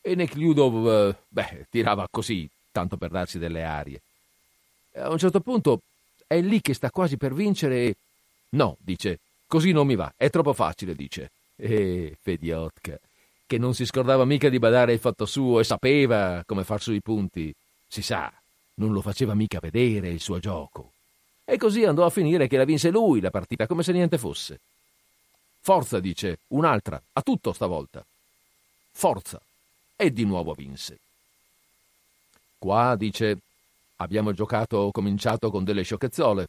E 0.00 0.14
Nekliudov, 0.14 0.88
eh, 0.88 1.16
beh, 1.28 1.66
tirava 1.68 2.08
così, 2.10 2.48
tanto 2.72 2.96
per 2.96 3.10
darsi 3.10 3.38
delle 3.38 3.64
arie. 3.64 4.00
A 4.96 5.10
un 5.10 5.18
certo 5.18 5.40
punto 5.40 5.80
è 6.26 6.40
lì 6.40 6.60
che 6.60 6.74
sta 6.74 6.90
quasi 6.90 7.16
per 7.16 7.34
vincere 7.34 7.76
e... 7.86 7.96
No, 8.50 8.76
dice, 8.80 9.18
così 9.46 9.72
non 9.72 9.86
mi 9.86 9.94
va, 9.94 10.12
è 10.16 10.30
troppo 10.30 10.52
facile, 10.52 10.94
dice. 10.94 11.30
E 11.56 12.16
Fediotka, 12.20 12.98
che 13.46 13.58
non 13.58 13.74
si 13.74 13.84
scordava 13.84 14.24
mica 14.24 14.48
di 14.48 14.58
badare 14.58 14.92
il 14.92 14.98
fatto 14.98 15.26
suo 15.26 15.60
e 15.60 15.64
sapeva 15.64 16.42
come 16.46 16.64
far 16.64 16.80
sui 16.80 17.00
punti. 17.00 17.54
Si 17.86 18.02
sa, 18.02 18.32
non 18.74 18.92
lo 18.92 19.00
faceva 19.00 19.34
mica 19.34 19.60
vedere 19.60 20.08
il 20.08 20.20
suo 20.20 20.38
gioco. 20.38 20.92
E 21.44 21.56
così 21.56 21.84
andò 21.84 22.04
a 22.04 22.10
finire 22.10 22.46
che 22.46 22.56
la 22.56 22.64
vinse 22.64 22.90
lui 22.90 23.20
la 23.20 23.30
partita, 23.30 23.66
come 23.66 23.82
se 23.82 23.92
niente 23.92 24.18
fosse. 24.18 24.60
Forza, 25.60 26.00
dice, 26.00 26.38
un'altra, 26.48 27.00
a 27.12 27.22
tutto 27.22 27.52
stavolta. 27.52 28.04
Forza. 28.92 29.40
E 29.96 30.12
di 30.12 30.24
nuovo 30.24 30.54
vinse. 30.54 30.98
Qua, 32.56 32.94
dice, 32.96 33.38
Abbiamo 34.00 34.32
giocato, 34.32 34.90
cominciato 34.92 35.50
con 35.50 35.62
delle 35.62 35.82
sciocchezzole. 35.82 36.48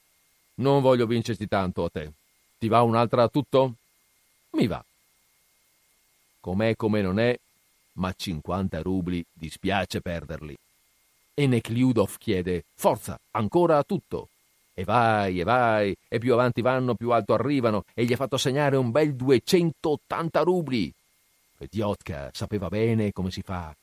Non 0.56 0.82
voglio 0.82 1.06
vincerti 1.06 1.48
tanto 1.48 1.84
a 1.84 1.90
te. 1.90 2.12
Ti 2.58 2.68
va 2.70 2.82
un'altra 2.82 3.24
a 3.24 3.28
tutto? 3.28 3.76
Mi 4.52 4.68
va. 4.68 4.84
Com'è 6.40 6.76
come 6.78 7.02
non 7.02 7.20
è, 7.20 7.38
ma 7.94 8.14
50 8.16 8.82
rubli 8.82 9.24
dispiace 9.34 10.00
perderli. 10.00 10.56
E 11.34 11.48
Nekliudov 11.48 12.18
chiede: 12.18 12.64
Forza, 12.74 13.20
ancora 13.32 13.78
a 13.78 13.84
tutto. 13.84 14.30
E 14.74 14.86
vai, 14.86 15.42
e 15.42 15.44
vai, 15.44 15.96
e 16.08 16.20
più 16.20 16.34
avanti 16.34 16.62
vanno, 16.62 16.96
più 16.96 17.12
alto 17.12 17.34
arrivano, 17.34 17.84
e 17.94 18.06
gli 18.06 18.14
ha 18.14 18.18
fatto 18.18 18.38
segnare 18.38 18.78
un 18.78 18.92
bel 18.92 19.14
280 19.14 20.42
rubli. 20.42 20.92
Fediotka 21.58 22.30
sapeva 22.34 22.70
bene 22.70 23.12
come 23.12 23.30
si 23.30 23.42
fa. 23.42 23.76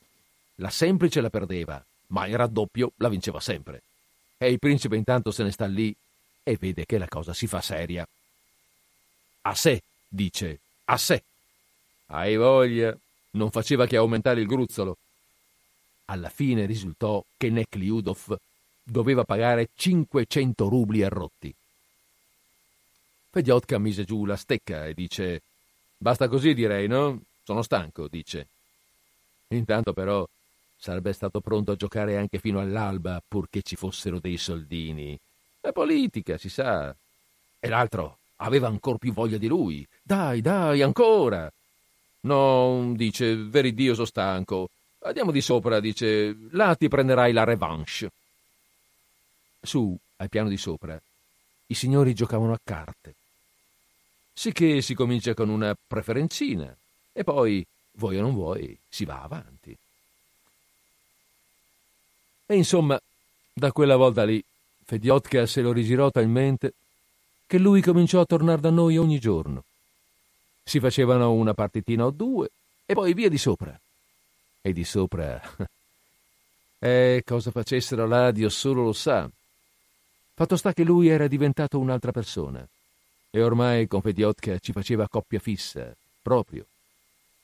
La 0.55 0.69
semplice 0.71 1.21
la 1.21 1.29
perdeva, 1.29 1.81
ma 2.09 2.27
il 2.27 2.35
raddoppio 2.35 2.93
la 2.97 3.09
vinceva 3.09 3.39
sempre. 3.39 3.81
E 4.37 4.49
il 4.49 4.59
principe 4.59 4.95
intanto 4.95 5.31
se 5.31 5.43
ne 5.43 5.51
sta 5.51 5.65
lì 5.65 5.95
e 6.43 6.57
vede 6.57 6.85
che 6.85 6.97
la 6.97 7.07
cosa 7.07 7.33
si 7.33 7.47
fa 7.47 7.61
seria. 7.61 8.07
A 9.41 9.55
sé, 9.55 9.81
dice, 10.07 10.59
a 10.85 10.97
sé. 10.97 11.23
Hai 12.07 12.35
voglia, 12.35 12.95
non 13.31 13.51
faceva 13.51 13.85
che 13.85 13.97
aumentare 13.97 14.41
il 14.41 14.47
gruzzolo. 14.47 14.97
Alla 16.05 16.29
fine 16.29 16.65
risultò 16.65 17.23
che 17.37 17.49
Nekliudov 17.49 18.37
doveva 18.83 19.23
pagare 19.23 19.69
500 19.75 20.67
rubli 20.67 21.03
a 21.03 21.09
rotti. 21.09 21.53
Fediotka 23.31 23.77
mise 23.77 24.05
giù 24.05 24.25
la 24.25 24.35
stecca 24.35 24.87
e 24.87 24.95
dice: 24.95 25.41
Basta 25.97 26.27
così, 26.27 26.55
direi, 26.55 26.87
no? 26.87 27.21
Sono 27.43 27.61
stanco, 27.61 28.07
dice. 28.07 28.47
Intanto, 29.49 29.93
però, 29.93 30.27
Sarebbe 30.81 31.11
stato 31.11 31.41
pronto 31.41 31.73
a 31.73 31.75
giocare 31.75 32.15
anche 32.15 32.39
fino 32.39 32.61
all'alba 32.61 33.21
purché 33.27 33.61
ci 33.61 33.75
fossero 33.75 34.17
dei 34.19 34.37
soldini. 34.37 35.19
È 35.59 35.73
politica, 35.73 36.37
si 36.37 36.47
sa. 36.47 36.95
E 37.59 37.67
l'altro 37.67 38.19
aveva 38.37 38.67
ancor 38.67 38.97
più 38.97 39.11
voglia 39.11 39.37
di 39.37 39.47
lui. 39.47 39.85
Dai, 40.01 40.39
dai, 40.39 40.81
ancora. 40.81 41.51
No, 42.21 42.93
dice, 42.95 43.35
veridio, 43.35 43.93
sono 43.93 44.05
stanco. 44.05 44.69
Andiamo 44.99 45.31
di 45.31 45.41
sopra, 45.41 45.81
dice, 45.81 46.33
là 46.51 46.73
ti 46.75 46.87
prenderai 46.87 47.33
la 47.33 47.43
revanche. 47.43 48.09
Su, 49.61 49.97
al 50.15 50.29
piano 50.29 50.47
di 50.47 50.57
sopra, 50.57 50.97
i 51.67 51.73
signori 51.73 52.13
giocavano 52.13 52.53
a 52.53 52.59
carte. 52.63 53.15
Sicché 54.31 54.81
si 54.81 54.93
comincia 54.93 55.33
con 55.33 55.49
una 55.49 55.75
preferenzina 55.75 56.73
e 57.11 57.23
poi, 57.25 57.65
vuoi 57.97 58.17
o 58.17 58.21
non 58.21 58.33
vuoi, 58.33 58.77
si 58.87 59.03
va 59.03 59.21
avanti. 59.21 59.77
E 62.51 62.55
insomma, 62.55 62.99
da 63.53 63.71
quella 63.71 63.95
volta 63.95 64.23
lì, 64.23 64.43
Fediotka 64.83 65.45
se 65.45 65.61
lo 65.61 65.71
rigirò 65.71 66.09
talmente 66.09 66.73
che 67.45 67.59
lui 67.59 67.79
cominciò 67.79 68.21
a 68.21 68.25
tornare 68.25 68.59
da 68.59 68.71
noi 68.71 68.97
ogni 68.97 69.19
giorno. 69.19 69.65
Si 70.63 70.79
facevano 70.79 71.31
una 71.31 71.53
partitina 71.53 72.07
o 72.07 72.09
due 72.09 72.49
e 72.87 72.95
poi 72.95 73.13
via 73.13 73.29
di 73.29 73.37
sopra. 73.37 73.79
E 74.61 74.73
di 74.73 74.83
sopra... 74.83 75.39
Eh, 76.81 77.23
cosa 77.25 77.51
facessero 77.51 78.07
là, 78.07 78.31
Dio 78.31 78.47
solo 78.47 78.83
lo 78.83 78.93
sa. 78.93 79.29
Fatto 80.33 80.55
sta 80.55 80.71
che 80.71 80.85
lui 80.85 81.09
era 81.09 81.27
diventato 81.27 81.77
un'altra 81.77 82.13
persona. 82.13 82.65
E 83.29 83.43
ormai 83.43 83.85
con 83.85 83.99
Fediotka 83.99 84.57
ci 84.59 84.71
faceva 84.71 85.09
coppia 85.09 85.39
fissa, 85.39 85.93
proprio. 86.21 86.65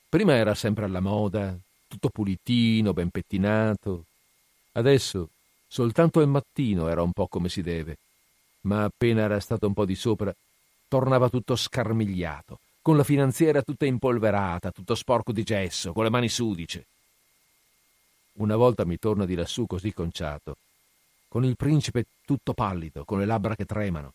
Prima 0.07 0.35
era 0.35 0.55
sempre 0.55 0.85
alla 0.85 1.01
moda, 1.01 1.53
tutto 1.85 2.07
pulitino, 2.07 2.93
ben 2.93 3.09
pettinato. 3.09 4.05
Adesso 4.77 5.29
soltanto 5.67 6.19
al 6.19 6.27
mattino 6.27 6.89
era 6.89 7.01
un 7.01 7.11
po' 7.11 7.27
come 7.27 7.49
si 7.49 7.61
deve, 7.61 7.97
ma 8.61 8.83
appena 8.83 9.21
era 9.21 9.39
stato 9.39 9.67
un 9.67 9.73
po' 9.73 9.85
di 9.85 9.95
sopra, 9.95 10.33
tornava 10.87 11.29
tutto 11.29 11.55
scarmigliato, 11.55 12.59
con 12.81 12.97
la 12.97 13.03
finanziera 13.03 13.61
tutta 13.61 13.85
impolverata, 13.85 14.71
tutto 14.71 14.95
sporco 14.95 15.31
di 15.31 15.43
gesso, 15.43 15.93
con 15.93 16.03
le 16.03 16.09
mani 16.09 16.29
sudice. 16.29 16.85
Una 18.33 18.57
volta 18.57 18.85
mi 18.85 18.99
torna 18.99 19.25
di 19.25 19.35
lassù 19.35 19.65
così 19.65 19.93
conciato, 19.93 20.57
con 21.29 21.45
il 21.45 21.55
principe 21.55 22.05
tutto 22.25 22.53
pallido, 22.53 23.05
con 23.05 23.19
le 23.19 23.25
labbra 23.25 23.55
che 23.55 23.65
tremano, 23.65 24.13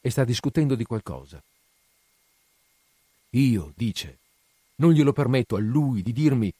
e 0.00 0.10
sta 0.10 0.24
discutendo 0.24 0.76
di 0.76 0.84
qualcosa. 0.84 1.42
Io, 3.30 3.72
dice, 3.74 4.18
non 4.76 4.92
glielo 4.92 5.12
permetto 5.12 5.56
a 5.56 5.60
lui 5.60 6.02
di 6.02 6.12
dirmi, 6.12 6.52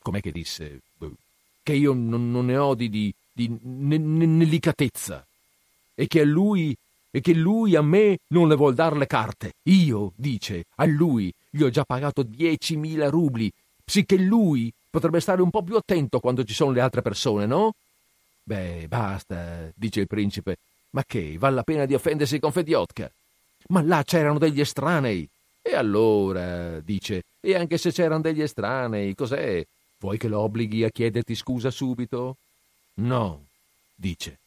com'è 0.00 0.20
che 0.20 0.32
disse, 0.32 0.80
che 1.66 1.72
io 1.72 1.92
non, 1.92 2.30
non 2.30 2.46
ne 2.46 2.56
ho 2.56 2.76
di, 2.76 2.88
di, 2.88 3.12
di 3.32 3.48
nelicatezza, 3.58 5.26
e 5.96 6.06
che 6.06 6.20
a 6.20 6.24
lui 6.24 6.76
e 7.10 7.20
che 7.20 7.32
lui 7.32 7.74
a 7.74 7.82
me 7.82 8.18
non 8.28 8.46
le 8.46 8.54
vuol 8.54 8.74
dar 8.74 8.94
le 8.94 9.06
carte. 9.06 9.54
Io, 9.64 10.12
dice, 10.16 10.66
a 10.76 10.84
lui 10.84 11.32
gli 11.50 11.62
ho 11.62 11.70
già 11.70 11.84
pagato 11.84 12.22
diecimila 12.22 13.08
rubli, 13.08 13.50
sicché 13.84 14.16
lui 14.18 14.70
Potrebbe 14.96 15.20
stare 15.20 15.42
un 15.42 15.50
po' 15.50 15.62
più 15.62 15.76
attento 15.76 16.20
quando 16.20 16.42
ci 16.42 16.54
sono 16.54 16.70
le 16.70 16.80
altre 16.80 17.02
persone, 17.02 17.44
no? 17.44 17.74
Beh, 18.42 18.86
basta, 18.88 19.70
dice 19.74 20.00
il 20.00 20.06
principe. 20.06 20.56
Ma 20.92 21.04
che, 21.04 21.36
vale 21.36 21.56
la 21.56 21.64
pena 21.64 21.84
di 21.84 21.92
offendersi 21.92 22.38
con 22.38 22.50
Fediotka? 22.50 23.10
Ma 23.68 23.82
là 23.82 24.02
c'erano 24.04 24.38
degli 24.38 24.58
estranei. 24.58 25.28
E 25.60 25.74
allora, 25.74 26.80
dice, 26.80 27.24
e 27.42 27.54
anche 27.54 27.76
se 27.76 27.92
c'erano 27.92 28.22
degli 28.22 28.40
estranei, 28.40 29.14
cos'è? 29.14 29.62
Vuoi 29.98 30.18
che 30.18 30.28
lo 30.28 30.40
obblighi 30.40 30.84
a 30.84 30.90
chiederti 30.90 31.34
scusa 31.34 31.70
subito? 31.70 32.36
No, 32.94 33.46
dice. 33.94 34.38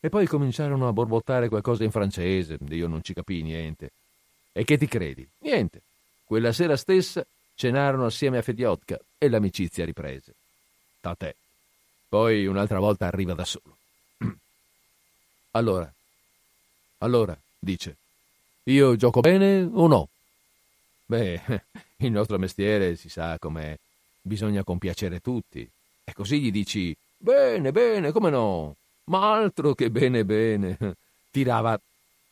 E 0.00 0.08
poi 0.08 0.26
cominciarono 0.26 0.88
a 0.88 0.92
borbottare 0.92 1.48
qualcosa 1.48 1.84
in 1.84 1.90
francese, 1.90 2.58
io 2.68 2.88
non 2.88 3.02
ci 3.02 3.14
capii 3.14 3.42
niente. 3.42 3.90
E 4.52 4.64
che 4.64 4.76
ti 4.76 4.86
credi? 4.86 5.26
Niente. 5.38 5.80
Quella 6.24 6.52
sera 6.52 6.76
stessa 6.76 7.24
cenarono 7.54 8.06
assieme 8.06 8.38
a 8.38 8.42
Fediotka 8.42 8.98
e 9.18 9.28
l'amicizia 9.28 9.84
riprese. 9.84 10.34
Tatè. 11.00 11.34
Poi 12.08 12.46
un'altra 12.46 12.78
volta 12.78 13.06
arriva 13.06 13.34
da 13.34 13.44
solo. 13.44 13.76
allora, 15.52 15.92
allora, 16.98 17.36
dice, 17.58 17.96
io 18.64 18.96
gioco 18.96 19.20
bene 19.20 19.68
o 19.72 19.86
no? 19.86 20.08
Beh, 21.06 21.40
il 21.98 22.10
nostro 22.10 22.38
mestiere 22.38 22.96
si 22.96 23.08
sa 23.08 23.38
com'è, 23.38 23.76
bisogna 24.22 24.64
compiacere 24.64 25.20
tutti. 25.20 25.68
E 26.04 26.12
così 26.14 26.40
gli 26.40 26.50
dici, 26.50 26.96
bene, 27.16 27.72
bene, 27.72 28.12
come 28.12 28.30
no? 28.30 28.76
Ma 29.04 29.32
altro 29.34 29.74
che 29.74 29.90
bene, 29.90 30.24
bene. 30.24 30.78
Tirava, 31.30 31.78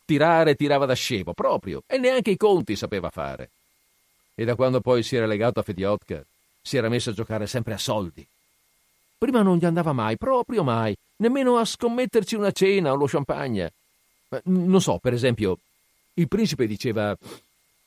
tirare 0.05 0.55
tirava 0.55 0.87
da 0.87 0.95
scemo, 0.95 1.33
proprio, 1.33 1.83
e 1.87 1.99
neanche 1.99 2.31
i 2.31 2.37
conti 2.37 2.77
sapeva 2.77 3.11
fare. 3.11 3.51
E 4.35 4.45
da 4.45 4.55
quando 4.55 4.81
poi 4.81 5.03
si 5.03 5.17
era 5.17 5.27
legato 5.27 5.61
a 5.61 5.63
Fediotka, 5.63 6.25
si 6.61 6.77
era 6.77 6.89
messo 6.89 7.11
a 7.11 7.15
giocare 7.15 7.47
sempre 7.47 7.75
a 7.75 7.79
soldi. 7.79 8.27
Prima 9.17 9.43
non 9.43 9.59
gli 9.59 9.65
andava 9.65 9.93
mai, 9.93 10.17
proprio 10.17 10.63
mai, 10.63 10.97
nemmeno 11.17 11.57
a 11.57 11.65
scommetterci 11.65 12.35
una 12.35 12.51
cena 12.51 12.93
o 12.93 12.97
lo 12.97 13.07
champagne. 13.07 13.73
Non 14.45 14.81
so, 14.81 14.99
per 14.99 15.13
esempio, 15.13 15.59
il 16.15 16.29
principe 16.29 16.67
diceva: 16.67 17.17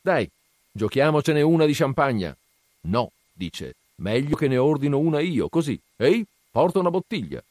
Dai, 0.02 0.30
giochiamocene 0.72 1.42
una 1.42 1.66
di 1.66 1.74
champagne. 1.74 2.38
No, 2.82 3.12
dice, 3.32 3.76
meglio 3.96 4.36
che 4.36 4.48
ne 4.48 4.58
ordino 4.58 5.00
una 5.00 5.20
io, 5.20 5.50
così. 5.50 5.80
Ehi, 5.96 6.26
porta 6.50 6.80
una 6.80 6.90
bottiglia. 6.90 7.44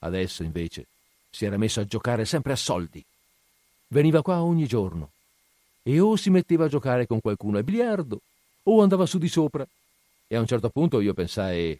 Adesso, 0.00 0.42
invece, 0.42 0.86
si 1.30 1.44
era 1.44 1.56
messo 1.56 1.80
a 1.80 1.86
giocare 1.86 2.24
sempre 2.24 2.52
a 2.52 2.56
soldi. 2.56 3.04
Veniva 3.88 4.22
qua 4.22 4.42
ogni 4.42 4.66
giorno 4.66 5.10
e 5.82 6.00
o 6.00 6.16
si 6.16 6.30
metteva 6.30 6.64
a 6.64 6.68
giocare 6.68 7.06
con 7.06 7.20
qualcuno 7.20 7.58
a 7.58 7.62
biliardo 7.62 8.20
o 8.64 8.82
andava 8.82 9.04
su 9.04 9.18
di 9.18 9.28
sopra 9.28 9.66
e 10.26 10.36
a 10.36 10.40
un 10.40 10.46
certo 10.46 10.70
punto 10.70 11.00
io 11.00 11.12
pensai, 11.12 11.78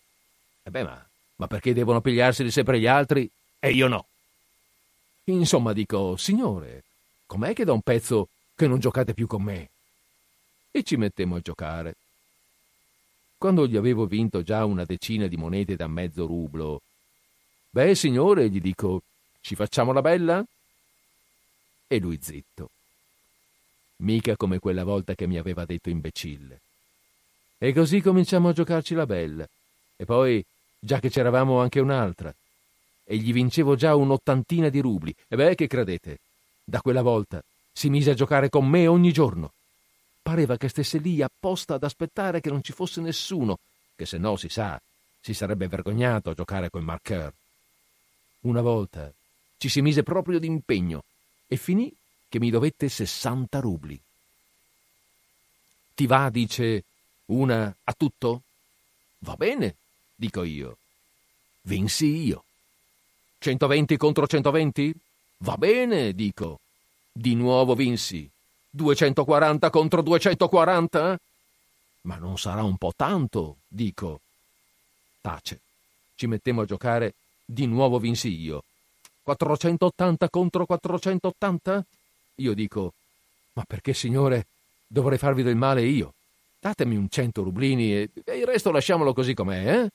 eh 0.62 0.70
beh, 0.70 0.82
ma, 0.82 1.06
ma 1.36 1.46
perché 1.46 1.72
devono 1.72 2.00
pigliarseli 2.00 2.50
sempre 2.50 2.78
gli 2.78 2.86
altri 2.86 3.28
e 3.58 3.70
io 3.72 3.88
no? 3.88 4.06
Insomma, 5.24 5.72
dico, 5.72 6.16
signore, 6.16 6.82
com'è 7.24 7.54
che 7.54 7.64
da 7.64 7.72
un 7.72 7.80
pezzo 7.80 8.28
che 8.54 8.66
non 8.66 8.78
giocate 8.78 9.14
più 9.14 9.26
con 9.26 9.42
me? 9.42 9.70
E 10.70 10.82
ci 10.82 10.96
mettemmo 10.96 11.36
a 11.36 11.40
giocare. 11.40 11.94
Quando 13.44 13.66
gli 13.66 13.76
avevo 13.76 14.06
vinto 14.06 14.40
già 14.40 14.64
una 14.64 14.84
decina 14.86 15.26
di 15.26 15.36
monete 15.36 15.76
da 15.76 15.86
mezzo 15.86 16.24
rublo, 16.24 16.80
beh, 17.68 17.94
signore, 17.94 18.48
gli 18.48 18.58
dico, 18.58 19.02
ci 19.42 19.54
facciamo 19.54 19.92
la 19.92 20.00
bella? 20.00 20.42
E 21.86 21.98
lui 21.98 22.18
zitto. 22.22 22.70
Mica 23.96 24.34
come 24.36 24.58
quella 24.58 24.82
volta 24.82 25.14
che 25.14 25.26
mi 25.26 25.36
aveva 25.36 25.66
detto 25.66 25.90
imbecille. 25.90 26.58
E 27.58 27.74
così 27.74 28.00
cominciamo 28.00 28.48
a 28.48 28.54
giocarci 28.54 28.94
la 28.94 29.04
bella. 29.04 29.46
E 29.94 30.06
poi, 30.06 30.42
già 30.78 30.98
che 30.98 31.10
c'eravamo 31.10 31.60
anche 31.60 31.80
un'altra. 31.80 32.34
E 33.04 33.16
gli 33.18 33.34
vincevo 33.34 33.76
già 33.76 33.94
un'ottantina 33.94 34.70
di 34.70 34.80
rubli. 34.80 35.14
E 35.28 35.36
beh, 35.36 35.54
che 35.54 35.66
credete? 35.66 36.18
Da 36.64 36.80
quella 36.80 37.02
volta 37.02 37.44
si 37.70 37.90
mise 37.90 38.12
a 38.12 38.14
giocare 38.14 38.48
con 38.48 38.66
me 38.66 38.86
ogni 38.86 39.12
giorno. 39.12 39.52
Pareva 40.24 40.56
che 40.56 40.70
stesse 40.70 40.96
lì 40.96 41.20
apposta 41.20 41.74
ad 41.74 41.82
aspettare 41.82 42.40
che 42.40 42.48
non 42.48 42.62
ci 42.62 42.72
fosse 42.72 43.02
nessuno, 43.02 43.58
che 43.94 44.06
se 44.06 44.16
no, 44.16 44.36
si 44.36 44.48
sa, 44.48 44.80
si 45.20 45.34
sarebbe 45.34 45.68
vergognato 45.68 46.30
a 46.30 46.34
giocare 46.34 46.70
col 46.70 46.82
marqueur. 46.82 47.30
Una 48.40 48.62
volta 48.62 49.12
ci 49.58 49.68
si 49.68 49.82
mise 49.82 50.02
proprio 50.02 50.38
d'impegno 50.38 51.04
e 51.46 51.58
finì 51.58 51.94
che 52.26 52.38
mi 52.38 52.48
dovette 52.48 52.88
60 52.88 53.60
rubli. 53.60 54.00
Ti 55.94 56.06
va, 56.06 56.30
dice, 56.30 56.84
una 57.26 57.76
a 57.84 57.92
tutto? 57.92 58.44
Va 59.18 59.34
bene, 59.34 59.76
dico 60.14 60.42
io. 60.42 60.78
Vinsi 61.60 62.06
io. 62.24 62.44
120 63.40 63.98
contro 63.98 64.26
120? 64.26 64.94
Va 65.40 65.58
bene, 65.58 66.14
dico. 66.14 66.60
Di 67.12 67.34
nuovo 67.34 67.74
vinsi. 67.74 68.26
240 68.74 69.70
contro 69.70 70.02
240? 70.02 71.16
Ma 72.02 72.16
non 72.16 72.36
sarà 72.38 72.64
un 72.64 72.76
po' 72.76 72.92
tanto, 72.96 73.58
dico. 73.68 74.20
Tace. 75.20 75.60
Ci 76.16 76.26
mettemmo 76.26 76.62
a 76.62 76.66
giocare, 76.66 77.14
di 77.44 77.66
nuovo 77.66 78.00
vinsi 78.00 78.36
io. 78.36 78.64
480 79.22 80.28
contro 80.28 80.66
480? 80.66 81.84
Io 82.36 82.52
dico, 82.52 82.92
ma 83.52 83.62
perché, 83.64 83.94
signore, 83.94 84.46
dovrei 84.88 85.18
farvi 85.18 85.44
del 85.44 85.56
male 85.56 85.82
io? 85.82 86.12
Datemi 86.58 86.96
un 86.96 87.08
cento 87.08 87.44
rublini 87.44 87.94
e, 87.94 88.10
e 88.24 88.38
il 88.38 88.46
resto 88.46 88.72
lasciamolo 88.72 89.14
così 89.14 89.34
com'è, 89.34 89.82
eh? 89.82 89.90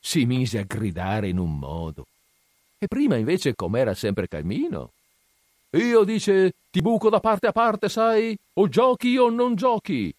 Si 0.00 0.24
mise 0.24 0.60
a 0.60 0.64
gridare 0.64 1.28
in 1.28 1.36
un 1.36 1.58
modo. 1.58 2.06
E 2.78 2.86
prima 2.86 3.16
invece 3.16 3.54
com'era 3.54 3.92
sempre 3.92 4.28
calmino. 4.28 4.92
Io, 5.70 6.04
dice, 6.04 6.54
ti 6.70 6.80
buco 6.80 7.10
da 7.10 7.20
parte 7.20 7.46
a 7.46 7.52
parte, 7.52 7.88
sai? 7.88 8.36
O 8.54 8.68
giochi 8.68 9.16
o 9.16 9.28
non 9.28 9.54
giochi. 9.54 10.14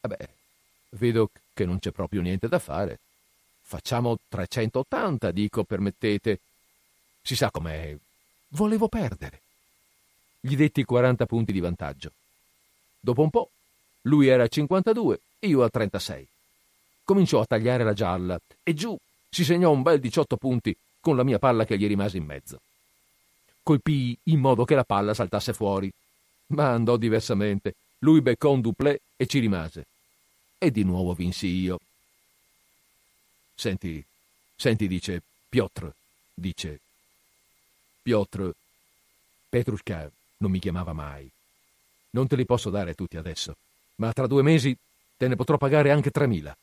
Vabbè, 0.00 0.28
vedo 0.90 1.30
che 1.52 1.64
non 1.64 1.78
c'è 1.78 1.90
proprio 1.90 2.20
niente 2.20 2.48
da 2.48 2.58
fare. 2.58 2.98
Facciamo 3.62 4.18
380, 4.28 5.30
dico, 5.30 5.64
permettete. 5.64 6.40
Si 7.22 7.34
sa 7.34 7.50
com'è. 7.50 7.96
Volevo 8.48 8.88
perdere. 8.88 9.40
Gli 10.40 10.56
detti 10.56 10.84
40 10.84 11.26
punti 11.26 11.52
di 11.52 11.60
vantaggio. 11.60 12.12
Dopo 13.00 13.22
un 13.22 13.30
po' 13.30 13.50
Lui 14.02 14.28
era 14.28 14.44
a 14.44 14.48
52 14.48 15.20
e 15.38 15.48
io 15.48 15.62
a 15.62 15.68
36. 15.68 16.26
Cominciò 17.04 17.40
a 17.40 17.46
tagliare 17.46 17.84
la 17.84 17.92
gialla 17.92 18.40
e 18.62 18.74
giù 18.74 18.96
si 19.28 19.44
segnò 19.44 19.70
un 19.70 19.82
bel 19.82 20.00
18 20.00 20.36
punti 20.36 20.76
con 21.00 21.16
la 21.16 21.24
mia 21.24 21.38
palla 21.38 21.64
che 21.64 21.76
gli 21.76 21.86
rimase 21.86 22.16
in 22.16 22.24
mezzo. 22.24 22.60
Colpii 23.68 24.16
in 24.24 24.40
modo 24.40 24.64
che 24.64 24.74
la 24.74 24.84
palla 24.84 25.12
saltasse 25.12 25.52
fuori. 25.52 25.92
Ma 26.48 26.70
andò 26.70 26.96
diversamente. 26.96 27.74
Lui 27.98 28.22
beccò 28.22 28.50
un 28.50 28.62
duplé 28.62 29.00
e 29.14 29.26
ci 29.26 29.40
rimase. 29.40 29.84
E 30.56 30.70
di 30.70 30.84
nuovo 30.84 31.12
vinsi 31.12 31.48
io. 31.48 31.78
Senti, 33.54 34.02
senti, 34.56 34.88
dice 34.88 35.20
Piotr, 35.50 35.92
dice 36.32 36.80
Piotr, 38.00 38.50
Petrushka 39.50 40.10
non 40.38 40.50
mi 40.50 40.60
chiamava 40.60 40.94
mai. 40.94 41.30
Non 42.10 42.26
te 42.26 42.36
li 42.36 42.46
posso 42.46 42.70
dare 42.70 42.94
tutti 42.94 43.18
adesso, 43.18 43.54
ma 43.96 44.12
tra 44.14 44.26
due 44.26 44.42
mesi 44.42 44.74
te 45.16 45.28
ne 45.28 45.36
potrò 45.36 45.58
pagare 45.58 45.90
anche 45.90 46.10
tremila. 46.10 46.56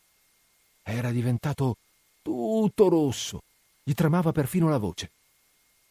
Era 0.82 1.12
diventato 1.12 1.78
tutto 2.24 2.90
rosso, 2.90 3.44
gli 3.84 3.94
tremava 3.94 4.32
perfino 4.32 4.70
la 4.70 4.78
voce. 4.78 5.12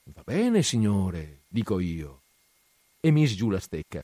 Va 0.05 0.23
bene, 0.23 0.63
signore, 0.63 1.41
dico 1.49 1.81
io. 1.81 2.21
E 3.01 3.11
misi 3.11 3.35
giù 3.35 3.49
la 3.49 3.61
stecca. 3.61 4.03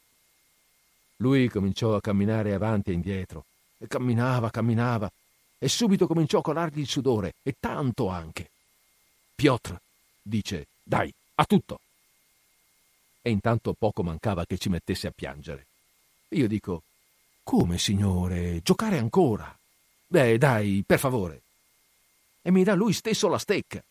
Lui 1.16 1.48
cominciò 1.48 1.94
a 1.94 2.00
camminare 2.00 2.54
avanti 2.54 2.90
e 2.90 2.94
indietro, 2.94 3.44
e 3.76 3.86
camminava, 3.86 4.50
camminava, 4.50 5.10
e 5.58 5.68
subito 5.68 6.06
cominciò 6.06 6.38
a 6.38 6.42
colargli 6.42 6.80
il 6.80 6.88
sudore, 6.88 7.34
e 7.42 7.56
tanto 7.60 8.08
anche. 8.08 8.48
Piotr 9.34 9.78
dice: 10.22 10.68
Dai, 10.82 11.12
a 11.34 11.44
tutto! 11.44 11.80
E 13.20 13.30
intanto 13.30 13.74
poco 13.74 14.02
mancava 14.02 14.46
che 14.46 14.56
ci 14.56 14.70
mettesse 14.70 15.06
a 15.06 15.12
piangere. 15.14 15.66
Io 16.30 16.48
dico: 16.48 16.82
Come, 17.42 17.76
signore? 17.76 18.60
Giocare 18.62 18.96
ancora? 18.96 19.54
Beh, 20.06 20.38
dai, 20.38 20.82
per 20.86 20.98
favore. 20.98 21.42
E 22.40 22.50
mi 22.50 22.64
dà 22.64 22.74
lui 22.74 22.94
stesso 22.94 23.28
la 23.28 23.38
stecca. 23.38 23.82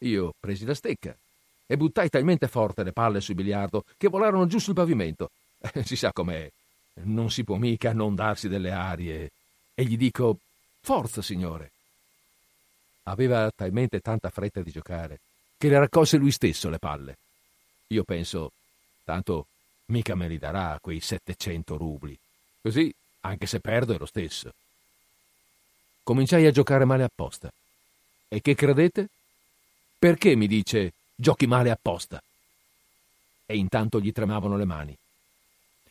Io 0.00 0.34
presi 0.38 0.64
la 0.64 0.74
stecca 0.74 1.16
e 1.66 1.76
buttai 1.76 2.08
talmente 2.08 2.48
forte 2.48 2.82
le 2.82 2.92
palle 2.92 3.20
sul 3.20 3.34
biliardo 3.34 3.84
che 3.96 4.08
volarono 4.08 4.46
giù 4.46 4.58
sul 4.58 4.74
pavimento. 4.74 5.30
Eh, 5.60 5.84
si 5.84 5.94
sa 5.94 6.10
com'è. 6.10 6.50
Non 7.02 7.30
si 7.30 7.44
può 7.44 7.56
mica 7.56 7.92
non 7.92 8.14
darsi 8.14 8.48
delle 8.48 8.72
arie. 8.72 9.30
E 9.74 9.84
gli 9.84 9.96
dico: 9.96 10.38
Forza, 10.80 11.20
signore. 11.20 11.70
Aveva 13.04 13.50
talmente 13.54 14.00
tanta 14.00 14.30
fretta 14.30 14.62
di 14.62 14.70
giocare 14.70 15.20
che 15.58 15.68
le 15.68 15.78
raccolse 15.78 16.16
lui 16.16 16.30
stesso 16.30 16.70
le 16.70 16.78
palle. 16.78 17.16
Io 17.88 18.04
penso, 18.04 18.52
tanto 19.04 19.46
mica 19.86 20.14
me 20.14 20.28
li 20.28 20.38
darà 20.38 20.78
quei 20.80 21.00
700 21.00 21.76
rubli. 21.76 22.18
Così, 22.62 22.90
anche 23.20 23.46
se 23.46 23.60
perdo, 23.60 23.92
è 23.92 23.98
lo 23.98 24.06
stesso. 24.06 24.52
Cominciai 26.02 26.46
a 26.46 26.50
giocare 26.50 26.86
male 26.86 27.04
apposta. 27.04 27.52
E 28.28 28.40
che 28.40 28.54
credete? 28.54 29.08
Perché 30.00 30.34
mi 30.34 30.46
dice 30.46 30.94
giochi 31.14 31.46
male 31.46 31.70
apposta? 31.70 32.22
E 33.44 33.54
intanto 33.54 34.00
gli 34.00 34.12
tremavano 34.12 34.56
le 34.56 34.64
mani. 34.64 34.96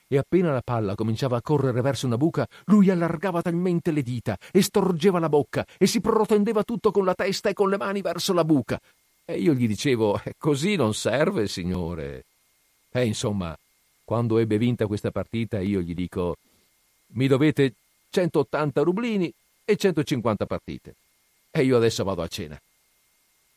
E 0.07 0.18
appena 0.18 0.51
la 0.51 0.64
palla 0.64 0.95
cominciava 0.95 1.38
a 1.38 1.43
correre 1.43 1.82
verso 1.82 2.07
una 2.07 2.18
buca, 2.18 2.47
lui 2.66 2.89
allargava 2.89 3.43
talmente 3.43 3.91
le 3.91 4.01
dita 4.01 4.36
e 4.51 4.64
storgeva 4.64 5.20
la 5.20 5.30
bocca 5.30 5.64
e 5.78 5.86
si 5.86 6.01
protendeva 6.01 6.64
tutto 6.64 6.89
con 6.89 7.05
la 7.05 7.14
testa 7.14 7.49
e 7.49 7.53
con 7.53 7.70
le 7.70 7.78
mani 7.78 8.01
verso 8.01 8.34
la 8.34 8.43
buca. 8.43 8.82
E 9.26 9.38
io 9.38 9.53
gli 9.53 9.68
dicevo, 9.68 10.20
eh, 10.24 10.34
così 10.39 10.76
non 10.76 10.95
serve, 10.95 11.47
signore. 11.47 12.24
E 12.89 13.05
insomma, 13.05 13.55
quando 14.03 14.39
ebbe 14.39 14.57
vinta 14.57 14.88
questa 14.88 15.12
partita, 15.12 15.60
io 15.60 15.82
gli 15.82 15.93
dico, 15.93 16.38
mi 17.10 17.28
dovete 17.28 17.76
180 18.10 18.82
rublini 18.82 19.32
e 19.64 19.76
150 19.76 20.47
partite. 20.47 20.95
E 21.51 21.62
io 21.62 21.78
adesso 21.78 22.03
vado 22.03 22.24
a 22.24 22.28
cena. 22.28 22.60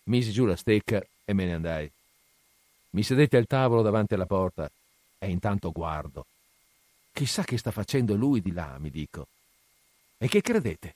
Misi 0.04 0.32
giù 0.32 0.44
la 0.44 0.56
stecca 0.56 1.02
e 1.24 1.32
me 1.32 1.44
ne 1.44 1.54
andai. 1.54 1.90
Mi 2.90 3.02
sedetti 3.02 3.36
al 3.36 3.46
tavolo 3.46 3.82
davanti 3.82 4.14
alla 4.14 4.26
porta 4.26 4.70
e 5.18 5.30
intanto 5.30 5.70
guardo. 5.70 6.26
Chissà 7.12 7.44
che 7.44 7.58
sta 7.58 7.70
facendo 7.70 8.14
lui 8.14 8.40
di 8.40 8.52
là, 8.52 8.76
mi 8.78 8.90
dico. 8.90 9.26
E 10.18 10.28
che 10.28 10.40
credete? 10.40 10.94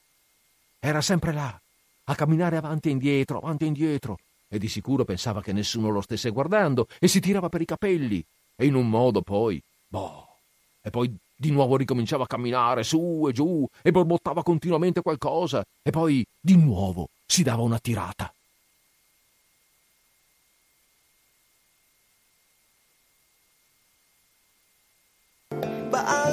Era 0.81 1.01
sempre 1.01 1.33
là, 1.33 1.59
a 2.05 2.15
camminare 2.15 2.57
avanti 2.57 2.89
e 2.89 2.93
indietro, 2.93 3.39
avanti 3.39 3.65
e 3.65 3.69
indietro, 3.69 4.19
e 4.49 4.59
di 4.59 4.69
sicuro 4.69 5.05
pensava 5.05 5.43
che 5.43 5.53
nessuno 5.53 5.91
lo 5.91 6.01
stesse 6.01 6.31
guardando 6.31 6.89
e 6.99 7.09
si 7.09 7.21
tirava 7.21 7.49
per 7.49 7.61
i 7.61 7.67
capelli. 7.67 8.25
E 8.57 8.67
in 8.67 8.75
un 8.75 8.89
modo 8.89 9.23
poi, 9.23 9.61
boh, 9.89 10.27
e 10.81 10.91
poi 10.91 11.15
di 11.35 11.51
nuovo 11.51 11.77
ricominciava 11.77 12.25
a 12.25 12.29
camminare 12.29 12.83
su 12.83 13.27
e 13.29 13.33
giù 13.33 13.69
e 13.83 13.91
borbottava 13.91 14.43
continuamente 14.43 15.03
qualcosa 15.03 15.65
e 15.83 15.91
poi 15.91 16.25
di 16.41 16.57
nuovo 16.57 17.09
si 17.27 17.43
dava 17.43 17.63
una 17.63 17.79
tirata. 17.79 18.33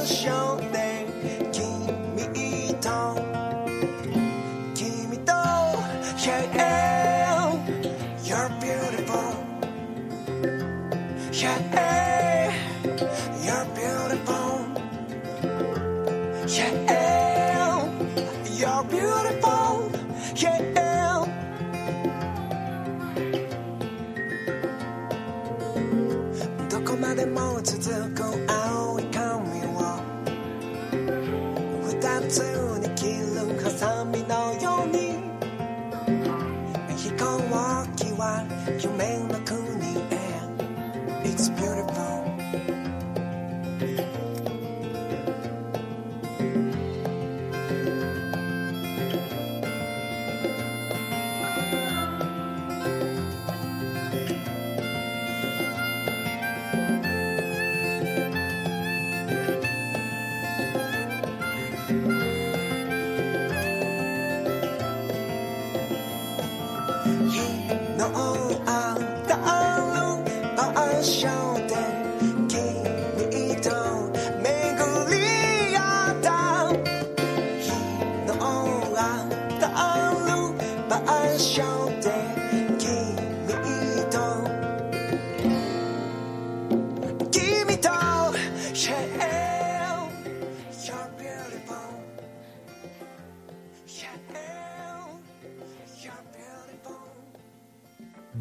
Show. 0.06 0.73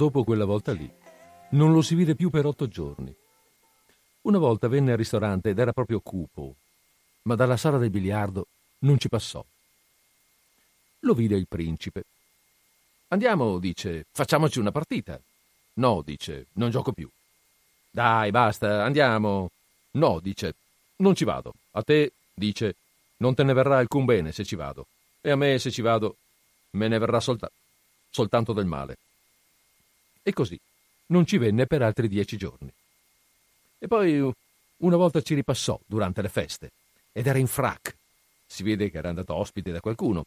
Dopo 0.03 0.25
quella 0.25 0.45
volta 0.45 0.73
lì, 0.73 0.91
non 1.51 1.73
lo 1.73 1.81
si 1.81 1.95
vide 1.95 2.17
più 2.17 2.29
per 2.29 2.45
otto 2.45 2.67
giorni. 2.67 3.15
Una 4.23 4.39
volta 4.39 4.67
venne 4.67 4.91
al 4.91 4.97
ristorante 4.99 5.51
ed 5.51 5.61
era 5.61 5.73
proprio 5.73 6.01
cupo, 6.01 6.57
ma 7.23 7.37
dalla 7.37 7.57
sala 7.57 7.79
del 7.79 7.91
biliardo 7.91 8.49
non 8.81 8.99
ci 8.99 9.09
passò. 9.09 9.45
Lo 10.99 11.15
vide 11.15 11.37
il 11.37 11.47
principe. 11.47 12.03
Andiamo, 13.11 13.59
dice, 13.59 14.07
facciamoci 14.11 14.59
una 14.59 14.73
partita. 14.73 15.21
No, 15.75 16.03
dice, 16.05 16.47
non 16.55 16.71
gioco 16.71 16.91
più. 16.91 17.09
Dai, 17.89 18.33
basta, 18.33 18.83
andiamo. 18.83 19.53
No, 19.93 20.19
dice, 20.19 20.57
non 20.97 21.15
ci 21.15 21.23
vado. 21.23 21.55
A 21.75 21.83
te, 21.85 22.11
dice, 22.35 22.75
non 23.19 23.37
te 23.37 23.45
ne 23.45 23.53
verrà 23.53 23.79
alcun 23.79 24.05
bene 24.05 24.33
se 24.33 24.43
ci 24.43 24.57
vado. 24.57 24.89
E 25.21 25.31
a 25.31 25.37
me, 25.37 25.61
se 25.61 25.71
ci 25.71 25.81
vado, 25.81 26.17
me 26.71 26.89
ne 26.89 26.99
verrà 26.99 27.21
solta- 27.21 27.53
soltanto 28.11 28.53
del 28.53 28.67
male. 28.67 28.99
E 30.23 30.33
così 30.33 30.59
non 31.07 31.27
ci 31.27 31.39
venne 31.39 31.67
per 31.67 31.83
altri 31.83 32.09
dieci 32.09 32.37
giorni. 32.37 32.73
E 33.79 33.89
poi 33.89 34.33
una 34.79 34.97
volta 34.97 35.21
ci 35.21 35.35
ripassò 35.35 35.79
durante 35.87 36.23
le 36.23 36.29
feste 36.29 36.71
ed 37.13 37.27
era 37.27 37.39
in 37.39 37.47
frac. 37.47 37.95
Si 38.47 38.63
vede 38.63 38.91
che 38.91 38.99
era 38.99 39.09
andato 39.09 39.35
ospite 39.35 39.73
da 39.73 39.81
qualcuno 39.81 40.25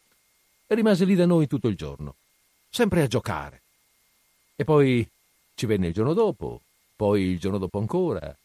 e 0.68 0.76
rimase 0.76 1.06
lì 1.06 1.16
da 1.16 1.26
noi 1.26 1.48
tutto 1.48 1.68
il 1.68 1.76
giorno, 1.76 2.16
sempre 2.70 3.04
a 3.04 3.08
giocare. 3.08 3.62
E 4.56 4.64
poi 4.64 5.08
ci 5.56 5.66
venne 5.66 5.88
il 5.88 5.93
giorno 5.93 6.14
dopo, 6.14 6.62
poi 6.96 7.24
il 7.24 7.39
giorno 7.39 7.58
dopo 7.58 7.80
ancora, 7.80 8.36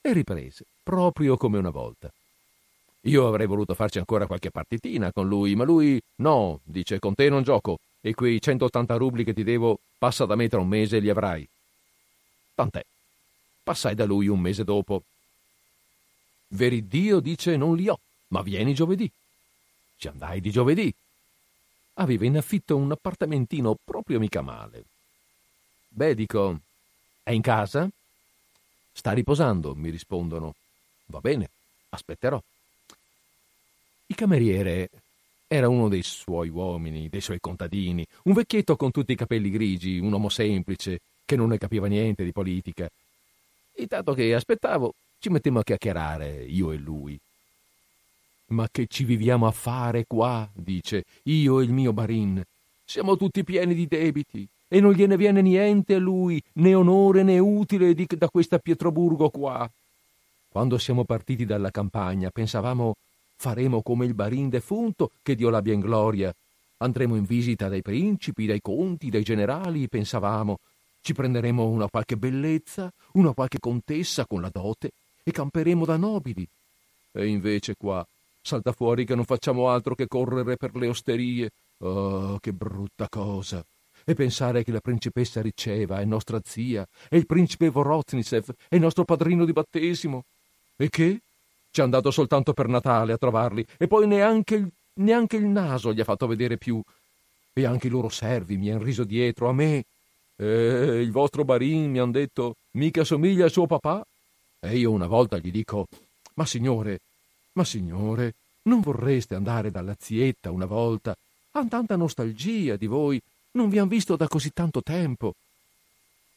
e 0.00 0.12
riprese, 0.12 0.64
proprio 0.82 1.36
come 1.36 1.58
una 1.58 1.70
volta. 1.70 2.12
Io 3.02 3.26
avrei 3.26 3.46
voluto 3.46 3.74
farci 3.74 3.98
ancora 3.98 4.26
qualche 4.26 4.50
partitina 4.50 5.12
con 5.12 5.28
lui, 5.28 5.54
ma 5.54 5.64
lui 5.64 6.00
no, 6.16 6.60
dice, 6.64 6.98
con 6.98 7.14
te 7.14 7.28
non 7.28 7.42
gioco, 7.42 7.78
e 8.06 8.12
quei 8.12 8.38
180 8.38 8.96
rubli 8.96 9.24
che 9.24 9.32
ti 9.32 9.42
devo, 9.42 9.78
passa 9.96 10.26
da 10.26 10.34
me 10.34 10.46
tra 10.46 10.60
un 10.60 10.68
mese 10.68 10.98
e 10.98 11.00
li 11.00 11.08
avrai. 11.08 11.48
Tant'è. 12.54 12.84
Passai 13.62 13.94
da 13.94 14.04
lui 14.04 14.28
un 14.28 14.40
mese 14.40 14.62
dopo. 14.62 15.04
Veridio 16.48 17.20
dice 17.20 17.56
non 17.56 17.74
li 17.74 17.88
ho, 17.88 17.98
ma 18.28 18.42
vieni 18.42 18.74
giovedì. 18.74 19.10
Ci 19.96 20.08
andai 20.08 20.42
di 20.42 20.50
giovedì. 20.50 20.94
Aveva 21.94 22.26
in 22.26 22.36
affitto 22.36 22.76
un 22.76 22.92
appartamentino 22.92 23.74
proprio 23.82 24.18
mica 24.18 24.42
male. 24.42 24.84
Beh, 25.88 26.14
dico, 26.14 26.60
è 27.22 27.30
in 27.30 27.40
casa? 27.40 27.88
Sta 28.92 29.12
riposando, 29.12 29.74
mi 29.74 29.88
rispondono. 29.88 30.54
Va 31.06 31.20
bene, 31.20 31.48
aspetterò. 31.88 32.38
Il 34.08 34.14
cameriere 34.14 34.90
era 35.54 35.68
uno 35.68 35.88
dei 35.88 36.02
suoi 36.02 36.48
uomini, 36.48 37.08
dei 37.08 37.20
suoi 37.20 37.38
contadini, 37.38 38.04
un 38.24 38.32
vecchietto 38.32 38.74
con 38.74 38.90
tutti 38.90 39.12
i 39.12 39.16
capelli 39.16 39.50
grigi, 39.50 39.98
un 39.98 40.10
uomo 40.10 40.28
semplice, 40.28 40.98
che 41.24 41.36
non 41.36 41.48
ne 41.48 41.58
capiva 41.58 41.86
niente 41.86 42.24
di 42.24 42.32
politica. 42.32 42.88
Intanto 43.76 44.14
che 44.14 44.34
aspettavo, 44.34 44.94
ci 45.20 45.30
mettemmo 45.30 45.60
a 45.60 45.62
chiacchierare, 45.62 46.44
io 46.44 46.72
e 46.72 46.76
lui. 46.76 47.16
Ma 48.46 48.68
che 48.70 48.86
ci 48.88 49.04
viviamo 49.04 49.46
a 49.46 49.52
fare 49.52 50.04
qua, 50.06 50.48
dice, 50.52 51.04
io 51.24 51.60
e 51.60 51.64
il 51.64 51.72
mio 51.72 51.92
barin. 51.92 52.42
Siamo 52.84 53.16
tutti 53.16 53.44
pieni 53.44 53.74
di 53.74 53.86
debiti 53.86 54.46
e 54.68 54.80
non 54.80 54.92
gliene 54.92 55.16
viene 55.16 55.40
niente 55.40 55.94
a 55.94 55.98
lui, 55.98 56.42
né 56.54 56.74
onore 56.74 57.22
né 57.22 57.38
utile 57.38 57.94
di, 57.94 58.06
da 58.08 58.28
questa 58.28 58.58
Pietroburgo 58.58 59.30
qua. 59.30 59.70
Quando 60.48 60.78
siamo 60.78 61.04
partiti 61.04 61.44
dalla 61.44 61.70
campagna 61.70 62.30
pensavamo 62.30 62.94
faremo 63.44 63.82
come 63.82 64.06
il 64.06 64.14
barin 64.14 64.48
defunto, 64.48 65.10
che 65.20 65.34
Dio 65.34 65.50
l'abbia 65.50 65.74
in 65.74 65.80
gloria. 65.80 66.34
Andremo 66.78 67.14
in 67.14 67.24
visita 67.24 67.68
dai 67.68 67.82
principi, 67.82 68.46
dai 68.46 68.62
conti, 68.62 69.10
dai 69.10 69.22
generali, 69.22 69.86
pensavamo. 69.86 70.60
Ci 71.02 71.12
prenderemo 71.12 71.66
una 71.66 71.86
qualche 71.90 72.16
bellezza, 72.16 72.90
una 73.12 73.34
qualche 73.34 73.58
contessa 73.60 74.24
con 74.24 74.40
la 74.40 74.48
dote 74.50 74.92
e 75.22 75.30
camperemo 75.30 75.84
da 75.84 75.98
nobili. 75.98 76.48
E 77.12 77.26
invece 77.26 77.74
qua 77.76 78.06
salta 78.40 78.72
fuori 78.72 79.04
che 79.04 79.14
non 79.14 79.26
facciamo 79.26 79.68
altro 79.68 79.94
che 79.94 80.08
correre 80.08 80.56
per 80.56 80.74
le 80.74 80.88
osterie. 80.88 81.50
Oh, 81.80 82.38
che 82.38 82.52
brutta 82.52 83.08
cosa! 83.10 83.62
E 84.06 84.14
pensare 84.14 84.64
che 84.64 84.72
la 84.72 84.80
principessa 84.80 85.42
Riceva 85.42 86.00
è 86.00 86.04
nostra 86.06 86.40
zia 86.42 86.86
e 87.10 87.18
il 87.18 87.26
principe 87.26 87.68
Voroznisev 87.68 88.54
è 88.70 88.78
nostro 88.78 89.04
padrino 89.04 89.44
di 89.44 89.52
battesimo. 89.52 90.24
E 90.76 90.88
che? 90.88 91.20
Ci 91.74 91.80
è 91.80 91.82
andato 91.82 92.12
soltanto 92.12 92.52
per 92.52 92.68
Natale 92.68 93.14
a 93.14 93.18
trovarli 93.18 93.66
e 93.76 93.88
poi 93.88 94.06
neanche 94.06 94.54
il, 94.54 94.70
neanche 95.00 95.34
il 95.34 95.46
naso 95.46 95.92
gli 95.92 95.98
ha 95.98 96.04
fatto 96.04 96.28
vedere 96.28 96.56
più. 96.56 96.80
E 97.52 97.66
anche 97.66 97.88
i 97.88 97.90
loro 97.90 98.08
servi 98.08 98.56
mi 98.56 98.70
hanno 98.70 98.84
riso 98.84 99.02
dietro 99.02 99.48
a 99.48 99.52
me. 99.52 99.84
E 100.36 101.00
il 101.02 101.10
vostro 101.10 101.44
barin 101.44 101.90
mi 101.90 101.98
han 101.98 102.12
detto 102.12 102.54
mica 102.74 103.02
somiglia 103.02 103.46
al 103.46 103.50
suo 103.50 103.66
papà. 103.66 104.06
E 104.60 104.76
io 104.76 104.92
una 104.92 105.08
volta 105.08 105.38
gli 105.38 105.50
dico: 105.50 105.88
Ma 106.34 106.46
signore, 106.46 107.00
ma 107.54 107.64
signore, 107.64 108.34
non 108.62 108.80
vorreste 108.80 109.34
andare 109.34 109.72
dalla 109.72 109.96
zietta 109.98 110.52
una 110.52 110.66
volta? 110.66 111.16
Han 111.56 111.66
tanta 111.66 111.96
nostalgia 111.96 112.76
di 112.76 112.86
voi, 112.86 113.20
non 113.54 113.68
vi 113.68 113.78
han 113.78 113.88
visto 113.88 114.14
da 114.14 114.28
così 114.28 114.52
tanto 114.52 114.80
tempo. 114.80 115.34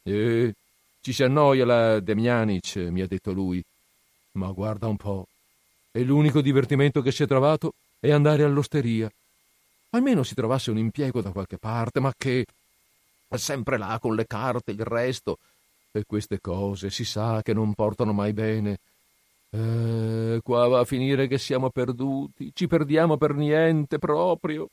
Eh, 0.02 0.52
ci 1.00 1.12
si 1.12 1.22
annoia 1.22 1.64
la 1.64 2.00
Demianic, 2.00 2.74
mi 2.90 3.02
ha 3.02 3.06
detto 3.06 3.30
lui. 3.30 3.62
Ma 4.32 4.50
guarda 4.52 4.86
un 4.86 4.96
po', 4.96 5.26
e 5.90 6.04
l'unico 6.04 6.40
divertimento 6.40 7.02
che 7.02 7.10
si 7.10 7.22
è 7.22 7.26
trovato 7.26 7.72
è 7.98 8.10
andare 8.10 8.44
all'osteria. 8.44 9.10
Almeno 9.90 10.22
si 10.22 10.34
trovasse 10.34 10.70
un 10.70 10.78
impiego 10.78 11.20
da 11.22 11.30
qualche 11.30 11.58
parte, 11.58 11.98
ma 11.98 12.12
che 12.16 12.44
è 13.26 13.36
sempre 13.36 13.78
là 13.78 13.98
con 14.00 14.14
le 14.14 14.26
carte, 14.26 14.72
il 14.72 14.84
resto. 14.84 15.38
E 15.90 16.04
queste 16.06 16.40
cose 16.40 16.90
si 16.90 17.04
sa 17.04 17.42
che 17.42 17.54
non 17.54 17.74
portano 17.74 18.12
mai 18.12 18.32
bene. 18.32 18.78
Eh, 19.50 20.40
qua 20.42 20.68
va 20.68 20.80
a 20.80 20.84
finire 20.84 21.26
che 21.26 21.38
siamo 21.38 21.70
perduti, 21.70 22.52
ci 22.54 22.66
perdiamo 22.66 23.16
per 23.16 23.34
niente 23.34 23.98
proprio. 23.98 24.68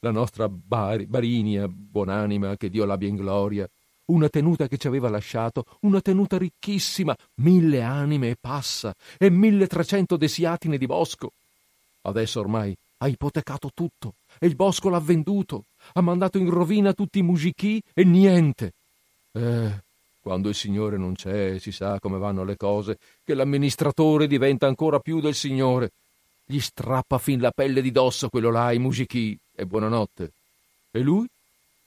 La 0.00 0.12
nostra 0.12 0.48
bar- 0.48 1.04
Barinia, 1.04 1.66
buonanima, 1.68 2.56
che 2.56 2.70
Dio 2.70 2.84
l'abbia 2.84 3.08
in 3.08 3.16
gloria, 3.16 3.68
una 4.06 4.28
tenuta 4.28 4.68
che 4.68 4.78
ci 4.78 4.86
aveva 4.86 5.08
lasciato, 5.08 5.64
una 5.80 6.00
tenuta 6.00 6.38
ricchissima, 6.38 7.16
mille 7.36 7.82
anime 7.82 8.30
e 8.30 8.36
passa, 8.40 8.94
e 9.18 9.30
mille 9.30 9.66
trecento 9.66 10.16
desiatine 10.16 10.78
di 10.78 10.86
bosco. 10.86 11.32
Adesso 12.02 12.40
ormai 12.40 12.76
ha 12.98 13.08
ipotecato 13.08 13.70
tutto, 13.74 14.14
e 14.38 14.46
il 14.46 14.54
bosco 14.54 14.88
l'ha 14.88 15.00
venduto, 15.00 15.64
ha 15.94 16.00
mandato 16.00 16.38
in 16.38 16.48
rovina 16.48 16.92
tutti 16.92 17.18
i 17.18 17.22
musichi 17.22 17.82
e 17.92 18.04
niente. 18.04 18.72
Eh, 19.32 19.70
quando 20.20 20.48
il 20.48 20.54
Signore 20.54 20.96
non 20.96 21.14
c'è, 21.14 21.58
si 21.58 21.72
sa 21.72 22.00
come 22.00 22.18
vanno 22.18 22.44
le 22.44 22.56
cose, 22.56 22.98
che 23.24 23.34
l'amministratore 23.34 24.26
diventa 24.26 24.66
ancora 24.66 24.98
più 24.98 25.20
del 25.20 25.34
Signore. 25.34 25.90
Gli 26.44 26.60
strappa 26.60 27.18
fin 27.18 27.40
la 27.40 27.50
pelle 27.50 27.82
di 27.82 27.90
dosso 27.90 28.28
quello 28.28 28.50
là, 28.50 28.72
i 28.72 28.78
musichi, 28.78 29.36
e 29.54 29.66
buonanotte. 29.66 30.32
E 30.92 31.00
lui? 31.00 31.26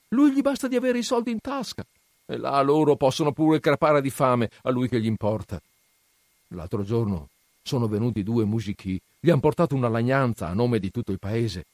Lui 0.10 0.32
gli 0.32 0.42
basta 0.42 0.68
di 0.68 0.76
avere 0.76 1.00
i 1.00 1.04
soldi 1.04 1.32
in 1.32 1.40
tasca. 1.40 1.84
E 2.32 2.38
là 2.38 2.62
loro 2.62 2.96
possono 2.96 3.32
pure 3.32 3.60
crepare 3.60 4.04
di 4.04 4.12
fame, 4.12 4.52
a 4.62 4.70
lui 4.70 4.88
che 4.88 5.02
gli 5.02 5.08
importa. 5.08 5.60
L'altro 6.50 6.84
giorno 6.84 7.30
sono 7.64 7.88
venuti 7.88 8.22
due 8.22 8.46
musichi, 8.46 9.02
gli 9.20 9.32
han 9.32 9.40
portato 9.40 9.74
una 9.74 9.90
lagnanza 9.90 10.48
a 10.48 10.54
nome 10.54 10.78
di 10.78 10.92
tutto 10.92 11.12
il 11.12 11.18
paese. 11.18 11.66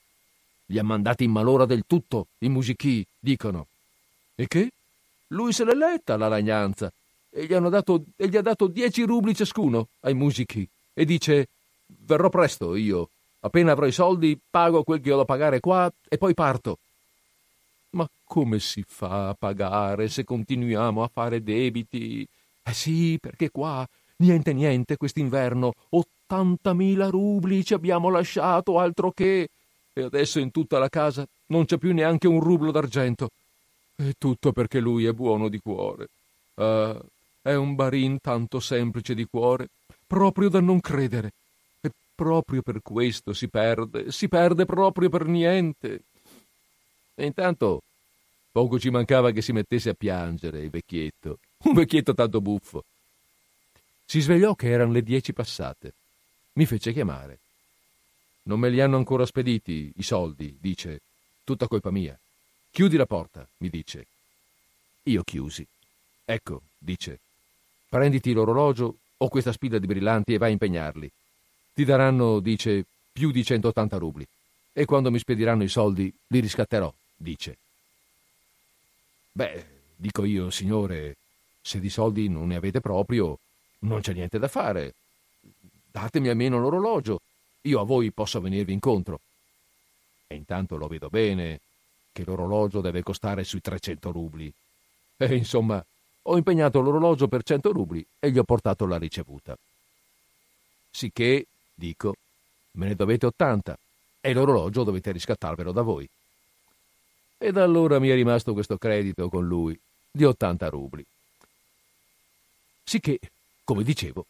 Li 0.68 0.80
ha 0.80 0.84
mandati 0.84 1.26
in 1.26 1.32
malora 1.32 1.66
del 1.66 1.84
tutto, 1.86 2.28
i 2.38 2.48
musichi, 2.48 3.06
dicono. 3.20 3.68
E 4.34 4.48
che? 4.48 4.72
Lui 5.28 5.52
se 5.52 5.66
l'è 5.66 5.74
letta 5.74 6.16
la 6.16 6.30
lagnanza 6.30 6.90
e 7.30 7.46
gli, 7.46 7.54
dato, 7.54 8.06
e 8.16 8.30
gli 8.30 8.38
ha 8.38 8.42
dato 8.42 8.68
dieci 8.68 9.04
rubli 9.04 9.36
ciascuno 9.36 9.90
ai 10.02 10.14
musichi 10.14 10.66
e 10.94 11.04
dice 11.04 11.50
verrò 11.86 12.30
presto 12.30 12.76
io. 12.76 13.10
Appena 13.42 13.74
avrò 13.74 13.88
i 13.88 13.92
soldi 13.92 14.40
pago 14.50 14.84
quel 14.84 15.02
che 15.02 15.12
ho 15.12 15.18
da 15.18 15.26
pagare 15.26 15.60
qua 15.60 15.92
e 16.08 16.18
poi 16.18 16.34
parto. 16.34 16.78
Come 18.36 18.60
si 18.60 18.84
fa 18.86 19.30
a 19.30 19.34
pagare 19.34 20.10
se 20.10 20.26
continuiamo 20.26 21.02
a 21.02 21.08
fare 21.08 21.42
debiti? 21.42 22.28
Eh 22.64 22.74
sì, 22.74 23.18
perché 23.18 23.50
qua 23.50 23.88
niente 24.18 24.52
niente 24.52 24.98
quest'inverno 24.98 25.74
ottantamila 25.92 27.08
rubli 27.08 27.64
ci 27.64 27.74
abbiamo 27.74 28.10
lasciato 28.10 28.78
altro 28.78 29.12
che 29.12 29.48
e 29.94 30.02
adesso 30.02 30.40
in 30.40 30.52
tutta 30.52 30.80
la 30.80 30.90
casa 30.90 31.26
non 31.46 31.64
c'è 31.64 31.78
più 31.78 31.94
neanche 31.94 32.28
un 32.28 32.42
rublo 32.42 32.72
d'argento. 32.72 33.30
E 33.96 34.16
tutto 34.18 34.52
perché 34.52 34.82
lui 34.82 35.06
è 35.06 35.14
buono 35.14 35.48
di 35.48 35.62
cuore. 35.64 36.10
Ah, 36.56 37.02
è 37.42 37.54
un 37.54 37.74
barin 37.74 38.20
tanto 38.20 38.60
semplice 38.60 39.16
di 39.16 39.26
cuore, 39.32 39.70
proprio 40.06 40.50
da 40.50 40.60
non 40.60 40.82
credere. 40.82 41.32
E 41.80 41.90
proprio 42.14 42.62
per 42.62 42.82
questo 42.84 43.32
si 43.32 43.48
perde, 43.48 44.12
si 44.12 44.28
perde 44.28 44.66
proprio 44.66 45.08
per 45.08 45.26
niente. 45.26 46.02
E 47.16 47.26
intanto 47.26 47.80
poco 48.56 48.80
ci 48.80 48.90
mancava 48.90 49.32
che 49.32 49.42
si 49.42 49.52
mettesse 49.52 49.90
a 49.90 49.94
piangere 49.94 50.62
il 50.62 50.70
vecchietto, 50.70 51.40
un 51.66 51.74
vecchietto 51.74 52.14
tanto 52.14 52.40
buffo. 52.40 52.86
Si 54.06 54.22
svegliò 54.22 54.56
che 54.56 54.70
erano 54.70 54.94
le 54.94 55.02
dieci 55.02 55.34
passate. 55.34 55.92
Mi 56.54 56.66
fece 56.66 56.94
chiamare. 56.94 57.40
Non 58.44 58.62
me 58.62 58.70
li 58.70 58.80
hanno 58.80 58.96
ancora 58.96 59.26
spediti 59.26 59.92
i 59.98 60.04
soldi, 60.04 60.56
dice. 60.58 61.02
Tutta 61.44 61.68
colpa 61.68 61.92
mia. 61.92 62.18
Chiudi 62.72 62.96
la 62.96 63.06
porta, 63.06 63.46
mi 63.58 63.68
dice. 63.68 64.06
Io 65.04 65.24
chiusi. 65.24 65.68
Ecco, 66.24 66.62
dice. 66.78 67.20
Prenditi 67.90 68.32
l'orologio 68.32 69.00
o 69.18 69.28
questa 69.28 69.52
spilla 69.52 69.80
di 69.80 69.86
brillanti 69.86 70.34
e 70.34 70.38
vai 70.38 70.52
a 70.52 70.54
impegnarli. 70.54 71.12
Ti 71.74 71.84
daranno, 71.84 72.40
dice, 72.40 72.86
più 73.12 73.32
di 73.32 73.44
180 73.44 73.98
rubli. 73.98 74.26
E 74.72 74.86
quando 74.86 75.12
mi 75.12 75.20
spediranno 75.20 75.64
i 75.64 75.68
soldi 75.68 76.10
li 76.28 76.40
riscatterò, 76.40 76.94
dice. 77.18 77.58
Beh, 79.38 79.66
dico 79.98 80.24
io, 80.24 80.50
signore, 80.50 81.18
se 81.62 81.82
di 81.82 81.90
soldi 81.90 82.30
non 82.30 82.48
ne 82.48 82.56
avete 82.56 82.80
proprio, 82.80 83.38
non 83.80 84.00
c'è 84.00 84.14
niente 84.14 84.40
da 84.40 84.48
fare. 84.48 84.94
Datemi 85.92 86.30
almeno 86.30 86.58
l'orologio 86.58 87.20
io 87.64 87.82
a 87.82 87.84
voi 87.84 88.12
posso 88.12 88.40
venirvi 88.40 88.72
incontro. 88.72 89.20
E 90.28 90.36
intanto 90.36 90.78
lo 90.78 90.88
vedo 90.88 91.10
bene 91.10 91.60
che 92.14 92.24
l'orologio 92.24 92.80
deve 92.80 93.04
costare 93.04 93.44
sui 93.44 93.60
300 93.60 94.10
rubli. 94.10 94.52
E 95.18 95.36
insomma, 95.36 95.84
ho 96.24 96.38
impegnato 96.38 96.80
l'orologio 96.80 97.28
per 97.28 97.44
100 97.44 97.74
rubli 97.74 98.06
e 98.20 98.32
gli 98.32 98.38
ho 98.38 98.44
portato 98.44 98.86
la 98.86 98.98
ricevuta. 98.98 99.58
Sicché, 100.92 101.46
dico, 101.74 102.16
me 102.72 102.88
ne 102.88 102.96
dovete 102.96 103.26
80 103.26 103.78
e 104.22 104.34
l'orologio 104.34 104.84
dovete 104.84 105.12
riscattarvelo 105.12 105.74
da 105.74 105.82
voi. 105.82 106.08
E 107.38 107.52
da 107.52 107.64
allora 107.64 108.00
mi 108.00 108.10
è 108.10 108.16
rimasto 108.16 108.54
questo 108.54 108.78
credito 108.78 109.30
con 109.30 109.46
lui 109.46 109.78
di 110.10 110.24
80 110.24 110.70
rubli. 110.70 111.06
Sicché, 112.84 113.20
come 113.64 113.84
dicevo, 113.84 114.26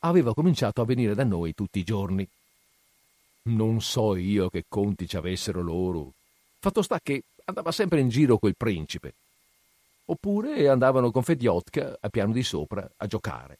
aveva 0.00 0.34
cominciato 0.34 0.82
a 0.82 0.84
venire 0.84 1.14
da 1.14 1.24
noi 1.24 1.54
tutti 1.54 1.78
i 1.78 1.84
giorni. 1.84 2.28
Non 3.42 3.80
so 3.80 4.14
io 4.16 4.50
che 4.50 4.64
conti 4.68 5.08
ci 5.08 5.16
avessero 5.16 5.62
loro. 5.62 6.12
Fatto 6.58 6.82
sta 6.82 7.00
che 7.02 7.22
andava 7.44 7.72
sempre 7.72 8.00
in 8.00 8.08
giro 8.08 8.38
col 8.38 8.56
principe. 8.56 9.14
Oppure 10.06 10.68
andavano 10.68 11.10
con 11.10 11.22
Fediotka 11.22 11.96
a 12.00 12.08
piano 12.08 12.32
di 12.32 12.42
sopra 12.42 12.88
a 12.96 13.06
giocare. 13.06 13.58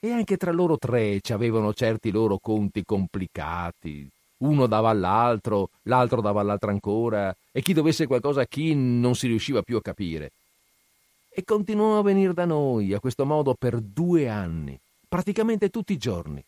E 0.00 0.10
anche 0.10 0.36
tra 0.36 0.52
loro 0.52 0.76
tre 0.76 1.20
ci 1.20 1.32
avevano 1.32 1.72
certi 1.72 2.10
loro 2.10 2.38
conti 2.38 2.84
complicati. 2.84 4.08
Uno 4.38 4.66
dava 4.66 4.90
all'altro, 4.90 5.70
l'altro 5.82 6.20
dava 6.20 6.40
all'altro 6.40 6.70
ancora, 6.70 7.34
e 7.50 7.60
chi 7.60 7.72
dovesse 7.72 8.06
qualcosa 8.06 8.42
a 8.42 8.46
chi 8.46 8.74
non 8.74 9.14
si 9.14 9.26
riusciva 9.26 9.62
più 9.62 9.76
a 9.76 9.82
capire. 9.82 10.30
E 11.28 11.44
continuò 11.44 11.98
a 11.98 12.02
venire 12.02 12.34
da 12.34 12.44
noi 12.44 12.94
a 12.94 13.00
questo 13.00 13.24
modo 13.24 13.54
per 13.54 13.80
due 13.80 14.28
anni, 14.28 14.78
praticamente 15.08 15.70
tutti 15.70 15.92
i 15.92 15.98
giorni. 15.98 16.42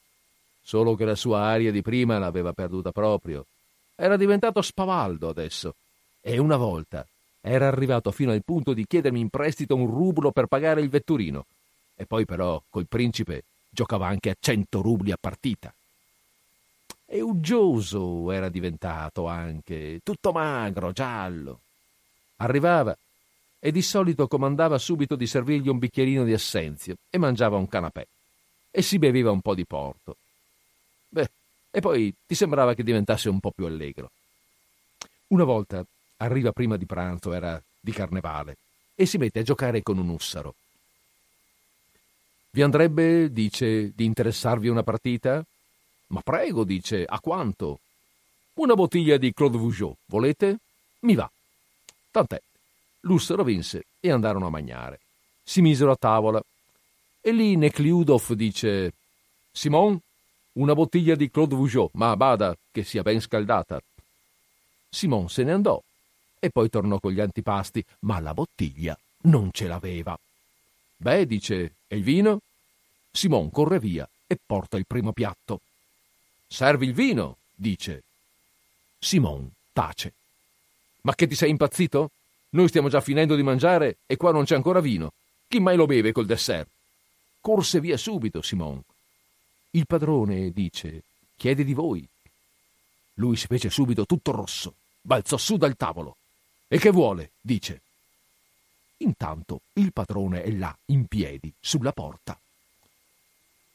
Solo 0.63 0.95
che 0.95 1.05
la 1.05 1.17
sua 1.17 1.41
aria 1.41 1.73
di 1.73 1.83
prima 1.83 2.19
l'aveva 2.19 2.53
perduta 2.53 2.93
proprio. 2.93 3.47
Era 3.97 4.17
diventato 4.17 4.63
spavaldo 4.63 5.29
adesso. 5.29 5.75
E 6.21 6.39
una 6.39 6.57
volta 6.57 7.07
era 7.41 7.67
arrivato 7.67 8.11
fino 8.13 8.33
al 8.33 8.45
punto 8.45 8.73
di 8.73 8.87
chiedermi 8.87 9.19
in 9.19 9.31
prestito 9.31 9.75
un 9.75 9.87
rublo 9.87 10.31
per 10.31 10.47
pagare 10.47 10.81
il 10.81 10.91
vetturino. 10.91 11.47
E 11.97 12.05
poi 12.07 12.25
però 12.25 12.63
col 12.69 12.87
principe 12.87 13.45
giocava 13.69 14.07
anche 14.07 14.31
a 14.31 14.37
cento 14.39 14.81
rubli 14.81 15.11
a 15.11 15.19
partita. 15.19 15.73
E 17.13 17.21
uggioso 17.21 18.31
era 18.31 18.49
diventato 18.49 19.27
anche, 19.27 19.99
tutto 20.05 20.31
magro, 20.31 20.93
giallo. 20.93 21.59
Arrivava 22.37 22.97
e 23.59 23.73
di 23.73 23.83
solito 23.83 24.29
comandava 24.29 24.79
subito 24.79 25.17
di 25.17 25.27
servirgli 25.27 25.67
un 25.67 25.79
bicchierino 25.79 26.23
di 26.23 26.33
assenzio 26.33 26.95
e 27.11 27.19
mangiava 27.19 27.57
un 27.57 27.67
canapè. 27.67 28.07
E 28.71 28.83
si 28.83 29.01
beveva 29.01 29.33
un 29.33 29.41
po' 29.41 29.57
di 29.57 29.67
porto. 29.67 30.19
Beh, 31.09 31.29
e 31.73 31.81
poi 31.81 32.15
ti 32.25 32.37
sembrava 32.37 32.75
che 32.75 32.85
diventasse 32.85 33.29
un 33.29 33.41
po' 33.41 33.51
più 33.51 33.67
allegro. 33.67 34.13
Una 35.31 35.43
volta 35.43 35.85
arriva 36.19 36.53
prima 36.53 36.77
di 36.77 36.87
pranzo, 36.87 37.33
era 37.33 37.61
di 37.81 37.91
carnevale, 37.91 38.57
e 38.95 39.05
si 39.05 39.19
mette 39.19 39.41
a 39.41 39.43
giocare 39.43 39.83
con 39.83 39.99
un 39.99 40.11
ussaro. 40.11 40.55
Vi 42.51 42.63
andrebbe, 42.63 43.33
dice, 43.33 43.91
di 43.97 44.05
interessarvi 44.05 44.69
una 44.69 44.85
partita? 44.85 45.45
Ma 46.11 46.21
prego, 46.23 46.65
dice, 46.65 47.05
a 47.05 47.21
quanto? 47.21 47.81
Una 48.55 48.75
bottiglia 48.75 49.17
di 49.17 49.33
Claude 49.33 49.59
Vougeot, 49.59 49.97
volete? 50.07 50.59
Mi 51.01 51.15
va. 51.15 51.31
Tant'è. 52.11 52.41
L'ussaro 53.01 53.45
vinse 53.45 53.87
e 54.01 54.11
andarono 54.11 54.47
a 54.47 54.51
mangiare. 54.51 55.01
Si 55.43 55.61
misero 55.61 55.93
a 55.93 55.97
tavola. 55.97 56.43
E 57.21 57.33
lì 57.33 57.57
Necliudov 57.57 58.33
dice: 58.33 58.93
Simon, 59.51 59.99
una 60.55 60.75
bottiglia 60.75 61.15
di 61.15 61.31
Claude 61.31 61.55
Vougeot, 61.55 61.91
ma 61.95 62.17
bada 62.17 62.57
che 62.71 62.83
sia 62.83 63.03
ben 63.03 63.21
scaldata. 63.21 63.81
Simon 64.89 65.29
se 65.29 65.45
ne 65.45 65.53
andò 65.53 65.81
e 66.41 66.51
poi 66.51 66.69
tornò 66.69 66.99
con 66.99 67.13
gli 67.13 67.21
antipasti, 67.21 67.85
ma 68.01 68.19
la 68.19 68.35
bottiglia 68.35 68.99
non 69.23 69.51
ce 69.53 69.67
l'aveva. 69.67 70.19
Beh, 70.97 71.27
dice, 71.27 71.75
e 71.87 71.97
il 71.97 72.03
vino? 72.03 72.41
Simon 73.13 73.51
corre 73.51 73.79
via 73.79 74.09
e 74.27 74.39
porta 74.45 74.77
il 74.77 74.87
primo 74.87 75.13
piatto. 75.13 75.61
Servi 76.53 76.87
il 76.87 76.93
vino, 76.93 77.37
dice. 77.55 78.03
Simon 78.99 79.49
tace. 79.73 80.13
Ma 81.03 81.15
che 81.15 81.29
ti 81.29 81.37
sei 81.37 81.51
impazzito? 81.51 82.11
Noi 82.51 82.67
stiamo 82.67 82.89
già 82.89 83.01
finendo 83.01 83.37
di 83.37 83.45
mangiare 83.45 83.99
e 84.05 84.17
qua 84.17 84.33
non 84.33 84.45
c'è 84.45 84.57
ancora 84.57 84.81
vino. 84.81 85.13
Chi 85.47 85.61
mai 85.61 85.77
lo 85.77 85.87
beve 85.87 86.11
col 86.11 86.27
dessert? 86.27 86.69
Corse 87.41 87.81
via 87.81 87.97
subito, 87.97 88.43
Simon. 88.43 88.83
Il 89.71 89.87
padrone 89.87 90.51
dice: 90.51 91.05
Chiede 91.37 91.63
di 91.63 91.73
voi. 91.73 92.07
Lui 93.15 93.37
si 93.37 93.47
fece 93.47 93.71
subito 93.71 94.05
tutto 94.05 94.33
rosso, 94.33 94.75
balzò 95.01 95.37
su 95.37 95.57
dal 95.57 95.77
tavolo. 95.77 96.17
E 96.67 96.79
che 96.79 96.91
vuole? 96.91 97.31
dice. 97.41 97.81
Intanto 98.99 99.61
il 99.75 99.93
padrone 99.93 100.43
è 100.43 100.51
là, 100.51 100.77
in 100.87 101.07
piedi, 101.07 101.53
sulla 101.61 101.93
porta. 101.93 102.39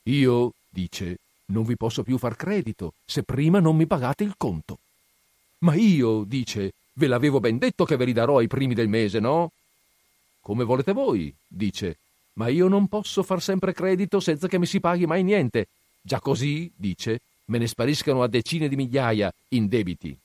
Io, 0.04 0.54
dice, 0.70 1.20
non 1.48 1.64
vi 1.64 1.76
posso 1.76 2.04
più 2.04 2.18
far 2.18 2.36
credito 2.36 2.94
se 3.06 3.24
prima 3.24 3.60
non 3.60 3.76
mi 3.76 3.86
pagate 3.86 4.24
il 4.24 4.34
conto. 4.38 4.80
Ma 5.60 5.76
io, 5.76 6.24
dice, 6.24 6.74
ve 6.94 7.08
l'avevo 7.08 7.40
ben 7.40 7.58
detto 7.58 7.86
che 7.86 7.96
ve 7.96 8.06
li 8.06 8.14
darò 8.14 8.38
ai 8.38 8.48
primi 8.48 8.74
del 8.74 8.88
mese, 8.88 9.20
no? 9.20 9.52
Come 10.42 10.64
volete 10.64 10.94
voi, 10.94 11.34
dice, 11.48 11.98
ma 12.34 12.48
io 12.48 12.68
non 12.68 12.88
posso 12.88 13.24
far 13.24 13.42
sempre 13.42 13.74
credito 13.74 14.20
senza 14.20 14.48
che 14.48 14.60
mi 14.60 14.66
si 14.66 14.80
paghi 14.80 15.06
mai 15.06 15.24
niente. 15.24 15.68
Già 16.02 16.20
così, 16.20 16.72
dice, 16.76 17.22
me 17.46 17.58
ne 17.58 17.68
spariscano 17.68 18.22
a 18.22 18.28
decine 18.28 18.68
di 18.68 18.76
migliaia 18.76 19.34
in 19.50 19.68
debiti. 19.68 20.16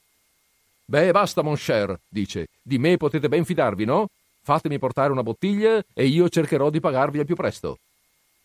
Beh, 0.85 1.12
basta, 1.12 1.43
mon 1.43 1.57
cher, 1.57 1.99
dice, 2.09 2.49
di 2.61 2.79
me 2.79 2.97
potete 2.97 3.29
ben 3.29 3.45
fidarvi, 3.45 3.85
no? 3.85 4.09
Fatemi 4.43 4.79
portare 4.79 5.12
una 5.12 5.23
bottiglia 5.23 5.83
e 5.95 6.07
io 6.07 6.29
cercherò 6.29 6.68
di 6.71 6.81
pagarvi 6.81 7.21
al 7.21 7.27
più 7.27 7.37
presto. 7.37 7.79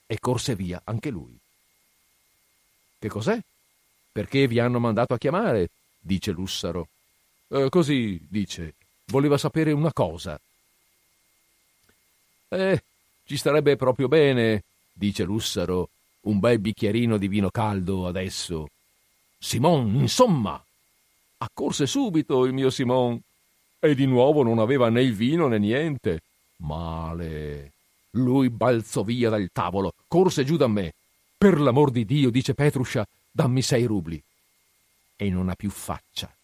E 0.06 0.20
corse 0.20 0.56
via 0.56 0.80
anche 0.84 1.10
lui. 1.10 1.36
Che 3.06 3.12
cos'è? 3.12 3.40
Perché 4.12 4.48
vi 4.48 4.58
hanno 4.58 4.80
mandato 4.80 5.14
a 5.14 5.20
chiamare? 5.20 5.70
dice 6.00 6.32
Lussaro. 6.32 6.88
Eh, 7.50 7.70
così, 7.70 8.20
dice, 8.28 8.74
voleva 9.12 9.38
sapere 9.38 9.72
una 9.74 9.94
cosa. 9.94 10.40
Eh, 12.48 12.84
ci 13.24 13.38
starebbe 13.38 13.76
proprio 13.76 14.08
bene, 14.08 14.64
dice 14.92 15.24
Lussaro, 15.24 15.90
un 16.22 16.40
bel 16.40 16.58
bicchierino 16.58 17.18
di 17.18 17.28
vino 17.28 17.52
caldo 17.52 18.08
adesso. 18.08 18.70
Simon, 19.38 19.98
insomma! 19.98 20.60
Accorse 21.38 21.86
subito 21.86 22.44
il 22.46 22.54
mio 22.54 22.72
Simon 22.72 23.22
e 23.78 23.94
di 23.94 24.08
nuovo 24.08 24.42
non 24.42 24.58
aveva 24.58 24.90
né 24.90 25.04
il 25.04 25.14
vino 25.14 25.48
né 25.48 25.60
niente. 25.60 26.22
Male. 26.58 27.72
Lui 28.14 28.50
balzò 28.50 29.04
via 29.04 29.30
dal 29.30 29.48
tavolo, 29.54 29.94
corse 30.08 30.44
giù 30.44 30.58
da 30.58 30.68
me. 30.68 30.94
Per 31.46 31.62
l'amor 31.62 31.92
di 31.92 32.06
Dio, 32.06 32.32
dice 32.32 32.56
Petruscia, 32.56 33.06
dammi 33.30 33.62
sei 33.62 33.84
rubli. 33.84 34.20
E 35.16 35.30
non 35.30 35.50
ha 35.50 35.54
più 35.54 35.70
faccia. 35.70 36.36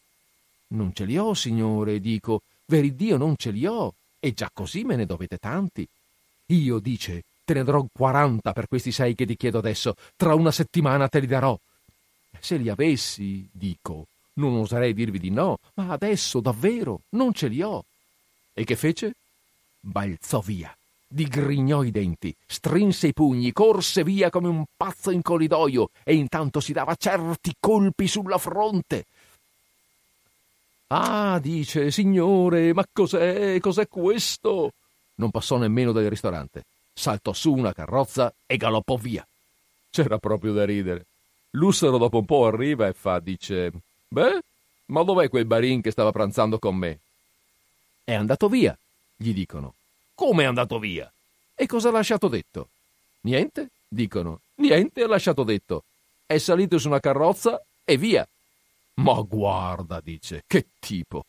Non 0.67 0.93
ce 0.93 1.05
li 1.05 1.17
ho, 1.17 1.33
signore, 1.33 1.99
dico, 1.99 2.43
veri 2.65 2.95
Dio 2.95 3.17
non 3.17 3.33
ce 3.35 3.49
li 3.49 3.65
ho, 3.65 3.95
e 4.19 4.31
già 4.35 4.51
così 4.53 4.83
me 4.83 4.95
ne 4.95 5.07
dovete 5.07 5.39
tanti. 5.39 5.87
Io, 6.45 6.77
dice, 6.77 7.23
te 7.43 7.55
ne 7.55 7.63
darò 7.63 7.83
quaranta 7.91 8.53
per 8.53 8.67
questi 8.67 8.91
sei 8.91 9.15
che 9.15 9.25
ti 9.25 9.35
chiedo 9.35 9.57
adesso, 9.57 9.95
tra 10.15 10.35
una 10.35 10.51
settimana 10.51 11.07
te 11.07 11.19
li 11.19 11.25
darò. 11.25 11.59
Se 12.39 12.57
li 12.57 12.69
avessi, 12.69 13.49
dico, 13.51 14.05
non 14.33 14.53
oserei 14.53 14.93
dirvi 14.93 15.17
di 15.17 15.31
no, 15.31 15.57
ma 15.73 15.93
adesso 15.93 16.41
davvero 16.41 17.01
non 17.09 17.33
ce 17.33 17.47
li 17.47 17.63
ho. 17.63 17.83
E 18.53 18.63
che 18.65 18.75
fece? 18.75 19.15
Balzò 19.79 20.41
via, 20.41 20.71
digrignò 21.11 21.83
i 21.83 21.91
denti, 21.91 22.33
strinse 22.45 23.07
i 23.07 23.13
pugni, 23.13 23.51
corse 23.51 24.03
via 24.03 24.29
come 24.29 24.47
un 24.47 24.63
pazzo 24.75 25.11
in 25.11 25.21
corridoio 25.21 25.89
e 26.03 26.15
intanto 26.15 26.61
si 26.61 26.71
dava 26.71 26.95
certi 26.95 27.55
colpi 27.59 28.07
sulla 28.07 28.37
fronte. 28.37 29.05
Ah, 30.87 31.39
dice, 31.39 31.91
signore, 31.91 32.73
ma 32.73 32.85
cos'è? 32.91 33.59
Cos'è 33.59 33.87
questo? 33.87 34.73
Non 35.15 35.31
passò 35.31 35.57
nemmeno 35.57 35.91
dal 35.91 36.05
ristorante. 36.05 36.63
Saltò 36.93 37.33
su 37.33 37.53
una 37.53 37.73
carrozza 37.73 38.33
e 38.45 38.57
galoppò 38.57 38.95
via. 38.95 39.25
C'era 39.89 40.17
proprio 40.17 40.53
da 40.53 40.65
ridere. 40.65 41.05
Lussero 41.51 41.97
dopo 41.97 42.19
un 42.19 42.25
po' 42.25 42.45
arriva 42.45 42.87
e 42.87 42.93
fa, 42.93 43.19
dice, 43.19 43.71
beh, 44.07 44.39
ma 44.87 45.03
dov'è 45.03 45.29
quel 45.29 45.45
barin 45.45 45.81
che 45.81 45.91
stava 45.91 46.11
pranzando 46.11 46.59
con 46.59 46.75
me? 46.75 46.99
È 48.03 48.13
andato 48.13 48.47
via, 48.47 48.77
gli 49.15 49.33
dicono. 49.33 49.73
Come 50.21 50.43
è 50.43 50.45
andato 50.45 50.77
via? 50.77 51.11
E 51.55 51.65
cosa 51.65 51.89
ha 51.89 51.91
lasciato 51.91 52.27
detto? 52.27 52.67
Niente, 53.21 53.71
dicono. 53.87 54.41
Niente 54.57 55.01
ha 55.01 55.07
lasciato 55.07 55.41
detto. 55.41 55.83
È 56.27 56.37
salito 56.37 56.77
su 56.77 56.89
una 56.89 56.99
carrozza 56.99 57.59
e 57.83 57.97
via. 57.97 58.27
Ma 58.97 59.19
guarda, 59.21 59.99
dice, 59.99 60.43
che 60.45 60.67
tipo. 60.77 61.25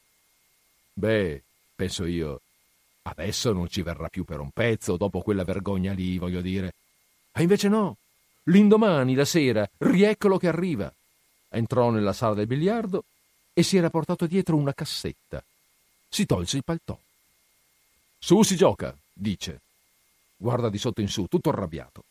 Beh, 0.92 1.42
penso 1.74 2.04
io, 2.04 2.42
adesso 3.04 3.54
non 3.54 3.66
ci 3.70 3.80
verrà 3.80 4.08
più 4.08 4.24
per 4.24 4.40
un 4.40 4.50
pezzo, 4.50 4.98
dopo 4.98 5.22
quella 5.22 5.44
vergogna 5.44 5.94
lì, 5.94 6.18
voglio 6.18 6.42
dire. 6.42 6.74
E 7.32 7.40
invece 7.40 7.68
no. 7.68 7.96
L'indomani, 8.42 9.14
la 9.14 9.24
sera, 9.24 9.66
rieccolo 9.78 10.36
che 10.36 10.48
arriva. 10.48 10.92
Entrò 11.48 11.88
nella 11.88 12.12
sala 12.12 12.34
del 12.34 12.46
biliardo 12.46 13.04
e 13.54 13.62
si 13.62 13.78
era 13.78 13.88
portato 13.88 14.26
dietro 14.26 14.54
una 14.54 14.74
cassetta. 14.74 15.42
Si 16.10 16.26
tolse 16.26 16.58
il 16.58 16.64
paltò. 16.64 16.98
Su 18.24 18.44
si 18.44 18.54
gioca, 18.54 18.96
dice. 19.12 19.62
Guarda 20.36 20.70
di 20.70 20.78
sotto 20.78 21.00
in 21.00 21.08
su, 21.08 21.26
tutto 21.26 21.48
arrabbiato. 21.48 22.04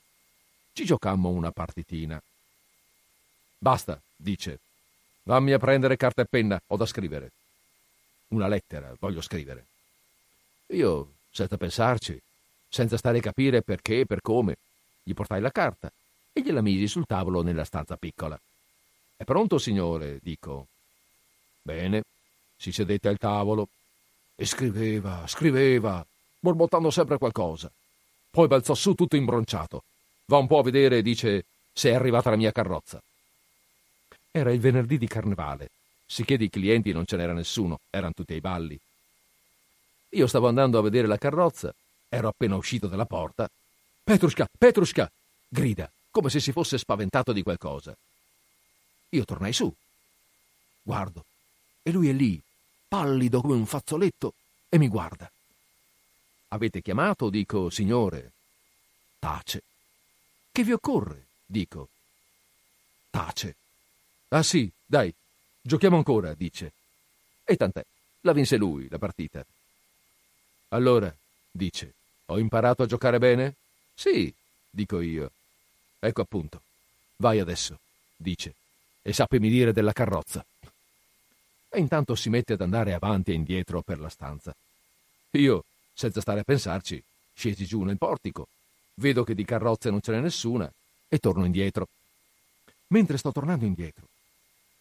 Ci 0.74 0.84
giocammo 0.84 1.30
una 1.30 1.51
partitina. 1.51 2.22
Basta, 3.57 3.97
dice. 4.18 4.59
Vammi 5.24 5.53
a 5.53 5.57
prendere 5.57 5.95
carta 5.95 6.22
e 6.22 6.26
penna, 6.30 6.62
ho 6.68 6.76
da 6.76 6.86
scrivere. 6.86 7.32
Una 8.28 8.49
lettera 8.49 8.93
voglio 8.99 9.22
scrivere. 9.22 9.68
Io, 10.74 11.14
senza 11.32 11.55
pensarci, 11.55 12.22
senza 12.68 12.97
stare 12.97 13.20
a 13.20 13.22
capire 13.22 13.62
perché 13.62 14.01
e 14.01 14.05
per 14.05 14.20
come. 14.20 14.57
Gli 15.03 15.14
portai 15.14 15.39
la 15.39 15.51
carta 15.51 15.89
e 16.34 16.41
gliela 16.41 16.62
misi 16.62 16.88
sul 16.88 17.05
tavolo 17.05 17.41
nella 17.41 17.64
stanza 17.64 17.95
piccola. 17.95 18.38
È 19.16 19.24
pronto, 19.24 19.57
signore? 19.57 20.20
dico. 20.22 20.68
Bene, 21.62 22.03
si 22.57 22.74
sedette 22.74 23.07
al 23.07 23.18
tavolo 23.18 23.70
e 24.42 24.46
scriveva, 24.48 25.28
scriveva, 25.28 26.04
borbottando 26.39 26.89
sempre 26.89 27.20
qualcosa. 27.20 27.72
Poi 28.32 28.48
balzò 28.48 28.74
su 28.74 28.96
tutto 28.96 29.16
imbronciato. 29.16 29.84
Va 30.26 30.38
un 30.38 30.48
po' 30.48 30.58
a 30.58 30.64
vedere 30.64 30.98
e 30.98 31.02
dice 31.04 31.46
se 31.72 31.92
è 31.92 31.94
arrivata 31.94 32.32
la 32.32 32.38
mia 32.38 32.52
carrozza. 32.52 33.00
Era 34.32 34.52
il 34.52 34.60
venerdì 34.60 34.98
di 34.98 35.06
carnevale. 35.06 35.70
Sicché 36.08 36.38
di 36.38 36.50
clienti 36.50 36.92
non 36.92 37.06
ce 37.06 37.18
n'era 37.18 37.34
nessuno, 37.34 37.82
erano 37.92 38.14
tutti 38.16 38.34
ai 38.34 38.42
balli. 38.42 38.80
Io 40.10 40.26
stavo 40.26 40.48
andando 40.48 40.80
a 40.80 40.82
vedere 40.82 41.06
la 41.06 41.20
carrozza, 41.20 41.72
ero 42.10 42.30
appena 42.30 42.56
uscito 42.56 42.88
dalla 42.88 43.06
porta. 43.06 43.48
Petrushka, 44.04 44.50
Petrushka! 44.58 45.08
grida, 45.48 45.88
come 46.10 46.32
se 46.32 46.39
si 46.39 46.52
fosse 46.52 46.80
spaventato 46.80 47.32
di 47.32 47.44
qualcosa. 47.44 47.96
Io 49.10 49.24
tornai 49.24 49.54
su. 49.54 49.72
Guardo, 50.82 51.26
e 51.84 51.92
lui 51.92 52.10
è 52.10 52.12
lì, 52.12 52.42
pallido 52.92 53.39
come 53.39 53.54
un 53.54 53.66
fazzoletto, 53.66 54.34
e 54.68 54.78
mi 54.78 54.89
guarda. 54.89 55.32
Avete 56.50 56.82
chiamato? 56.82 57.30
Dico, 57.30 57.70
signore. 57.70 58.34
Tace. 59.18 59.64
Che 60.52 60.64
vi 60.66 60.74
occorre? 60.74 61.28
Dico. 61.46 61.88
Tace. 63.10 63.56
Ah 64.28 64.44
sì, 64.44 64.70
dai, 64.86 65.14
giochiamo 65.62 65.96
ancora, 65.96 66.34
dice. 66.34 66.74
E 67.46 67.56
tant'è, 67.56 67.82
la 68.22 68.34
vinse 68.34 68.58
lui, 68.58 68.89
la 68.89 68.98
partita. 68.98 69.42
Allora, 70.70 71.16
dice, 71.50 71.94
ho 72.26 72.39
imparato 72.39 72.84
a 72.84 72.88
giocare 72.88 73.20
bene? 73.20 73.56
Sì, 73.96 74.34
dico 74.70 75.00
io. 75.00 75.32
Ecco 75.98 76.20
appunto. 76.20 76.62
Vai 77.16 77.39
adesso, 77.39 77.80
dice, 78.18 78.54
e 79.02 79.14
sappimi 79.14 79.48
dire 79.48 79.72
della 79.72 79.94
carrozza. 79.94 80.46
E 81.74 81.80
intanto 81.80 82.15
si 82.15 82.30
mette 82.30 82.53
ad 82.53 82.61
andare 82.61 82.93
avanti 82.93 83.32
e 83.32 83.36
indietro 83.36 83.82
per 83.82 83.97
la 83.97 84.09
stanza. 84.09 84.53
Io 85.32 85.63
senza 85.93 86.19
stare 86.19 86.41
a 86.41 86.43
pensarci, 86.43 87.01
scesi 87.34 87.65
giù 87.65 87.84
nel 87.84 87.97
portico. 87.97 88.47
Vedo 88.95 89.24
che 89.24 89.34
di 89.34 89.45
carrozze 89.45 89.89
non 89.89 90.01
ce 90.01 90.11
n'è 90.11 90.19
nessuna 90.19 90.69
e 91.07 91.17
torno 91.19 91.45
indietro. 91.45 91.88
Mentre 92.88 93.17
sto 93.17 93.32
tornando 93.32 93.63
indietro, 93.63 94.05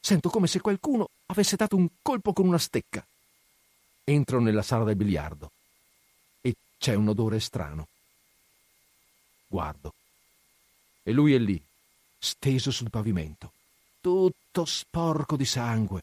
sento 0.01 0.30
come 0.30 0.49
se 0.49 0.61
qualcuno 0.61 1.09
avesse 1.26 1.55
dato 1.55 1.76
un 1.76 1.88
colpo 2.03 2.32
con 2.32 2.49
una 2.49 2.59
stecca. 2.59 3.07
Entro 4.03 4.41
nella 4.41 4.62
sala 4.62 4.82
del 4.82 4.97
biliardo 4.97 5.51
e 6.41 6.57
c'è 6.76 6.95
un 6.95 7.07
odore 7.07 7.38
strano. 7.38 7.86
Guardo. 9.47 9.95
E 11.05 11.12
lui 11.12 11.34
è 11.34 11.38
lì, 11.38 11.61
steso 12.18 12.72
sul 12.72 12.91
pavimento, 12.91 13.53
tutto 14.01 14.64
sporco 14.64 15.36
di 15.36 15.45
sangue, 15.45 16.03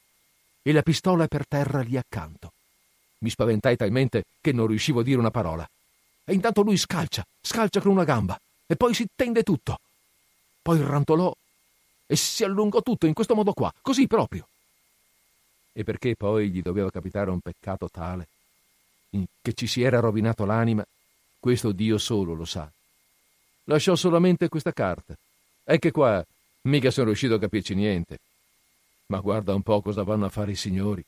e 0.67 0.73
la 0.73 0.81
pistola 0.81 1.27
per 1.27 1.47
terra 1.47 1.79
lì 1.79 1.95
accanto. 1.95 2.51
Mi 3.19 3.29
spaventai 3.29 3.77
talmente 3.77 4.25
che 4.41 4.51
non 4.51 4.67
riuscivo 4.67 4.99
a 4.99 5.03
dire 5.03 5.17
una 5.17 5.31
parola. 5.31 5.65
E 6.25 6.33
intanto 6.33 6.61
lui 6.61 6.75
scalcia, 6.75 7.25
scalcia 7.39 7.79
con 7.79 7.91
una 7.91 8.03
gamba, 8.03 8.37
e 8.65 8.75
poi 8.75 8.93
si 8.93 9.07
tende 9.15 9.43
tutto. 9.43 9.79
Poi 10.61 10.81
rantolò 10.81 11.33
e 12.05 12.15
si 12.17 12.43
allungò 12.43 12.81
tutto 12.81 13.05
in 13.05 13.13
questo 13.13 13.33
modo 13.33 13.53
qua, 13.53 13.73
così 13.81 14.07
proprio. 14.07 14.45
E 15.71 15.85
perché 15.85 16.17
poi 16.17 16.49
gli 16.49 16.61
doveva 16.61 16.91
capitare 16.91 17.29
un 17.29 17.39
peccato 17.39 17.87
tale 17.89 18.27
che 19.41 19.53
ci 19.53 19.67
si 19.67 19.83
era 19.83 20.01
rovinato 20.01 20.43
l'anima, 20.43 20.85
questo 21.39 21.71
Dio 21.71 21.97
solo 21.97 22.33
lo 22.33 22.43
sa. 22.43 22.69
Lasciò 23.63 23.95
solamente 23.95 24.49
questa 24.49 24.73
carta. 24.73 25.15
E 25.63 25.79
che 25.79 25.91
qua 25.91 26.23
mica 26.63 26.91
sono 26.91 27.05
riuscito 27.05 27.35
a 27.35 27.39
capirci 27.39 27.73
niente. 27.73 28.19
Ma 29.07 29.19
guarda 29.19 29.53
un 29.53 29.61
po' 29.61 29.81
cosa 29.81 30.03
vanno 30.03 30.25
a 30.25 30.29
fare 30.29 30.51
i 30.51 30.55
signori. 30.55 31.03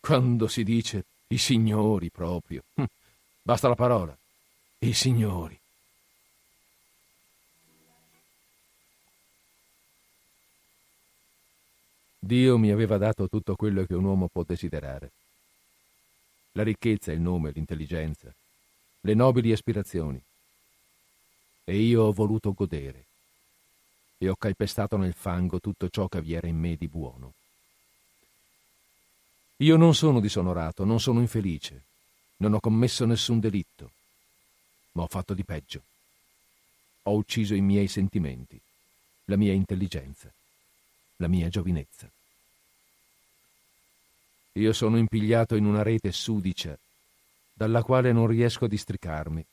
Quando 0.00 0.48
si 0.48 0.64
dice 0.64 1.04
i 1.28 1.38
signori 1.38 2.10
proprio. 2.10 2.62
Hm. 2.74 2.84
Basta 3.42 3.68
la 3.68 3.74
parola. 3.74 4.16
I 4.78 4.92
signori. 4.92 5.58
Dio 12.18 12.58
mi 12.58 12.70
aveva 12.70 12.98
dato 12.98 13.28
tutto 13.28 13.56
quello 13.56 13.84
che 13.84 13.94
un 13.94 14.04
uomo 14.04 14.28
può 14.28 14.42
desiderare. 14.42 15.10
La 16.52 16.62
ricchezza, 16.62 17.12
il 17.12 17.20
nome, 17.20 17.52
l'intelligenza, 17.54 18.34
le 19.00 19.14
nobili 19.14 19.52
aspirazioni. 19.52 20.20
E 21.64 21.78
io 21.78 22.02
ho 22.02 22.12
voluto 22.12 22.52
godere. 22.52 23.07
E 24.18 24.28
ho 24.28 24.34
calpestato 24.36 24.96
nel 24.96 25.14
fango 25.14 25.60
tutto 25.60 25.88
ciò 25.88 26.08
che 26.08 26.20
vi 26.20 26.34
era 26.34 26.48
in 26.48 26.58
me 26.58 26.76
di 26.76 26.88
buono. 26.88 27.34
Io 29.58 29.76
non 29.76 29.94
sono 29.94 30.20
disonorato, 30.20 30.84
non 30.84 31.00
sono 31.00 31.20
infelice, 31.20 31.82
non 32.38 32.54
ho 32.54 32.60
commesso 32.60 33.04
nessun 33.06 33.40
delitto, 33.40 33.90
ma 34.92 35.02
ho 35.02 35.08
fatto 35.08 35.34
di 35.34 35.44
peggio. 35.44 35.82
Ho 37.02 37.14
ucciso 37.14 37.54
i 37.54 37.60
miei 37.60 37.88
sentimenti, 37.88 38.60
la 39.24 39.36
mia 39.36 39.52
intelligenza, 39.52 40.32
la 41.16 41.28
mia 41.28 41.48
giovinezza. 41.48 42.08
Io 44.52 44.72
sono 44.72 44.98
impigliato 44.98 45.54
in 45.54 45.64
una 45.64 45.82
rete 45.82 46.10
sudicia, 46.12 46.76
dalla 47.52 47.82
quale 47.82 48.12
non 48.12 48.26
riesco 48.26 48.64
a 48.64 48.68
districarmi 48.68 49.44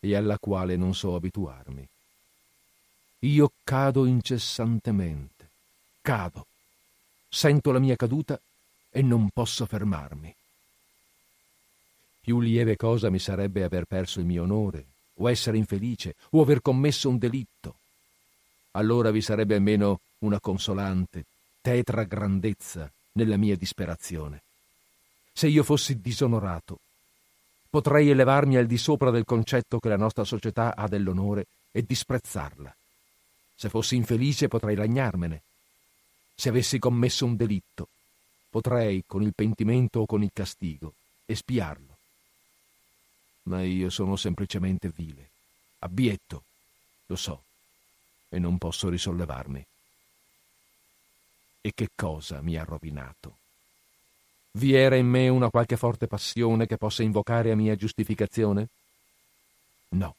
e 0.00 0.16
alla 0.16 0.38
quale 0.38 0.76
non 0.76 0.94
so 0.94 1.14
abituarmi. 1.14 1.88
Io 3.24 3.52
cado 3.64 4.04
incessantemente, 4.04 5.48
cado, 6.02 6.46
sento 7.26 7.72
la 7.72 7.78
mia 7.78 7.96
caduta 7.96 8.38
e 8.90 9.00
non 9.00 9.30
posso 9.30 9.64
fermarmi. 9.64 10.34
Più 12.20 12.38
lieve 12.40 12.76
cosa 12.76 13.08
mi 13.08 13.18
sarebbe 13.18 13.64
aver 13.64 13.86
perso 13.86 14.20
il 14.20 14.26
mio 14.26 14.42
onore, 14.42 14.84
o 15.14 15.30
essere 15.30 15.56
infelice, 15.56 16.16
o 16.32 16.42
aver 16.42 16.60
commesso 16.60 17.08
un 17.08 17.16
delitto. 17.16 17.76
Allora 18.72 19.10
vi 19.10 19.22
sarebbe 19.22 19.54
almeno 19.54 20.00
una 20.18 20.38
consolante, 20.38 21.24
tetra 21.62 22.04
grandezza 22.04 22.90
nella 23.12 23.38
mia 23.38 23.56
disperazione. 23.56 24.42
Se 25.32 25.48
io 25.48 25.62
fossi 25.62 25.98
disonorato, 25.98 26.78
potrei 27.70 28.10
elevarmi 28.10 28.58
al 28.58 28.66
di 28.66 28.76
sopra 28.76 29.10
del 29.10 29.24
concetto 29.24 29.78
che 29.78 29.88
la 29.88 29.96
nostra 29.96 30.24
società 30.24 30.76
ha 30.76 30.86
dell'onore 30.88 31.46
e 31.72 31.82
disprezzarla. 31.86 32.74
Se 33.54 33.68
fossi 33.68 33.96
infelice 33.96 34.48
potrei 34.48 34.74
lagnarmene. 34.74 35.42
Se 36.34 36.48
avessi 36.48 36.78
commesso 36.78 37.24
un 37.24 37.36
delitto, 37.36 37.88
potrei, 38.50 39.04
con 39.06 39.22
il 39.22 39.34
pentimento 39.34 40.00
o 40.00 40.06
con 40.06 40.22
il 40.22 40.30
castigo, 40.32 40.94
espiarlo. 41.26 41.96
Ma 43.44 43.62
io 43.62 43.90
sono 43.90 44.16
semplicemente 44.16 44.90
vile, 44.94 45.28
abbietto, 45.80 46.44
lo 47.06 47.16
so, 47.16 47.42
e 48.28 48.38
non 48.38 48.58
posso 48.58 48.88
risollevarmi. 48.88 49.64
E 51.60 51.72
che 51.74 51.88
cosa 51.94 52.40
mi 52.40 52.56
ha 52.56 52.64
rovinato? 52.64 53.38
Vi 54.52 54.74
era 54.74 54.96
in 54.96 55.08
me 55.08 55.28
una 55.28 55.50
qualche 55.50 55.76
forte 55.76 56.06
passione 56.06 56.66
che 56.66 56.76
possa 56.76 57.02
invocare 57.02 57.50
a 57.50 57.56
mia 57.56 57.74
giustificazione? 57.74 58.68
No. 59.88 60.14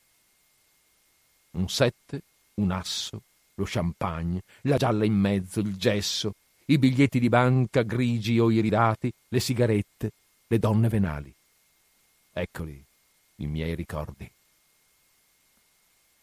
Un 1.52 1.70
sette, 1.70 2.22
un 2.56 2.72
asso, 2.72 3.22
lo 3.56 3.66
champagne, 3.68 4.42
la 4.62 4.78
gialla 4.78 5.06
in 5.06 5.14
mezzo, 5.14 5.60
il 5.60 5.76
gesso, 5.76 6.34
i 6.66 6.78
biglietti 6.78 7.20
di 7.20 7.30
banca 7.30 7.82
grigi 7.82 8.40
o 8.40 8.52
iridati, 8.52 9.12
le 9.30 9.40
sigarette, 9.40 10.12
le 10.48 10.60
donne 10.60 10.90
venali. 10.90 11.34
Eccoli 12.32 12.84
i 13.38 13.48
miei 13.48 13.76
ricordi. 13.76 14.30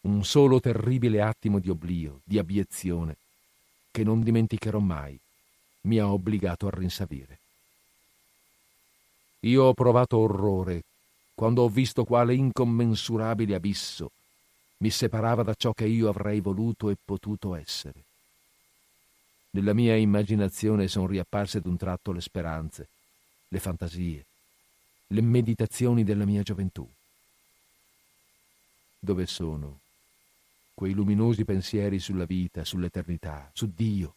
Un 0.01 0.25
solo 0.25 0.59
terribile 0.59 1.21
attimo 1.21 1.59
di 1.59 1.69
oblio, 1.69 2.21
di 2.23 2.37
abiezione, 2.39 3.15
che 3.91 4.03
non 4.03 4.23
dimenticherò 4.23 4.79
mai, 4.79 5.17
mi 5.81 5.99
ha 5.99 6.11
obbligato 6.11 6.67
a 6.67 6.71
rinsavire. 6.71 7.37
Io 9.41 9.63
ho 9.63 9.73
provato 9.73 10.17
orrore 10.17 10.83
quando 11.35 11.63
ho 11.63 11.69
visto 11.69 12.03
quale 12.03 12.33
incommensurabile 12.33 13.55
abisso 13.55 14.11
mi 14.77 14.89
separava 14.89 15.43
da 15.43 15.53
ciò 15.53 15.73
che 15.73 15.85
io 15.85 16.09
avrei 16.09 16.39
voluto 16.39 16.89
e 16.89 16.97
potuto 17.03 17.55
essere. 17.55 18.03
Nella 19.51 19.73
mia 19.73 19.95
immaginazione 19.95 20.87
sono 20.87 21.07
riapparse 21.07 21.61
d'un 21.61 21.77
tratto 21.77 22.11
le 22.11 22.21
speranze, 22.21 22.87
le 23.47 23.59
fantasie, 23.59 24.25
le 25.07 25.21
meditazioni 25.21 26.03
della 26.03 26.25
mia 26.25 26.41
gioventù. 26.41 26.89
Dove 28.99 29.25
sono 29.27 29.79
quei 30.73 30.93
luminosi 30.93 31.45
pensieri 31.45 31.99
sulla 31.99 32.25
vita, 32.25 32.65
sull'eternità, 32.65 33.51
su 33.53 33.71
Dio, 33.73 34.15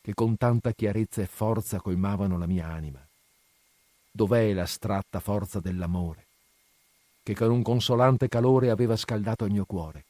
che 0.00 0.14
con 0.14 0.36
tanta 0.36 0.72
chiarezza 0.72 1.20
e 1.20 1.26
forza 1.26 1.80
colmavano 1.80 2.38
la 2.38 2.46
mia 2.46 2.68
anima? 2.68 3.04
Dov'è 4.12 4.52
l'astratta 4.52 5.20
forza 5.20 5.60
dell'amore? 5.60 6.29
Che 7.22 7.34
con 7.34 7.50
un 7.50 7.62
consolante 7.62 8.28
calore 8.28 8.70
aveva 8.70 8.96
scaldato 8.96 9.44
il 9.44 9.52
mio 9.52 9.64
cuore. 9.64 10.04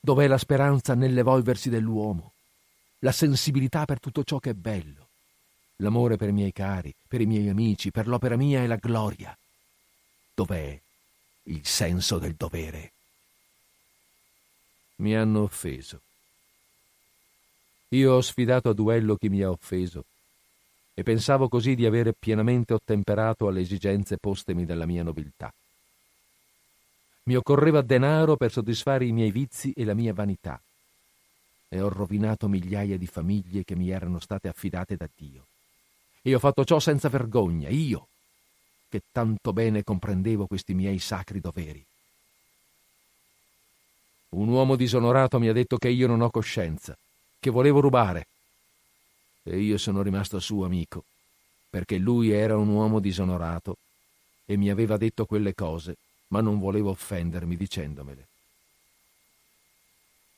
Dov'è 0.00 0.26
la 0.26 0.38
speranza 0.38 0.94
nell'evolversi 0.94 1.68
dell'uomo, 1.68 2.32
la 3.00 3.12
sensibilità 3.12 3.84
per 3.84 4.00
tutto 4.00 4.24
ciò 4.24 4.38
che 4.38 4.50
è 4.50 4.54
bello, 4.54 5.08
l'amore 5.76 6.16
per 6.16 6.28
i 6.28 6.32
miei 6.32 6.52
cari, 6.52 6.94
per 7.06 7.20
i 7.20 7.26
miei 7.26 7.48
amici, 7.48 7.90
per 7.90 8.06
l'opera 8.06 8.36
mia 8.36 8.62
e 8.62 8.66
la 8.66 8.76
gloria? 8.76 9.36
Dov'è 10.34 10.80
il 11.44 11.66
senso 11.66 12.18
del 12.18 12.34
dovere? 12.34 12.92
Mi 14.96 15.14
hanno 15.16 15.42
offeso. 15.42 16.00
Io 17.90 18.14
ho 18.14 18.20
sfidato 18.20 18.70
a 18.70 18.74
duello 18.74 19.16
chi 19.16 19.28
mi 19.28 19.42
ha 19.42 19.50
offeso 19.50 20.04
e 20.98 21.02
pensavo 21.02 21.50
così 21.50 21.74
di 21.74 21.84
avere 21.84 22.14
pienamente 22.18 22.72
ottemperato 22.72 23.48
alle 23.48 23.60
esigenze 23.60 24.16
postemi 24.16 24.64
dalla 24.64 24.86
mia 24.86 25.02
nobiltà. 25.02 25.52
Mi 27.24 27.36
occorreva 27.36 27.82
denaro 27.82 28.36
per 28.36 28.50
soddisfare 28.50 29.04
i 29.04 29.12
miei 29.12 29.30
vizi 29.30 29.74
e 29.76 29.84
la 29.84 29.92
mia 29.92 30.14
vanità 30.14 30.58
e 31.68 31.80
ho 31.82 31.90
rovinato 31.90 32.48
migliaia 32.48 32.96
di 32.96 33.06
famiglie 33.06 33.62
che 33.62 33.74
mi 33.74 33.90
erano 33.90 34.20
state 34.20 34.48
affidate 34.48 34.96
da 34.96 35.06
Dio. 35.14 35.44
E 36.22 36.34
ho 36.34 36.38
fatto 36.38 36.64
ciò 36.64 36.78
senza 36.78 37.10
vergogna, 37.10 37.68
io, 37.68 38.08
che 38.88 39.02
tanto 39.12 39.52
bene 39.52 39.84
comprendevo 39.84 40.46
questi 40.46 40.72
miei 40.72 40.98
sacri 40.98 41.40
doveri. 41.40 41.84
Un 44.30 44.48
uomo 44.48 44.76
disonorato 44.76 45.38
mi 45.38 45.48
ha 45.48 45.52
detto 45.52 45.76
che 45.76 45.88
io 45.88 46.06
non 46.06 46.22
ho 46.22 46.30
coscienza, 46.30 46.96
che 47.38 47.50
volevo 47.50 47.80
rubare, 47.80 48.26
e 49.48 49.60
io 49.60 49.78
sono 49.78 50.02
rimasto 50.02 50.40
suo 50.40 50.64
amico, 50.64 51.04
perché 51.70 51.98
lui 51.98 52.30
era 52.30 52.56
un 52.56 52.68
uomo 52.68 52.98
disonorato 52.98 53.76
e 54.44 54.56
mi 54.56 54.70
aveva 54.70 54.96
detto 54.96 55.24
quelle 55.24 55.54
cose, 55.54 55.96
ma 56.28 56.40
non 56.40 56.58
volevo 56.58 56.90
offendermi 56.90 57.56
dicendomele. 57.56 58.26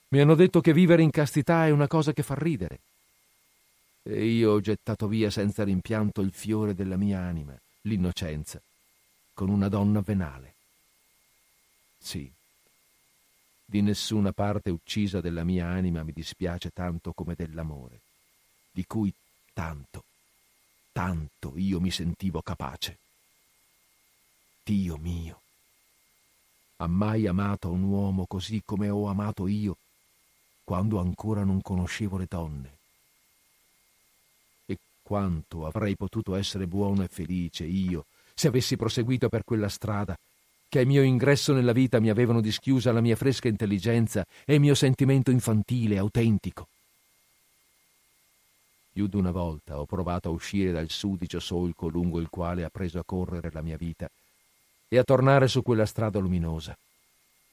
Mi 0.08 0.20
hanno 0.20 0.34
detto 0.34 0.60
che 0.60 0.74
vivere 0.74 1.02
in 1.02 1.10
castità 1.10 1.66
è 1.66 1.70
una 1.70 1.86
cosa 1.86 2.12
che 2.12 2.22
fa 2.22 2.34
ridere. 2.34 2.80
E 4.02 4.26
io 4.26 4.52
ho 4.52 4.60
gettato 4.60 5.08
via 5.08 5.30
senza 5.30 5.64
rimpianto 5.64 6.20
il 6.20 6.32
fiore 6.32 6.74
della 6.74 6.96
mia 6.96 7.20
anima, 7.20 7.58
l'innocenza, 7.82 8.60
con 9.32 9.48
una 9.48 9.68
donna 9.68 10.02
venale. 10.02 10.54
Sì, 11.98 12.30
di 13.64 13.80
nessuna 13.80 14.32
parte 14.32 14.68
uccisa 14.68 15.22
della 15.22 15.44
mia 15.44 15.66
anima 15.66 16.02
mi 16.02 16.12
dispiace 16.12 16.70
tanto 16.70 17.12
come 17.12 17.34
dell'amore 17.34 18.00
di 18.78 18.86
cui 18.86 19.12
tanto, 19.52 20.04
tanto 20.92 21.54
io 21.56 21.80
mi 21.80 21.90
sentivo 21.90 22.42
capace. 22.42 22.96
Dio 24.62 24.96
mio, 24.98 25.40
ha 26.76 26.86
mai 26.86 27.26
amato 27.26 27.72
un 27.72 27.82
uomo 27.82 28.24
così 28.26 28.62
come 28.64 28.88
ho 28.88 29.08
amato 29.08 29.48
io 29.48 29.78
quando 30.62 31.00
ancora 31.00 31.42
non 31.42 31.60
conoscevo 31.60 32.18
le 32.18 32.26
donne? 32.28 32.78
E 34.66 34.78
quanto 35.02 35.66
avrei 35.66 35.96
potuto 35.96 36.36
essere 36.36 36.68
buono 36.68 37.02
e 37.02 37.08
felice 37.08 37.64
io 37.64 38.04
se 38.32 38.46
avessi 38.46 38.76
proseguito 38.76 39.28
per 39.28 39.42
quella 39.42 39.68
strada 39.68 40.16
che 40.68 40.78
al 40.78 40.86
mio 40.86 41.02
ingresso 41.02 41.52
nella 41.52 41.72
vita 41.72 41.98
mi 41.98 42.10
avevano 42.10 42.40
dischiusa 42.40 42.92
la 42.92 43.00
mia 43.00 43.16
fresca 43.16 43.48
intelligenza 43.48 44.24
e 44.44 44.54
il 44.54 44.60
mio 44.60 44.76
sentimento 44.76 45.32
infantile, 45.32 45.98
autentico. 45.98 46.68
Più 48.98 49.06
d'una 49.06 49.30
volta 49.30 49.78
ho 49.78 49.86
provato 49.86 50.28
a 50.28 50.32
uscire 50.32 50.72
dal 50.72 50.90
sudicio 50.90 51.38
solco 51.38 51.86
lungo 51.86 52.18
il 52.18 52.28
quale 52.28 52.64
ha 52.64 52.68
preso 52.68 52.98
a 52.98 53.04
correre 53.04 53.48
la 53.52 53.62
mia 53.62 53.76
vita 53.76 54.10
e 54.88 54.98
a 54.98 55.04
tornare 55.04 55.46
su 55.46 55.62
quella 55.62 55.86
strada 55.86 56.18
luminosa. 56.18 56.76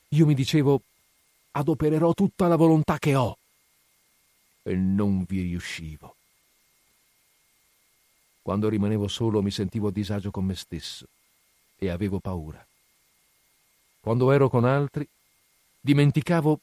Io 0.07 0.25
mi 0.25 0.33
dicevo, 0.33 0.81
adopererò 1.51 2.15
tutta 2.15 2.47
la 2.47 2.55
volontà 2.55 2.97
che 2.97 3.13
ho. 3.13 3.37
E 4.63 4.73
non 4.73 5.23
vi 5.25 5.41
riuscivo. 5.41 6.15
Quando 8.41 8.67
rimanevo 8.67 9.07
solo 9.07 9.43
mi 9.43 9.51
sentivo 9.51 9.89
a 9.89 9.91
disagio 9.91 10.31
con 10.31 10.45
me 10.45 10.55
stesso 10.55 11.05
e 11.77 11.89
avevo 11.89 12.17
paura. 12.17 12.65
Quando 13.99 14.31
ero 14.31 14.49
con 14.49 14.65
altri, 14.65 15.07
dimenticavo 15.79 16.59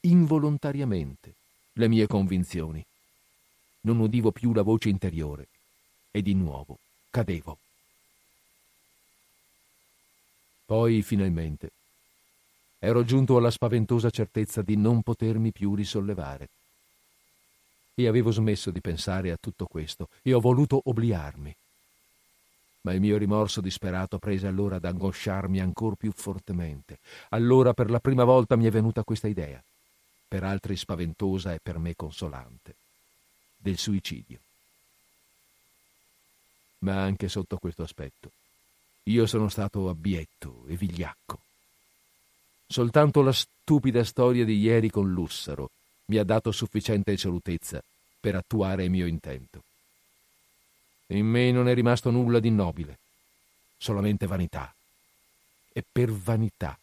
involontariamente 0.00 1.34
le 1.74 1.88
mie 1.88 2.06
convinzioni 2.06 2.82
non 3.82 3.98
udivo 3.98 4.30
più 4.30 4.52
la 4.52 4.62
voce 4.62 4.88
interiore 4.88 5.46
e 6.10 6.22
di 6.22 6.34
nuovo 6.34 6.78
cadevo. 7.10 7.58
Poi, 10.64 11.02
finalmente, 11.02 11.70
ero 12.78 13.04
giunto 13.04 13.36
alla 13.36 13.50
spaventosa 13.50 14.10
certezza 14.10 14.62
di 14.62 14.76
non 14.76 15.02
potermi 15.02 15.52
più 15.52 15.74
risollevare. 15.74 16.48
E 17.94 18.08
avevo 18.08 18.30
smesso 18.30 18.70
di 18.70 18.80
pensare 18.80 19.30
a 19.30 19.36
tutto 19.38 19.66
questo 19.66 20.08
e 20.22 20.32
ho 20.32 20.40
voluto 20.40 20.80
obliarmi. 20.84 21.54
Ma 22.82 22.94
il 22.94 23.00
mio 23.00 23.18
rimorso 23.18 23.60
disperato 23.60 24.18
prese 24.18 24.46
allora 24.46 24.76
ad 24.76 24.84
angosciarmi 24.84 25.60
ancor 25.60 25.96
più 25.96 26.10
fortemente. 26.12 26.98
Allora 27.28 27.74
per 27.74 27.90
la 27.90 28.00
prima 28.00 28.24
volta 28.24 28.56
mi 28.56 28.64
è 28.64 28.70
venuta 28.70 29.04
questa 29.04 29.28
idea, 29.28 29.62
per 30.26 30.42
altri 30.42 30.76
spaventosa 30.76 31.52
e 31.52 31.60
per 31.62 31.78
me 31.78 31.94
consolante 31.94 32.81
del 33.62 33.78
suicidio. 33.78 34.38
Ma 36.78 37.00
anche 37.02 37.28
sotto 37.28 37.58
questo 37.58 37.82
aspetto 37.82 38.30
io 39.04 39.26
sono 39.26 39.48
stato 39.48 39.88
abbietto 39.88 40.64
e 40.68 40.76
vigliacco. 40.76 41.40
Soltanto 42.66 43.22
la 43.22 43.32
stupida 43.32 44.04
storia 44.04 44.44
di 44.44 44.58
ieri 44.58 44.90
con 44.90 45.12
Lussaro 45.12 45.70
mi 46.06 46.18
ha 46.18 46.24
dato 46.24 46.52
sufficiente 46.52 47.10
risolutezza 47.10 47.82
per 48.20 48.36
attuare 48.36 48.84
il 48.84 48.90
mio 48.90 49.06
intento. 49.06 49.62
In 51.08 51.26
me 51.26 51.50
non 51.50 51.68
è 51.68 51.74
rimasto 51.74 52.10
nulla 52.10 52.38
di 52.38 52.50
nobile, 52.50 52.98
solamente 53.76 54.26
vanità. 54.26 54.72
E 55.72 55.84
per 55.90 56.12
vanità 56.12 56.78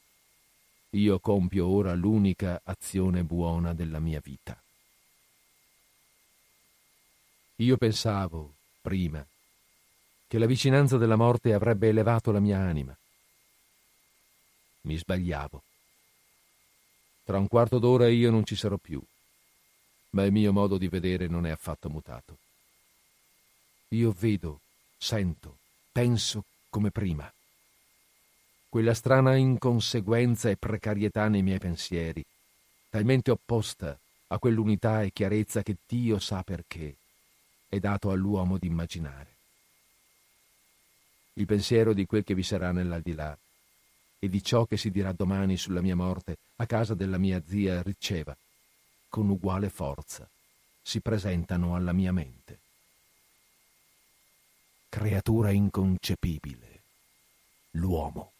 io 0.92 1.20
compio 1.20 1.68
ora 1.68 1.94
l'unica 1.94 2.62
azione 2.64 3.24
buona 3.24 3.74
della 3.74 4.00
mia 4.00 4.20
vita. 4.24 4.60
Io 7.62 7.76
pensavo, 7.76 8.54
prima, 8.82 9.26
che 10.28 10.38
la 10.38 10.46
vicinanza 10.46 10.98
della 10.98 11.18
morte 11.18 11.54
avrebbe 11.54 11.90
elevato 11.90 12.32
la 12.32 12.40
mia 12.40 12.58
anima. 12.58 12.96
Mi 14.82 14.96
sbagliavo. 14.96 15.62
Tra 17.26 17.38
un 17.38 17.50
quarto 17.50 17.78
d'ora 17.78 18.08
io 18.08 18.32
non 18.32 18.46
ci 18.46 18.56
sarò 18.56 18.78
più, 18.78 19.02
ma 20.12 20.24
il 20.24 20.32
mio 20.32 20.54
modo 20.54 20.78
di 20.78 20.88
vedere 20.88 21.28
non 21.28 21.46
è 21.46 21.50
affatto 21.50 21.90
mutato. 21.90 22.38
Io 23.90 24.16
vedo, 24.18 24.62
sento, 24.98 25.58
penso 25.92 26.46
come 26.70 26.92
prima. 26.92 27.30
Quella 28.70 28.94
strana 28.94 29.36
inconseguenza 29.36 30.50
e 30.50 30.56
precarietà 30.56 31.28
nei 31.28 31.42
miei 31.42 31.60
pensieri, 31.60 32.24
talmente 32.90 33.32
opposta 33.32 34.00
a 34.28 34.38
quell'unità 34.38 35.02
e 35.04 35.12
chiarezza 35.12 35.62
che 35.62 35.76
Dio 35.86 36.20
sa 36.20 36.42
perché, 36.42 36.96
è 37.70 37.80
dato 37.80 38.10
all'uomo 38.10 38.58
di 38.58 38.68
immaginare. 38.68 39.28
Il 41.34 41.46
pensiero 41.46 41.94
di 41.94 42.06
quel 42.06 42.24
che 42.24 42.34
vi 42.34 42.44
sarà 42.44 42.72
nell'aldilà 42.72 43.38
e 44.18 44.28
di 44.28 44.44
ciò 44.44 44.66
che 44.66 44.76
si 44.76 44.90
dirà 44.90 45.14
domani 45.14 45.56
sulla 45.56 45.82
mia 45.82 45.96
morte 45.96 46.38
a 46.58 46.66
casa 46.66 46.96
della 46.96 47.18
mia 47.18 47.42
zia 47.48 47.82
Riceva, 47.82 48.36
con 49.08 49.30
uguale 49.30 49.70
forza, 49.70 50.28
si 50.82 51.00
presentano 51.00 51.76
alla 51.76 51.94
mia 51.94 52.12
mente. 52.12 52.58
Creatura 54.90 55.52
inconcepibile, 55.52 56.82
l'uomo. 57.72 58.32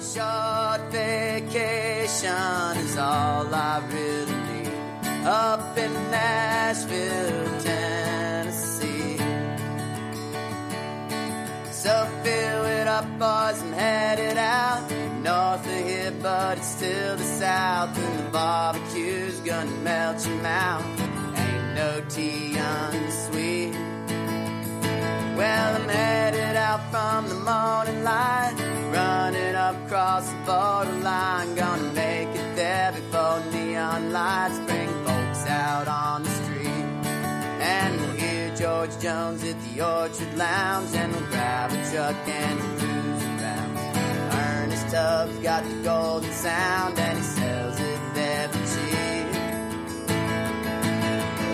short 0.00 0.90
vacation 0.92 1.87
is 2.10 2.96
all 2.96 3.54
I 3.54 3.82
really 3.92 4.40
need 4.50 4.72
up 5.26 5.76
in 5.76 5.92
Nashville, 6.10 7.60
Tennessee. 7.60 9.18
So 11.70 12.08
fill 12.24 12.64
it 12.64 12.86
up, 12.88 13.04
boys, 13.18 13.60
and 13.60 13.74
head 13.74 14.18
it 14.18 14.38
out 14.38 14.90
north 15.22 15.66
of 15.66 15.86
here, 15.86 16.14
but 16.22 16.56
it's 16.56 16.66
still 16.66 17.16
the 17.16 17.24
south, 17.24 17.98
and 17.98 18.18
the 18.18 18.30
barbecue's 18.30 19.40
gonna 19.40 19.70
melt 19.82 20.26
your 20.26 20.36
mouth. 20.36 21.00
Ain't 21.36 21.74
no 21.74 22.02
tea 22.08 22.56
unsweet. 22.56 23.74
Well, 25.36 25.76
I'm 25.76 25.88
headed 25.88 26.56
out 26.56 26.90
from 26.90 27.28
the 27.28 27.34
morning 27.34 28.02
light, 28.02 28.54
running 28.92 29.54
up 29.54 29.76
across 29.86 30.28
the 30.30 30.36
borderline. 30.46 31.54
Gonna 31.54 31.92
make 31.92 32.28
it 32.28 32.56
there 32.56 32.92
before 32.92 33.40
neon 33.52 34.12
lights 34.12 34.58
bring 34.66 34.88
folks 35.04 35.46
out 35.46 35.88
on 35.88 36.22
the 36.22 36.30
street. 36.30 36.84
And 37.60 38.00
we'll 38.00 38.12
hear 38.12 38.54
George 38.54 38.98
Jones 39.00 39.44
at 39.44 39.56
the 39.64 39.80
Orchard 39.84 40.36
Lounge, 40.36 40.94
and 40.94 41.12
we'll 41.12 41.26
grab 41.26 41.72
a 41.72 41.90
truck 41.90 42.28
and 42.28 42.60
cruise 42.78 43.22
around. 43.24 43.76
Ernest 44.34 44.88
Tubbs 44.88 45.38
got 45.38 45.64
the 45.64 45.74
golden 45.82 46.32
sound, 46.32 46.98
and 46.98 47.18
he 47.18 47.24
sells 47.24 47.80
it 47.80 48.00
there 48.14 48.48
for 48.48 48.58
cheap. 48.58 49.26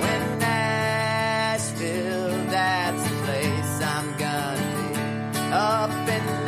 When 0.03 0.39
Nashville, 0.39 2.31
that's 2.51 3.03
the 3.03 3.15
place 3.25 3.83
I'm 3.83 4.09
gonna 4.19 4.59
be. 5.33 5.41
Up 5.53 6.09
in 6.09 6.44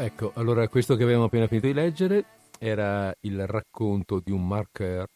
Ecco, 0.00 0.30
allora 0.36 0.68
questo 0.68 0.94
che 0.94 1.02
avevamo 1.02 1.24
appena 1.24 1.48
finito 1.48 1.66
di 1.66 1.72
leggere 1.72 2.24
era 2.60 3.12
il 3.22 3.44
racconto 3.48 4.22
di 4.24 4.30
un 4.30 4.46
marker 4.46 5.08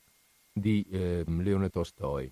di 0.52 0.84
ehm, 0.90 1.40
Leone 1.40 1.68
Tolstoi. 1.68 2.28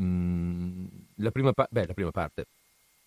Mm, 0.00 0.86
la, 1.16 1.32
prima 1.32 1.52
pa- 1.52 1.66
beh, 1.68 1.88
la 1.88 1.92
prima 1.92 2.12
parte, 2.12 2.46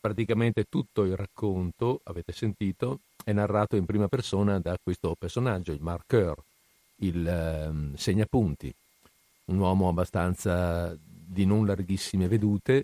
praticamente 0.02 0.66
tutto 0.68 1.06
il 1.06 1.16
racconto, 1.16 2.02
avete 2.04 2.34
sentito, 2.34 3.00
è 3.24 3.32
narrato 3.32 3.78
in 3.78 3.86
prima 3.86 4.10
persona 4.10 4.60
da 4.60 4.78
questo 4.84 5.16
personaggio, 5.18 5.72
il 5.72 5.82
marqueur, 5.82 6.36
il 6.98 7.26
ehm, 7.26 7.96
segnapunti, 7.96 8.74
un 9.46 9.58
uomo 9.58 9.88
abbastanza 9.88 10.94
di 11.02 11.46
non 11.46 11.66
larghissime 11.66 12.28
vedute, 12.28 12.84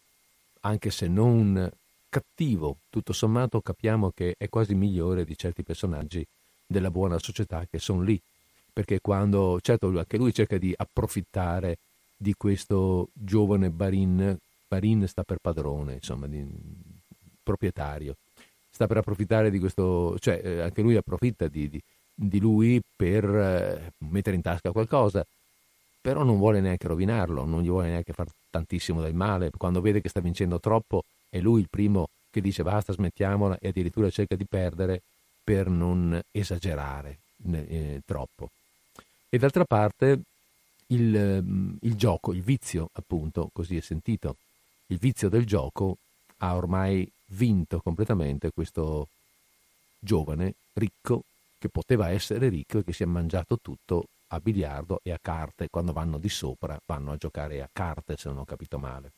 anche 0.61 0.89
se 0.89 1.09
non 1.09 1.69
cattivo, 2.13 2.77
tutto 2.91 3.11
sommato 3.11 3.59
capiamo 3.59 4.11
che 4.11 4.35
è 4.37 4.47
quasi 4.47 4.75
migliore 4.75 5.25
di 5.25 5.35
certi 5.35 5.63
personaggi 5.63 6.23
della 6.63 6.91
buona 6.91 7.17
società 7.17 7.65
che 7.67 7.79
sono 7.79 8.03
lì, 8.03 8.21
perché 8.71 8.99
quando, 9.01 9.57
certo 9.61 9.87
anche 9.87 10.17
lui 10.17 10.31
cerca 10.31 10.59
di 10.59 10.71
approfittare 10.77 11.79
di 12.15 12.35
questo 12.35 13.07
giovane 13.13 13.71
Barin, 13.71 14.37
Barin 14.67 15.07
sta 15.07 15.23
per 15.23 15.39
padrone, 15.41 15.93
insomma, 15.95 16.27
di, 16.27 16.45
proprietario, 17.41 18.15
sta 18.69 18.85
per 18.85 18.97
approfittare 18.97 19.49
di 19.49 19.57
questo, 19.57 20.15
cioè 20.19 20.39
eh, 20.43 20.61
anche 20.61 20.83
lui 20.83 20.95
approfitta 20.95 21.47
di, 21.47 21.67
di, 21.67 21.81
di 22.13 22.39
lui 22.39 22.79
per 22.95 23.25
eh, 23.25 23.91
mettere 24.09 24.35
in 24.35 24.43
tasca 24.43 24.71
qualcosa, 24.71 25.25
però 25.99 26.21
non 26.21 26.37
vuole 26.37 26.61
neanche 26.61 26.87
rovinarlo, 26.87 27.43
non 27.43 27.63
gli 27.63 27.69
vuole 27.69 27.87
neanche 27.87 28.13
far 28.13 28.27
tantissimo 28.51 29.01
del 29.01 29.15
male, 29.15 29.49
quando 29.57 29.81
vede 29.81 29.99
che 29.99 30.09
sta 30.09 30.19
vincendo 30.19 30.59
troppo 30.59 31.05
è 31.33 31.39
lui 31.39 31.61
il 31.61 31.67
primo 31.67 32.09
che 32.29 32.41
dice 32.41 32.61
basta 32.61 32.93
smettiamola 32.93 33.57
e 33.59 33.69
addirittura 33.69 34.07
cerca 34.11 34.35
di 34.35 34.45
perdere 34.45 35.01
per 35.43 35.67
non 35.67 36.21
esagerare 36.29 37.17
eh, 37.51 38.01
troppo. 38.05 38.51
E 39.29 39.39
d'altra 39.39 39.65
parte 39.65 40.19
il, 40.87 41.15
ehm, 41.15 41.77
il 41.81 41.95
gioco, 41.95 42.33
il 42.33 42.43
vizio 42.43 42.91
appunto, 42.93 43.49
così 43.51 43.77
è 43.77 43.81
sentito, 43.81 44.35
il 44.87 44.97
vizio 44.97 45.27
del 45.27 45.47
gioco 45.47 45.97
ha 46.37 46.55
ormai 46.55 47.09
vinto 47.29 47.79
completamente 47.79 48.51
questo 48.53 49.07
giovane 49.97 50.53
ricco 50.73 51.23
che 51.57 51.69
poteva 51.69 52.11
essere 52.11 52.49
ricco 52.49 52.77
e 52.77 52.83
che 52.83 52.93
si 52.93 53.01
è 53.01 53.07
mangiato 53.07 53.57
tutto 53.59 54.05
a 54.27 54.39
biliardo 54.39 54.99
e 55.01 55.11
a 55.11 55.19
carte. 55.19 55.67
Quando 55.67 55.93
vanno 55.93 56.19
di 56.19 56.29
sopra 56.29 56.79
vanno 56.85 57.13
a 57.13 57.17
giocare 57.17 57.59
a 57.63 57.69
carte, 57.73 58.17
se 58.17 58.29
non 58.29 58.37
ho 58.37 58.45
capito 58.45 58.77
male. 58.77 59.11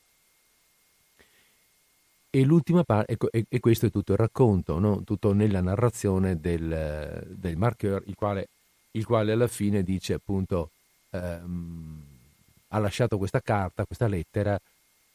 E 2.36 2.44
l'ultima 2.44 2.84
parte, 2.84 3.14
ecco, 3.14 3.32
e, 3.32 3.46
e, 3.48 3.62
questo 3.62 3.86
è 3.86 3.90
tutto 3.90 4.12
il 4.12 4.18
racconto, 4.18 4.78
no? 4.78 5.06
tutto 5.06 5.32
nella 5.32 5.62
narrazione 5.62 6.38
del, 6.38 7.26
del 7.30 7.56
marqueur, 7.56 8.04
il 8.08 8.16
quale, 8.16 8.50
il 8.92 9.06
quale, 9.06 9.32
alla 9.32 9.48
fine 9.48 9.84
dice 9.84 10.16
appunto 10.16 10.72
ehm, 11.12 12.04
ha 12.68 12.78
lasciato 12.80 13.18
questa 13.18 13.40
carta, 13.40 13.86
questa 13.86 14.10
lettera, 14.10 14.60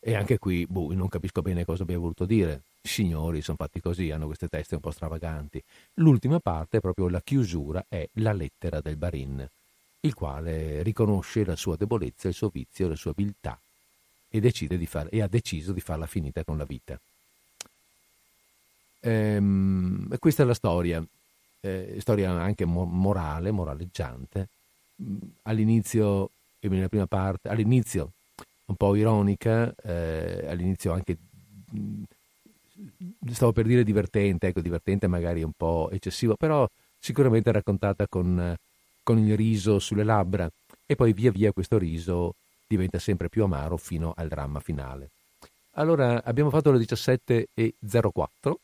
e 0.01 0.15
anche 0.15 0.39
qui 0.39 0.65
boh, 0.67 0.95
non 0.95 1.09
capisco 1.09 1.43
bene 1.43 1.67
cosa 1.67 1.83
abbia 1.83 1.99
voluto 1.99 2.25
dire. 2.25 2.63
Signori 2.81 3.43
sono 3.43 3.59
fatti 3.59 3.83
così, 3.83 4.11
hanno 4.11 4.25
queste 4.25 4.49
teste 4.49 4.77
un 4.77 4.81
po' 4.81 4.91
stravaganti. 4.91 5.63
L'ultima 5.97 6.39
parte, 6.39 6.81
proprio 6.81 7.09
la 7.09 7.21
chiusura, 7.21 7.85
è 7.87 8.09
la 8.15 8.33
lettera 8.33 8.81
del 8.81 8.97
Barin, 8.97 9.47
il 10.01 10.15
quale 10.15 10.83
riconosce 10.83 11.45
la 11.45 11.57
sua 11.57 11.77
debolezza, 11.77 12.29
il 12.29 12.35
suo 12.35 12.49
vizio, 12.49 12.89
la 12.89 12.97
sua 12.97 13.13
viltà 13.15 13.61
e, 14.31 14.87
far, 14.87 15.09
e 15.11 15.21
ha 15.21 15.29
deciso 15.29 15.73
di 15.73 15.81
farla 15.81 16.07
finita 16.07 16.45
con 16.45 16.57
la 16.57 16.65
vita. 16.65 16.99
Ehm, 19.01 20.17
questa 20.19 20.43
è 20.43 20.47
la 20.47 20.55
storia, 20.55 21.05
eh, 21.61 21.97
storia 22.01 22.31
anche 22.33 22.65
morale, 22.65 23.51
moraleggiante. 23.51 24.49
All'inizio, 25.43 26.31
nella 26.61 26.89
prima 26.89 27.07
parte, 27.07 27.49
all'inizio 27.49 28.13
un 28.67 28.77
po' 28.77 28.95
ironica, 28.95 29.75
eh, 29.83 30.47
all'inizio 30.49 30.93
anche 30.93 31.17
stavo 33.33 33.53
per 33.53 33.67
dire 33.67 33.85
divertente, 33.85 34.49
ecco, 34.49 34.61
divertente 34.61 35.07
magari 35.07 35.43
un 35.43 35.53
po' 35.57 35.89
eccessivo, 35.91 36.37
però 36.37 36.69
sicuramente 36.99 37.51
raccontata 37.53 38.07
con, 38.09 38.55
con 39.03 39.19
il 39.19 39.37
riso 39.37 39.79
sulle 39.79 40.05
labbra 40.05 40.51
e 40.87 40.97
poi 40.97 41.13
via 41.13 41.31
via 41.31 41.53
questo 41.53 41.79
riso 41.79 42.35
diventa 42.67 42.99
sempre 42.99 43.29
più 43.29 43.43
amaro 43.43 43.77
fino 43.77 44.13
al 44.17 44.29
dramma 44.29 44.61
finale. 44.61 45.11
Allora, 45.75 46.23
abbiamo 46.25 46.51
fatto 46.51 46.71
le 46.73 46.79
17.04 46.79 48.55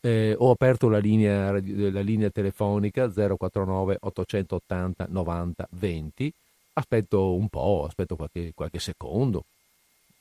eh, 0.00 0.34
ho 0.38 0.50
aperto 0.50 0.88
la 0.88 0.98
linea, 0.98 1.50
la 1.52 2.00
linea 2.00 2.30
telefonica 2.30 3.08
049 3.08 3.98
880 4.00 5.06
90 5.08 5.68
20. 5.70 6.32
Aspetto 6.74 7.34
un 7.34 7.48
po', 7.48 7.84
aspetto 7.86 8.16
qualche, 8.16 8.52
qualche 8.54 8.78
secondo, 8.78 9.44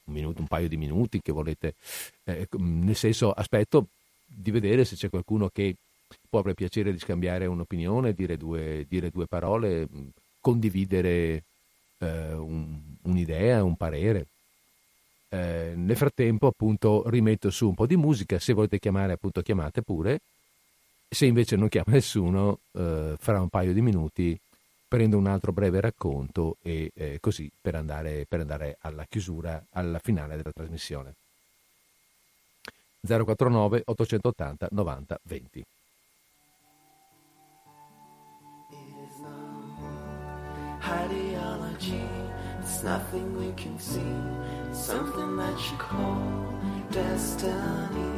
un, 0.05 0.13
minuto, 0.13 0.39
un 0.41 0.47
paio 0.47 0.69
di 0.69 0.77
minuti 0.77 1.21
che 1.21 1.31
volete. 1.31 1.75
Eh, 2.23 2.47
nel 2.57 2.95
senso, 2.95 3.31
aspetto 3.31 3.87
di 4.25 4.51
vedere 4.51 4.85
se 4.85 4.95
c'è 4.95 5.09
qualcuno 5.09 5.49
che 5.49 5.75
può 6.29 6.39
avere 6.39 6.55
piacere 6.55 6.91
di 6.91 6.99
scambiare 6.99 7.45
un'opinione, 7.45 8.13
dire 8.13 8.37
due, 8.37 8.85
dire 8.87 9.09
due 9.09 9.27
parole, 9.27 9.87
condividere 10.39 11.43
eh, 11.99 12.33
un, 12.33 12.79
un'idea, 13.03 13.63
un 13.63 13.75
parere. 13.75 14.27
Eh, 15.29 15.73
nel 15.75 15.97
frattempo, 15.97 16.47
appunto, 16.47 17.03
rimetto 17.09 17.49
su 17.49 17.67
un 17.67 17.75
po' 17.75 17.85
di 17.85 17.95
musica. 17.95 18.39
Se 18.39 18.53
volete 18.53 18.79
chiamare, 18.79 19.13
appunto, 19.13 19.41
chiamate 19.41 19.81
pure. 19.81 20.19
Se 21.09 21.25
invece 21.25 21.55
non 21.55 21.69
chiama 21.69 21.93
nessuno, 21.93 22.59
eh, 22.73 23.15
fra 23.17 23.39
un 23.39 23.49
paio 23.49 23.73
di 23.73 23.81
minuti 23.81 24.39
prendo 24.87 25.17
un 25.17 25.27
altro 25.27 25.51
breve 25.51 25.81
racconto 25.81 26.57
e 26.61 26.91
eh, 26.95 27.17
così 27.19 27.51
per 27.59 27.75
andare, 27.75 28.25
per 28.27 28.39
andare 28.39 28.77
alla 28.81 29.05
chiusura, 29.09 29.61
alla 29.71 29.99
finale 29.99 30.37
della 30.37 30.51
trasmissione. 30.53 31.15
049 33.05 33.83
880 33.85 34.67
90 34.71 35.19
20. 35.23 35.65
Ideology, 40.81 41.99
it's 42.61 42.83
nothing 42.83 43.35
we 43.37 43.51
can 43.55 43.77
see. 43.79 43.99
Something 44.75 45.37
that 45.37 45.57
you 45.71 45.77
call 45.77 46.53
destiny. 46.91 48.11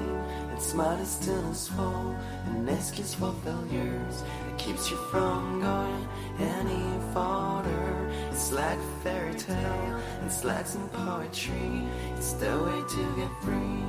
It's 0.53 0.73
modest 0.73 1.27
in 1.27 1.45
its 1.51 1.67
fall, 1.67 2.15
an 2.47 2.67
excuse 2.67 3.13
for 3.13 3.31
failures. 3.45 4.23
It 4.49 4.57
keeps 4.57 4.89
you 4.89 4.97
from 5.11 5.61
going 5.61 6.07
any 6.39 6.83
farther. 7.13 8.11
It's 8.31 8.51
like 8.51 8.79
a 8.79 9.03
fairy 9.03 9.35
tale, 9.35 10.01
it's 10.25 10.43
like 10.43 10.65
some 10.65 10.89
poetry. 10.89 11.83
It's 12.15 12.33
the 12.33 12.57
way 12.65 12.81
to 12.95 13.15
get 13.15 13.31
free, 13.43 13.85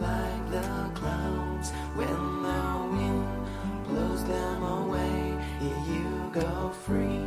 like 0.00 0.50
the 0.50 0.90
clouds 0.94 1.72
when 1.94 2.42
the 2.42 2.62
wind 2.94 3.26
blows 3.88 4.24
them 4.24 4.62
away. 4.62 5.36
Yeah, 5.60 5.86
you 5.92 6.30
go 6.32 6.70
free, 6.86 7.20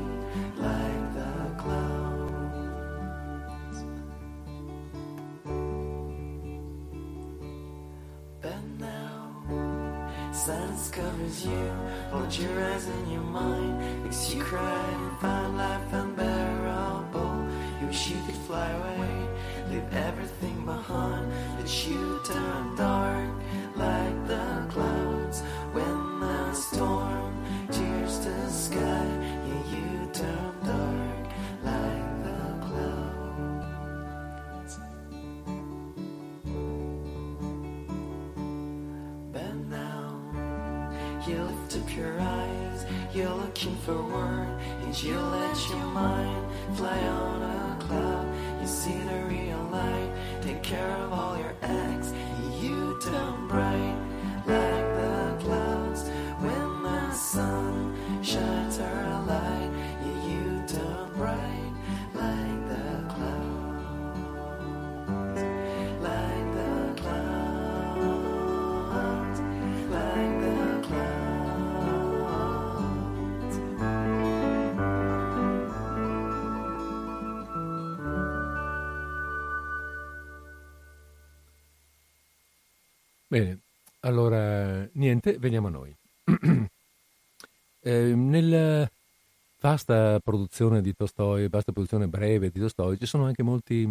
silence 10.47 10.89
covers 10.89 11.45
you, 11.45 11.71
holds 12.09 12.39
your 12.39 12.63
eyes 12.63 12.85
and 12.85 13.11
your 13.11 13.21
mind, 13.21 14.03
makes 14.05 14.33
you 14.33 14.41
cry 14.41 14.85
and 14.93 15.19
find 15.19 15.57
life 15.57 15.91
unbearable. 15.91 17.45
You 17.81 17.87
wish 17.87 18.11
you 18.11 18.15
could 18.25 18.41
fly 18.47 18.69
away, 18.69 19.27
leave 19.69 19.93
everything 19.93 20.63
behind, 20.63 21.29
but 21.57 21.69
you 21.85 22.21
turn 22.25 22.77
dark 22.77 23.29
like 23.75 24.27
the 24.27 24.65
clouds 24.69 25.41
when 25.73 26.19
the 26.21 26.53
storm 26.53 27.33
tears 27.69 28.19
the 28.19 28.49
sky. 28.49 29.16
You 41.27 41.43
lift 41.43 41.75
up 41.75 41.93
your 41.93 42.17
eyes, 42.21 42.85
you're 43.13 43.29
looking 43.33 43.75
for 43.77 44.01
word, 44.01 44.47
and 44.81 45.03
you 45.03 45.19
let 45.19 45.69
your 45.69 45.85
mind 45.87 46.45
fly 46.77 46.97
on 46.97 47.41
a 47.41 47.77
cloud. 47.81 48.61
You 48.61 48.67
see 48.67 48.97
the 48.97 49.25
real 49.25 49.61
light, 49.69 50.09
take 50.41 50.63
care 50.63 50.95
of 51.03 51.11
all 51.11 51.37
your. 51.37 51.53
Niente, 85.07 85.37
veniamo 85.37 85.67
a 85.67 85.71
noi. 85.71 85.95
Eh, 87.79 88.15
nella 88.15 88.89
vasta 89.61 90.19
produzione 90.19 90.81
di 90.81 90.93
Tolstoi, 90.93 91.47
vasta 91.47 91.71
produzione 91.71 92.07
breve 92.07 92.49
di 92.49 92.59
Tolstoi, 92.59 92.97
ci 92.99 93.05
sono 93.05 93.23
anche 93.23 93.43
molti 93.43 93.89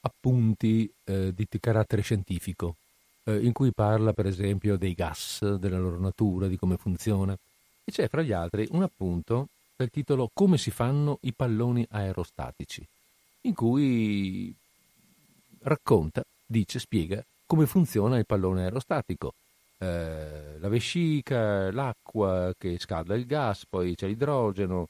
appunti 0.00 0.90
eh, 1.04 1.34
di 1.34 1.46
carattere 1.60 2.00
scientifico, 2.00 2.76
eh, 3.24 3.44
in 3.44 3.52
cui 3.52 3.70
parla 3.72 4.14
per 4.14 4.24
esempio 4.24 4.78
dei 4.78 4.94
gas, 4.94 5.56
della 5.56 5.78
loro 5.78 5.98
natura, 5.98 6.46
di 6.46 6.56
come 6.56 6.78
funziona. 6.78 7.36
E 7.84 7.92
c'è 7.92 8.08
fra 8.08 8.22
gli 8.22 8.32
altri 8.32 8.66
un 8.70 8.82
appunto 8.82 9.48
dal 9.76 9.90
titolo 9.90 10.30
Come 10.32 10.56
si 10.56 10.70
fanno 10.70 11.18
i 11.22 11.34
palloni 11.34 11.86
aerostatici, 11.90 12.82
in 13.42 13.52
cui 13.52 14.54
racconta, 15.64 16.22
dice, 16.46 16.78
spiega 16.78 17.22
come 17.44 17.66
funziona 17.66 18.16
il 18.16 18.24
pallone 18.24 18.62
aerostatico. 18.62 19.34
Eh, 19.78 20.58
la 20.58 20.68
vescica, 20.68 21.70
l'acqua 21.70 22.52
che 22.58 22.78
scalda 22.78 23.14
il 23.14 23.26
gas, 23.26 23.64
poi 23.68 23.94
c'è 23.94 24.06
l'idrogeno, 24.06 24.88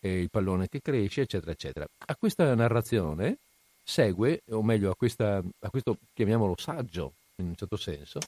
e 0.00 0.20
il 0.20 0.30
pallone 0.30 0.68
che 0.68 0.80
cresce, 0.80 1.22
eccetera, 1.22 1.50
eccetera. 1.52 1.86
A 2.06 2.16
questa 2.16 2.54
narrazione 2.54 3.38
segue, 3.82 4.42
o 4.50 4.62
meglio 4.62 4.90
a, 4.90 4.94
questa, 4.94 5.38
a 5.38 5.70
questo 5.70 5.96
chiamiamolo 6.14 6.54
saggio, 6.56 7.12
in 7.36 7.46
un 7.46 7.56
certo 7.56 7.76
senso, 7.76 8.20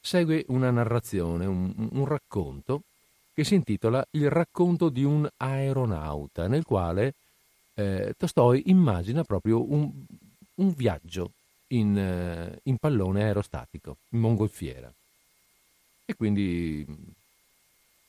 segue 0.00 0.44
una 0.48 0.70
narrazione, 0.70 1.44
un, 1.46 1.88
un 1.92 2.04
racconto 2.06 2.82
che 3.34 3.44
si 3.44 3.54
intitola 3.54 4.04
Il 4.12 4.30
racconto 4.30 4.88
di 4.88 5.04
un 5.04 5.28
aeronauta, 5.36 6.48
nel 6.48 6.64
quale 6.64 7.14
eh, 7.74 8.14
Tolstoi 8.16 8.64
immagina 8.66 9.22
proprio 9.22 9.70
un, 9.70 9.90
un 10.56 10.72
viaggio 10.72 11.32
in, 11.68 11.96
eh, 11.96 12.58
in 12.64 12.78
pallone 12.78 13.22
aerostatico, 13.22 13.98
in 14.10 14.20
mongolfiera. 14.20 14.92
E 16.10 16.14
quindi 16.14 16.86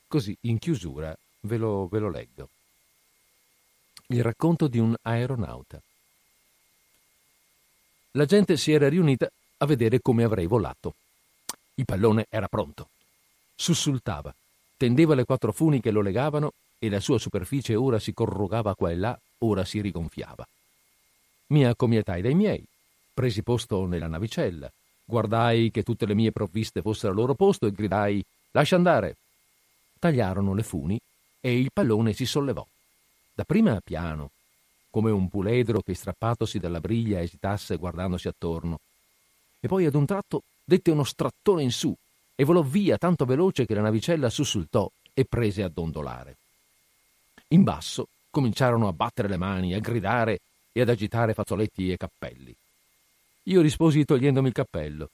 così, 0.08 0.34
in 0.44 0.58
chiusura, 0.58 1.14
ve 1.42 1.58
lo, 1.58 1.86
ve 1.90 2.00
lo 2.00 2.10
leggo. 2.10 2.48
Il 4.08 4.24
racconto 4.24 4.70
di 4.70 4.80
un 4.80 4.96
aeronauta. 5.02 5.82
La 8.12 8.24
gente 8.24 8.56
si 8.56 8.72
era 8.72 8.88
riunita 8.88 9.30
a 9.58 9.66
vedere 9.66 10.00
come 10.00 10.24
avrei 10.24 10.46
volato. 10.48 10.96
Il 11.74 11.84
pallone 11.84 12.28
era 12.30 12.48
pronto. 12.48 12.88
Sussultava, 13.54 14.34
tendeva 14.78 15.14
le 15.14 15.26
quattro 15.26 15.52
funi 15.52 15.82
che 15.82 15.92
lo 15.92 16.00
legavano 16.00 16.54
e 16.80 16.88
la 16.90 17.02
sua 17.02 17.20
superficie 17.20 17.76
ora 17.76 18.00
si 18.00 18.14
corrugava 18.14 18.76
qua 18.76 18.92
e 18.92 18.96
là, 18.96 19.20
ora 19.40 19.66
si 19.66 19.82
rigonfiava. 19.82 20.48
Mi 21.48 21.66
accomiatai 21.66 22.22
dai 22.22 22.34
miei, 22.34 22.64
presi 23.14 23.44
posto 23.44 23.86
nella 23.86 24.08
navicella, 24.08 24.72
guardai 25.10 25.72
che 25.72 25.82
tutte 25.82 26.06
le 26.06 26.14
mie 26.14 26.32
provviste 26.32 26.84
fossero 26.84 27.12
al 27.12 27.18
loro 27.18 27.34
posto 27.34 27.66
e 27.66 27.72
gridai 27.72 28.24
Lascia 28.52 28.76
andare. 28.76 29.16
Tagliarono 30.00 30.54
le 30.54 30.64
funi 30.64 31.00
e 31.40 31.60
il 31.60 31.72
pallone 31.74 32.14
si 32.14 32.26
sollevò. 32.26 32.66
Dapprima 33.34 33.80
piano, 33.84 34.32
come 34.90 35.12
un 35.12 35.28
puledro 35.28 35.82
che 35.82 35.94
strappatosi 35.94 36.58
dalla 36.58 36.80
briglia 36.80 37.22
esitasse 37.22 37.76
guardandosi 37.78 38.28
attorno. 38.28 38.80
E 39.60 39.68
poi 39.68 39.86
ad 39.86 39.96
un 39.96 40.06
tratto 40.06 40.44
dette 40.64 40.92
uno 40.92 41.04
strattone 41.04 41.64
in 41.64 41.72
su 41.72 41.96
e 42.36 42.44
volò 42.44 42.62
via 42.62 42.98
tanto 42.98 43.26
veloce 43.26 43.66
che 43.66 43.76
la 43.76 43.82
navicella 43.82 44.30
sussultò 44.30 44.90
e 45.14 45.26
prese 45.26 45.64
a 45.64 45.70
dondolare. 45.70 46.38
In 47.50 47.64
basso 47.64 48.08
cominciarono 48.30 48.88
a 48.88 48.94
battere 48.94 49.28
le 49.28 49.38
mani, 49.38 49.74
a 49.74 49.80
gridare 49.80 50.40
e 50.72 50.82
ad 50.82 50.90
agitare 50.90 51.34
fazzoletti 51.34 51.92
e 51.92 51.98
cappelli. 51.98 52.56
Io 53.50 53.62
risposi 53.62 54.06
togliendomi 54.06 54.48
il 54.48 54.54
cappello 54.54 55.10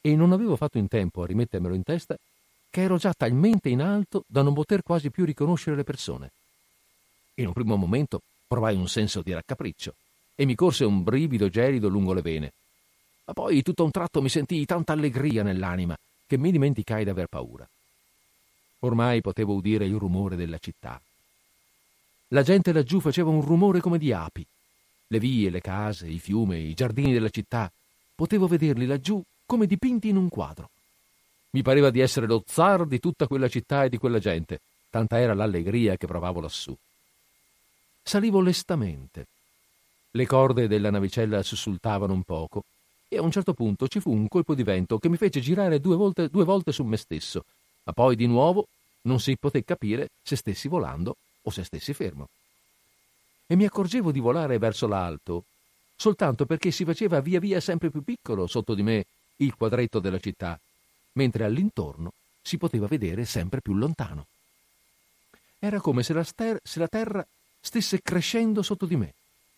e 0.00 0.16
non 0.16 0.32
avevo 0.32 0.56
fatto 0.56 0.78
in 0.78 0.88
tempo 0.88 1.22
a 1.22 1.26
rimettermelo 1.26 1.74
in 1.74 1.82
testa 1.82 2.16
che 2.70 2.80
ero 2.80 2.96
già 2.96 3.12
talmente 3.12 3.68
in 3.68 3.82
alto 3.82 4.24
da 4.26 4.40
non 4.40 4.54
poter 4.54 4.82
quasi 4.82 5.10
più 5.10 5.26
riconoscere 5.26 5.76
le 5.76 5.84
persone. 5.84 6.30
In 7.34 7.48
un 7.48 7.52
primo 7.52 7.76
momento 7.76 8.22
provai 8.48 8.76
un 8.76 8.88
senso 8.88 9.20
di 9.20 9.34
raccapriccio 9.34 9.94
e 10.34 10.46
mi 10.46 10.54
corse 10.54 10.84
un 10.84 11.02
brivido 11.02 11.50
gelido 11.50 11.88
lungo 11.88 12.14
le 12.14 12.22
vene. 12.22 12.52
Ma 13.26 13.34
poi 13.34 13.60
tutto 13.60 13.82
a 13.82 13.84
un 13.84 13.90
tratto 13.90 14.22
mi 14.22 14.30
sentii 14.30 14.64
tanta 14.64 14.94
allegria 14.94 15.42
nell'anima 15.42 15.96
che 16.26 16.38
mi 16.38 16.50
dimenticai 16.50 17.04
d'aver 17.04 17.26
paura. 17.26 17.68
Ormai 18.80 19.20
potevo 19.20 19.52
udire 19.52 19.84
il 19.84 19.96
rumore 19.96 20.36
della 20.36 20.58
città. 20.58 20.98
La 22.28 22.42
gente 22.42 22.72
laggiù 22.72 23.00
faceva 23.00 23.28
un 23.28 23.42
rumore 23.42 23.80
come 23.80 23.98
di 23.98 24.12
api. 24.12 24.46
Le 25.08 25.18
vie, 25.18 25.50
le 25.50 25.60
case, 25.60 26.08
i 26.08 26.18
fiumi, 26.18 26.68
i 26.68 26.74
giardini 26.74 27.12
della 27.12 27.28
città, 27.28 27.70
potevo 28.14 28.46
vederli 28.46 28.86
laggiù 28.86 29.22
come 29.44 29.66
dipinti 29.66 30.08
in 30.08 30.16
un 30.16 30.28
quadro. 30.28 30.70
Mi 31.50 31.62
pareva 31.62 31.90
di 31.90 32.00
essere 32.00 32.26
lo 32.26 32.42
zar 32.46 32.86
di 32.86 32.98
tutta 32.98 33.26
quella 33.26 33.48
città 33.48 33.84
e 33.84 33.88
di 33.88 33.98
quella 33.98 34.18
gente, 34.18 34.60
tanta 34.90 35.18
era 35.18 35.34
l'allegria 35.34 35.96
che 35.96 36.06
provavo 36.06 36.40
lassù. 36.40 36.76
Salivo 38.02 38.40
lestamente. 38.40 39.26
Le 40.10 40.26
corde 40.26 40.66
della 40.68 40.90
navicella 40.90 41.42
sussultavano 41.42 42.12
un 42.12 42.22
poco 42.22 42.64
e 43.08 43.18
a 43.18 43.22
un 43.22 43.30
certo 43.30 43.52
punto 43.52 43.86
ci 43.86 44.00
fu 44.00 44.10
un 44.10 44.28
colpo 44.28 44.54
di 44.54 44.62
vento 44.62 44.98
che 44.98 45.08
mi 45.08 45.16
fece 45.16 45.40
girare 45.40 45.80
due 45.80 45.96
volte, 45.96 46.28
due 46.28 46.44
volte 46.44 46.72
su 46.72 46.82
me 46.84 46.96
stesso, 46.96 47.44
ma 47.84 47.92
poi 47.92 48.16
di 48.16 48.26
nuovo 48.26 48.66
non 49.02 49.20
si 49.20 49.36
poté 49.36 49.64
capire 49.64 50.10
se 50.22 50.36
stessi 50.36 50.68
volando 50.68 51.16
o 51.42 51.50
se 51.50 51.62
stessi 51.62 51.94
fermo. 51.94 52.28
E 53.46 53.54
mi 53.56 53.64
accorgevo 53.64 54.10
di 54.10 54.20
volare 54.20 54.58
verso 54.58 54.86
l'alto 54.86 55.44
soltanto 55.96 56.44
perché 56.44 56.70
si 56.70 56.84
faceva 56.84 57.20
via 57.20 57.40
via 57.40 57.60
sempre 57.60 57.90
più 57.90 58.04
piccolo 58.04 58.46
sotto 58.46 58.74
di 58.74 58.82
me 58.82 59.06
il 59.36 59.54
quadretto 59.54 59.98
della 59.98 60.18
città, 60.18 60.58
mentre 61.12 61.44
all'intorno 61.44 62.12
si 62.42 62.58
poteva 62.58 62.86
vedere 62.86 63.24
sempre 63.24 63.60
più 63.60 63.74
lontano. 63.74 64.26
Era 65.58 65.80
come 65.80 66.02
se 66.02 66.12
la, 66.12 66.22
ster- 66.22 66.60
se 66.62 66.78
la 66.78 66.86
terra 66.86 67.26
stesse 67.60 68.00
crescendo 68.02 68.62
sotto 68.62 68.86
di 68.86 68.96
me 68.96 69.14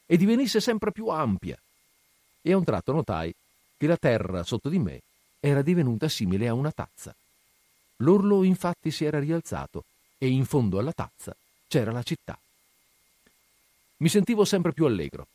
e 0.06 0.16
divenisse 0.16 0.60
sempre 0.60 0.92
più 0.92 1.08
ampia. 1.08 1.58
E 2.40 2.52
a 2.52 2.56
un 2.56 2.64
tratto 2.64 2.92
notai 2.92 3.34
che 3.76 3.86
la 3.86 3.96
terra 3.96 4.42
sotto 4.42 4.68
di 4.68 4.78
me 4.78 5.00
era 5.40 5.60
divenuta 5.60 6.08
simile 6.08 6.48
a 6.48 6.54
una 6.54 6.72
tazza. 6.72 7.14
L'orlo 7.96 8.44
infatti 8.44 8.90
si 8.90 9.04
era 9.04 9.18
rialzato 9.18 9.84
e 10.16 10.28
in 10.28 10.46
fondo 10.46 10.78
alla 10.78 10.92
tazza 10.92 11.36
c'era 11.66 11.92
la 11.92 12.02
città. 12.02 12.38
Mi 13.98 14.08
sentivo 14.08 14.44
sempre 14.44 14.72
più 14.72 14.84
allegro. 14.84 15.26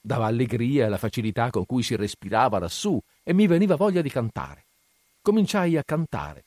Dava 0.00 0.26
allegria 0.26 0.88
la 0.88 0.98
facilità 0.98 1.50
con 1.50 1.64
cui 1.64 1.82
si 1.82 1.96
respirava 1.96 2.58
lassù 2.58 3.00
e 3.22 3.32
mi 3.32 3.46
veniva 3.46 3.76
voglia 3.76 4.02
di 4.02 4.10
cantare. 4.10 4.64
Cominciai 5.22 5.78
a 5.78 5.82
cantare, 5.82 6.44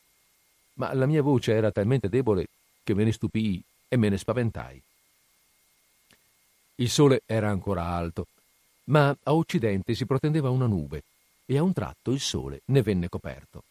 ma 0.74 0.94
la 0.94 1.08
mia 1.08 1.24
voce 1.24 1.54
era 1.54 1.72
talmente 1.72 2.10
debole 2.10 2.48
che 2.84 2.94
me 2.94 3.04
ne 3.04 3.12
stupii 3.12 3.64
e 3.88 3.98
me 3.98 4.10
ne 4.10 4.18
spaventai. 4.18 4.82
Il 6.76 6.90
sole 6.90 7.24
era 7.26 7.50
ancora 7.50 7.86
alto, 7.86 8.28
ma 8.86 9.10
a 9.10 9.34
occidente 9.34 9.96
si 9.96 10.06
protendeva 10.06 10.52
una 10.52 10.68
nube 10.68 11.02
e 11.48 11.58
a 11.58 11.64
un 11.64 11.74
tratto 11.74 12.12
il 12.12 12.20
sole 12.20 12.62
ne 12.66 12.84
venne 12.84 13.10
coperto. 13.10 13.64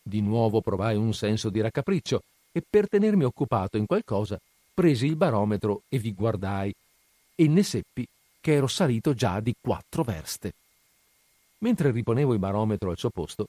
Di 0.00 0.20
nuovo 0.20 0.60
provai 0.60 0.94
un 0.94 1.12
senso 1.12 1.48
di 1.48 1.60
raccapriccio 1.60 2.22
e 2.52 2.62
per 2.68 2.88
tenermi 2.88 3.24
occupato 3.24 3.76
in 3.76 3.86
qualcosa 3.86 4.40
presi 4.76 5.06
il 5.06 5.16
barometro 5.16 5.84
e 5.88 5.98
vi 5.98 6.12
guardai 6.12 6.70
e 7.34 7.48
ne 7.48 7.62
seppi 7.62 8.06
che 8.42 8.52
ero 8.52 8.66
salito 8.66 9.14
già 9.14 9.40
di 9.40 9.54
quattro 9.58 10.02
verste. 10.02 10.52
Mentre 11.60 11.90
riponevo 11.90 12.34
il 12.34 12.38
barometro 12.38 12.90
al 12.90 12.98
suo 12.98 13.08
posto, 13.08 13.46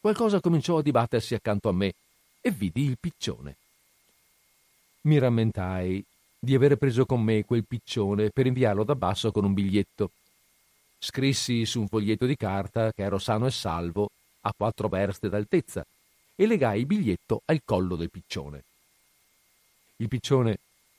qualcosa 0.00 0.40
cominciò 0.40 0.78
a 0.78 0.82
dibattersi 0.82 1.36
accanto 1.36 1.68
a 1.68 1.72
me 1.72 1.94
e 2.40 2.50
vidi 2.50 2.82
il 2.82 2.98
piccione. 2.98 3.54
Mi 5.02 5.16
rammentai 5.18 6.04
di 6.40 6.56
avere 6.56 6.76
preso 6.76 7.06
con 7.06 7.22
me 7.22 7.44
quel 7.44 7.64
piccione 7.64 8.30
per 8.30 8.46
inviarlo 8.46 8.82
da 8.82 8.96
basso 8.96 9.30
con 9.30 9.44
un 9.44 9.54
biglietto. 9.54 10.10
Scrissi 10.98 11.64
su 11.66 11.82
un 11.82 11.86
foglietto 11.86 12.26
di 12.26 12.36
carta 12.36 12.92
che 12.92 13.04
ero 13.04 13.18
sano 13.18 13.46
e 13.46 13.52
salvo 13.52 14.10
a 14.40 14.52
quattro 14.52 14.88
verste 14.88 15.28
d'altezza 15.28 15.86
e 16.34 16.46
legai 16.46 16.80
il 16.80 16.86
biglietto 16.86 17.42
al 17.44 17.60
collo 17.64 17.94
del 17.94 18.10
piccione. 18.10 18.64
Il 19.96 20.08
piccione 20.08 20.58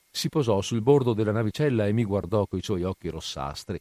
si 0.09 0.29
posò 0.29 0.61
sul 0.61 0.81
bordo 0.81 1.13
della 1.13 1.33
navicella 1.33 1.87
e 1.87 1.91
mi 1.91 2.05
guardò 2.05 2.45
coi 2.45 2.61
suoi 2.61 2.83
occhi 2.83 3.09
rossastri. 3.09 3.79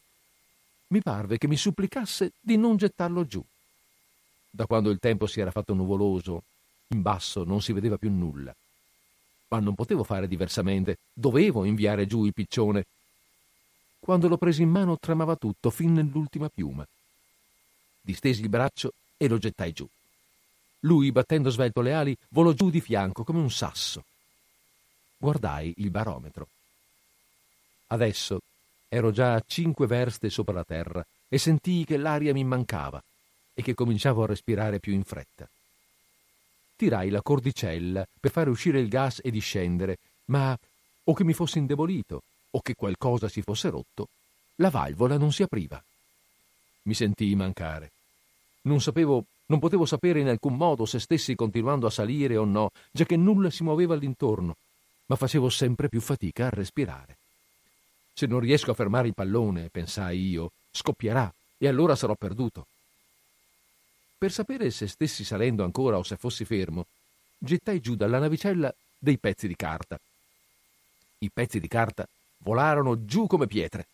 Mi 0.87 1.01
parve 1.01 1.37
che 1.37 1.47
mi 1.47 1.55
supplicasse 1.55 2.33
di 2.39 2.57
non 2.57 2.75
gettarlo 2.75 3.25
giù. 3.25 3.43
Da 4.49 4.65
quando 4.65 4.89
il 4.89 4.99
tempo 4.99 5.25
si 5.27 5.39
era 5.39 5.51
fatto 5.51 5.73
nuvoloso, 5.73 6.43
in 6.89 7.01
basso 7.01 7.43
non 7.43 7.61
si 7.61 7.71
vedeva 7.71 7.97
più 7.97 8.11
nulla. 8.11 8.53
Ma 9.47 9.59
non 9.59 9.75
potevo 9.75 10.03
fare 10.03 10.27
diversamente, 10.27 10.97
dovevo 11.13 11.63
inviare 11.63 12.05
giù 12.05 12.25
il 12.25 12.33
piccione. 12.33 12.85
Quando 13.99 14.27
lo 14.27 14.37
presi 14.37 14.61
in 14.61 14.69
mano 14.69 14.97
tremava 14.97 15.35
tutto, 15.35 15.69
fin 15.69 15.93
nell'ultima 15.93 16.49
piuma. 16.49 16.85
Distesi 18.01 18.41
il 18.41 18.49
braccio 18.49 18.91
e 19.17 19.27
lo 19.27 19.37
gettai 19.37 19.71
giù. 19.71 19.87
Lui, 20.81 21.11
battendo 21.11 21.49
svelto 21.49 21.81
le 21.81 21.93
ali, 21.93 22.15
volò 22.29 22.51
giù 22.51 22.69
di 22.69 22.81
fianco 22.81 23.23
come 23.23 23.39
un 23.39 23.49
sasso. 23.49 24.03
Guardai 25.25 25.73
il 25.77 25.89
barometro. 25.89 26.47
Adesso 27.87 28.41
ero 28.87 29.09
già 29.09 29.33
a 29.33 29.43
cinque 29.43 29.87
verste 29.87 30.29
sopra 30.29 30.53
la 30.53 30.63
terra 30.63 31.03
e 31.27 31.39
sentii 31.39 31.83
che 31.83 31.97
l'aria 31.97 32.31
mi 32.31 32.43
mancava 32.43 33.01
e 33.55 33.63
che 33.63 33.73
cominciavo 33.73 34.21
a 34.21 34.27
respirare 34.27 34.77
più 34.77 34.93
in 34.93 35.03
fretta. 35.03 35.49
Tirai 36.75 37.09
la 37.09 37.23
cordicella 37.23 38.05
per 38.19 38.29
fare 38.29 38.51
uscire 38.51 38.79
il 38.79 38.87
gas 38.87 39.19
e 39.23 39.31
discendere, 39.31 39.97
ma 40.25 40.55
o 41.05 41.13
che 41.15 41.23
mi 41.23 41.33
fossi 41.33 41.57
indebolito 41.57 42.21
o 42.51 42.61
che 42.61 42.75
qualcosa 42.75 43.27
si 43.27 43.41
fosse 43.41 43.71
rotto, 43.71 44.09
la 44.57 44.69
valvola 44.69 45.17
non 45.17 45.31
si 45.31 45.41
apriva. 45.41 45.83
Mi 46.83 46.93
sentii 46.93 47.33
mancare. 47.33 47.89
Non 48.61 48.79
sapevo, 48.79 49.25
non 49.47 49.57
potevo 49.57 49.87
sapere 49.87 50.19
in 50.19 50.27
alcun 50.27 50.55
modo 50.55 50.85
se 50.85 50.99
stessi 50.99 51.33
continuando 51.33 51.87
a 51.87 51.89
salire 51.89 52.37
o 52.37 52.45
no, 52.45 52.69
già 52.91 53.05
che 53.05 53.17
nulla 53.17 53.49
si 53.49 53.63
muoveva 53.63 53.95
all'intorno, 53.95 54.57
ma 55.07 55.15
facevo 55.15 55.49
sempre 55.49 55.89
più 55.89 56.01
fatica 56.01 56.47
a 56.47 56.49
respirare. 56.49 57.17
Se 58.13 58.25
non 58.25 58.39
riesco 58.39 58.71
a 58.71 58.75
fermare 58.75 59.07
il 59.07 59.13
pallone, 59.13 59.69
pensai 59.69 60.29
io, 60.29 60.51
scoppierà 60.71 61.31
e 61.57 61.67
allora 61.67 61.95
sarò 61.95 62.15
perduto. 62.15 62.67
Per 64.17 64.31
sapere 64.31 64.71
se 64.71 64.87
stessi 64.87 65.23
salendo 65.23 65.63
ancora 65.63 65.97
o 65.97 66.03
se 66.03 66.15
fossi 66.15 66.45
fermo, 66.45 66.87
gettai 67.37 67.81
giù 67.81 67.95
dalla 67.95 68.19
navicella 68.19 68.73
dei 68.97 69.17
pezzi 69.17 69.47
di 69.47 69.55
carta. 69.55 69.99
I 71.19 71.29
pezzi 71.29 71.59
di 71.59 71.67
carta 71.67 72.07
volarono 72.39 73.05
giù 73.05 73.27
come 73.27 73.47
pietre. 73.47 73.87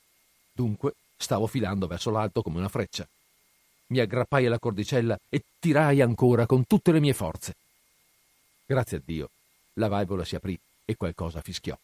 Dunque 0.52 0.94
stavo 1.18 1.48
filando 1.48 1.88
verso 1.88 2.12
l'alto 2.12 2.42
come 2.42 2.60
una 2.60 2.70
freccia 2.70 3.08
mi 3.92 4.00
aggrappai 4.00 4.46
alla 4.46 4.60
cordicella 4.60 5.20
e 5.30 5.44
tirai 5.60 6.02
ancora 6.02 6.46
con 6.46 6.66
tutte 6.66 6.92
le 6.92 7.00
mie 7.00 7.14
forze. 7.14 7.56
Grazie 8.66 8.98
a 8.98 9.02
Dio, 9.04 9.30
la 9.74 9.88
valvola 9.88 10.24
si 10.24 10.36
aprì 10.36 10.58
e 10.92 10.96
qualcosa 10.96 11.42
fischiò. 11.42 11.78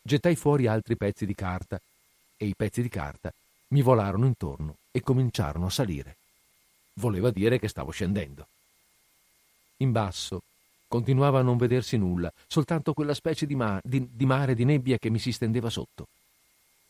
Gettai 0.00 0.36
fuori 0.36 0.66
altri 0.66 0.96
pezzi 0.96 1.26
di 1.26 1.34
carta 1.34 1.80
e 2.36 2.46
i 2.46 2.54
pezzi 2.54 2.82
di 2.82 2.88
carta 2.88 3.32
mi 3.68 3.82
volarono 3.82 4.26
intorno 4.26 4.76
e 4.90 5.00
cominciarono 5.00 5.66
a 5.66 5.70
salire. 5.70 6.16
Voleva 6.94 7.30
dire 7.30 7.58
che 7.58 7.68
stavo 7.68 7.90
scendendo. 7.90 8.46
In 9.78 9.92
basso 9.92 10.42
continuava 10.86 11.38
a 11.38 11.42
non 11.42 11.56
vedersi 11.56 11.96
nulla, 11.96 12.30
soltanto 12.46 12.92
quella 12.92 13.14
specie 13.14 13.46
di, 13.46 13.54
ma- 13.54 13.80
di, 13.82 14.06
di 14.12 14.26
mare 14.26 14.54
di 14.54 14.64
nebbia 14.64 14.98
che 14.98 15.08
mi 15.08 15.18
si 15.18 15.32
stendeva 15.32 15.70
sotto. 15.70 16.06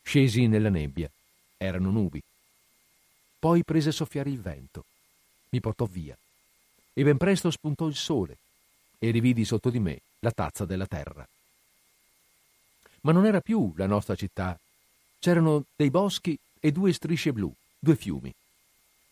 Scesi 0.01 0.47
nella 0.47 0.69
nebbia. 0.69 1.09
Erano 1.55 1.89
nubi. 1.89 2.21
Poi 3.39 3.63
prese 3.63 3.89
a 3.89 3.93
soffiare 3.93 4.29
il 4.29 4.41
vento. 4.41 4.83
Mi 5.49 5.61
portò 5.61 5.85
via. 5.85 6.17
E 6.91 7.03
ben 7.03 7.15
presto 7.15 7.49
spuntò 7.49 7.87
il 7.87 7.95
sole 7.95 8.37
e 9.03 9.11
rividi 9.11 9.43
sotto 9.43 9.69
di 9.69 9.81
me 9.81 9.99
la 10.19 10.31
tazza 10.31 10.63
della 10.63 10.87
terra. 10.87 11.27
Ma 13.01 13.11
non 13.11 13.25
era 13.25 13.41
più 13.41 13.73
la 13.75 13.85
nostra 13.85 14.15
città. 14.15 14.57
C'erano 15.19 15.65
dei 15.75 15.89
boschi 15.89 16.39
e 16.57 16.71
due 16.71 16.93
strisce 16.93 17.33
blu, 17.33 17.53
due 17.77 17.97
fiumi. 17.97 18.33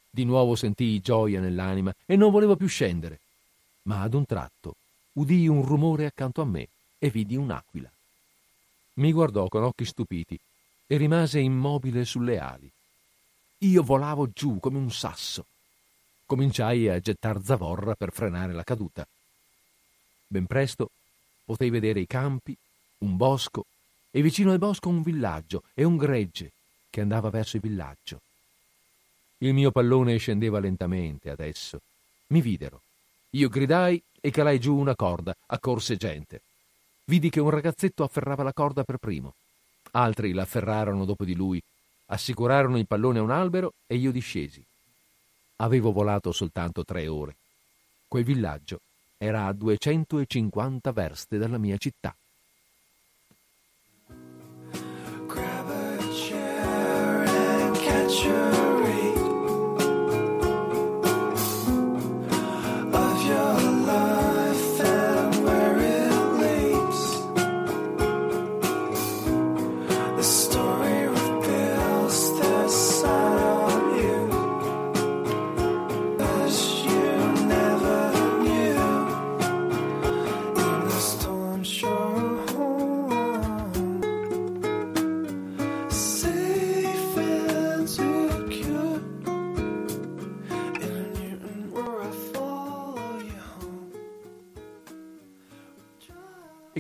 Di 0.10 0.24
nuovo 0.24 0.56
sentii 0.56 1.02
gioia 1.02 1.42
nell'anima 1.42 1.94
e 2.06 2.16
non 2.16 2.32
volevo 2.32 2.56
più 2.56 2.68
scendere. 2.68 3.20
Ma 3.84 4.02
ad 4.02 4.14
un 4.14 4.26
tratto 4.26 4.76
udii 5.14 5.50
un 5.50 5.62
rumore 5.66 6.06
accanto 6.06 6.42
a 6.42 6.46
me 6.46 6.70
e 6.98 7.10
vidi 7.10 7.36
un'aquila. 7.36 7.92
Mi 8.94 9.12
guardò 9.12 9.50
con 9.50 9.64
occhi 9.64 9.84
stupiti 9.84 10.40
e 10.88 10.96
rimase 10.96 11.42
immobile 11.42 12.06
sulle 12.06 12.40
ali. 12.40 12.72
Io 13.58 13.84
volavo 13.84 14.30
giù 14.34 14.58
come 14.62 14.78
un 14.78 14.90
sasso. 14.90 15.48
Cominciai 16.26 16.88
a 16.88 16.98
gettar 17.02 17.44
zavorra 17.44 17.94
per 17.96 18.14
frenare 18.14 18.54
la 18.54 18.64
caduta. 18.64 19.06
Ben 20.32 20.46
presto 20.46 20.90
potei 21.44 21.70
vedere 21.70 22.00
i 22.00 22.08
campi, 22.08 22.56
un 23.00 23.18
bosco 23.18 23.66
e 24.12 24.22
vicino 24.22 24.54
al 24.54 24.60
bosco 24.60 24.88
un 24.88 25.02
villaggio 25.02 25.64
e 25.74 25.84
un 25.84 25.98
gregge 25.98 26.54
che 26.90 27.02
andava 27.02 27.30
verso 27.30 27.58
il 27.58 27.62
villaggio. 27.62 28.22
Il 29.40 29.54
mio 29.54 29.72
pallone 29.72 30.16
scendeva 30.16 30.62
lentamente 30.62 31.30
adesso. 31.30 31.82
Mi 32.28 32.40
videro. 32.40 32.80
Io 33.32 33.50
gridai 33.50 34.02
e 34.22 34.32
calai 34.32 34.58
giù 34.58 34.78
una 34.78 34.96
corda, 34.96 35.36
accorse 35.48 35.98
gente. 35.98 36.40
Vidi 37.04 37.30
che 37.30 37.42
un 37.42 37.50
ragazzetto 37.50 38.06
afferrava 38.06 38.44
la 38.44 38.54
corda 38.54 38.86
per 38.86 39.00
primo. 39.00 39.34
Altri 39.92 40.32
la 40.32 40.44
afferrarono 40.44 41.04
dopo 41.04 41.26
di 41.26 41.36
lui 41.36 41.62
assicurarono 42.06 42.78
il 42.78 42.88
pallone 42.88 43.20
a 43.20 43.24
un 43.24 43.32
albero 43.32 43.74
e 43.86 43.98
io 43.98 44.12
discesi. 44.12 44.64
Avevo 45.58 45.92
volato 45.92 46.32
soltanto 46.32 46.86
tre 46.86 47.10
ore. 47.10 47.36
Quel 48.08 48.24
villaggio 48.24 48.80
era 49.24 49.46
a 49.46 49.54
250 49.54 50.92
verste 50.92 51.38
dalla 51.38 51.60
mia 51.60 51.78
città. 51.78 52.16
Grab 55.28 55.70
a 55.70 55.98
chair 56.12 57.28
and 57.28 57.78
catch 57.78 58.26
a 58.26 58.61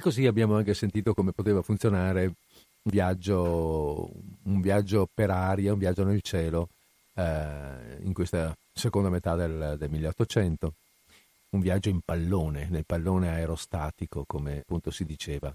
così 0.01 0.25
abbiamo 0.25 0.57
anche 0.57 0.73
sentito 0.73 1.13
come 1.13 1.31
poteva 1.31 1.61
funzionare 1.61 2.25
un 2.25 2.91
viaggio, 2.91 4.11
un 4.43 4.59
viaggio 4.59 5.07
per 5.13 5.29
aria, 5.29 5.71
un 5.71 5.79
viaggio 5.79 6.03
nel 6.03 6.21
cielo 6.21 6.69
eh, 7.13 7.97
in 8.01 8.11
questa 8.13 8.55
seconda 8.73 9.09
metà 9.09 9.35
del, 9.35 9.75
del 9.77 9.89
1800. 9.89 10.73
Un 11.51 11.59
viaggio 11.59 11.89
in 11.89 11.99
pallone, 12.01 12.67
nel 12.69 12.85
pallone 12.85 13.29
aerostatico, 13.29 14.23
come 14.25 14.59
appunto 14.59 14.89
si 14.89 15.05
diceva. 15.05 15.53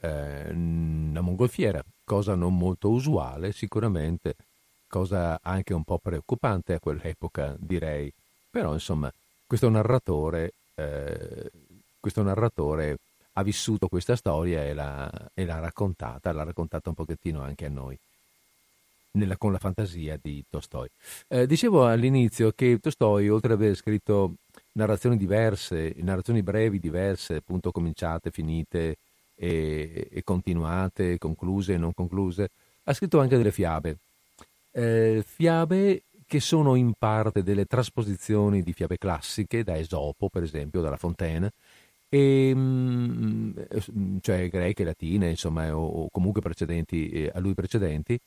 Eh, 0.00 0.52
mongolfiera, 0.52 1.82
cosa 2.04 2.34
non 2.34 2.56
molto 2.56 2.90
usuale 2.90 3.52
sicuramente, 3.52 4.34
cosa 4.88 5.38
anche 5.42 5.74
un 5.74 5.84
po' 5.84 5.98
preoccupante 5.98 6.74
a 6.74 6.80
quell'epoca 6.80 7.56
direi, 7.58 8.12
però 8.50 8.72
insomma 8.72 9.12
questo 9.46 9.68
narratore, 9.68 10.52
eh, 10.74 11.50
questo 12.00 12.22
narratore 12.22 12.98
ha 13.34 13.42
vissuto 13.42 13.88
questa 13.88 14.16
storia 14.16 14.64
e 14.64 14.74
l'ha, 14.74 15.30
e 15.34 15.44
l'ha 15.44 15.58
raccontata, 15.58 16.32
l'ha 16.32 16.44
raccontata 16.44 16.88
un 16.88 16.94
pochettino 16.94 17.40
anche 17.42 17.66
a 17.66 17.70
noi. 17.70 17.98
Nella, 19.14 19.36
con 19.36 19.52
la 19.52 19.58
fantasia 19.58 20.18
di 20.20 20.42
Tolstoi. 20.48 20.88
Eh, 21.28 21.46
dicevo 21.46 21.86
all'inizio 21.86 22.52
che 22.52 22.78
Tolstoi, 22.80 23.28
oltre 23.28 23.52
ad 23.52 23.60
aver 23.60 23.76
scritto 23.76 24.36
narrazioni 24.72 25.18
diverse, 25.18 25.92
narrazioni 25.98 26.42
brevi 26.42 26.78
diverse, 26.78 27.36
appunto 27.36 27.72
cominciate, 27.72 28.30
finite 28.30 28.96
e, 29.34 30.08
e 30.10 30.22
continuate, 30.24 31.18
concluse 31.18 31.74
e 31.74 31.76
non 31.76 31.92
concluse, 31.92 32.48
ha 32.84 32.94
scritto 32.94 33.20
anche 33.20 33.36
delle 33.36 33.52
fiabe. 33.52 33.98
Eh, 34.70 35.22
fiabe 35.26 36.04
che 36.26 36.40
sono 36.40 36.76
in 36.76 36.94
parte 36.98 37.42
delle 37.42 37.66
trasposizioni 37.66 38.62
di 38.62 38.72
fiabe 38.72 38.96
classiche, 38.96 39.62
da 39.62 39.76
Esopo 39.76 40.30
per 40.30 40.42
esempio, 40.42 40.80
dalla 40.80 40.96
Fontaine, 40.96 41.52
e, 42.14 42.52
mm, 42.54 43.52
cioè 44.20 44.50
greche, 44.50 44.84
latine, 44.84 45.30
insomma, 45.30 45.74
o, 45.74 45.82
o 45.82 46.08
comunque 46.10 46.42
precedenti, 46.42 47.08
eh, 47.08 47.30
a 47.32 47.40
lui 47.40 47.54
precedenti, 47.54 48.20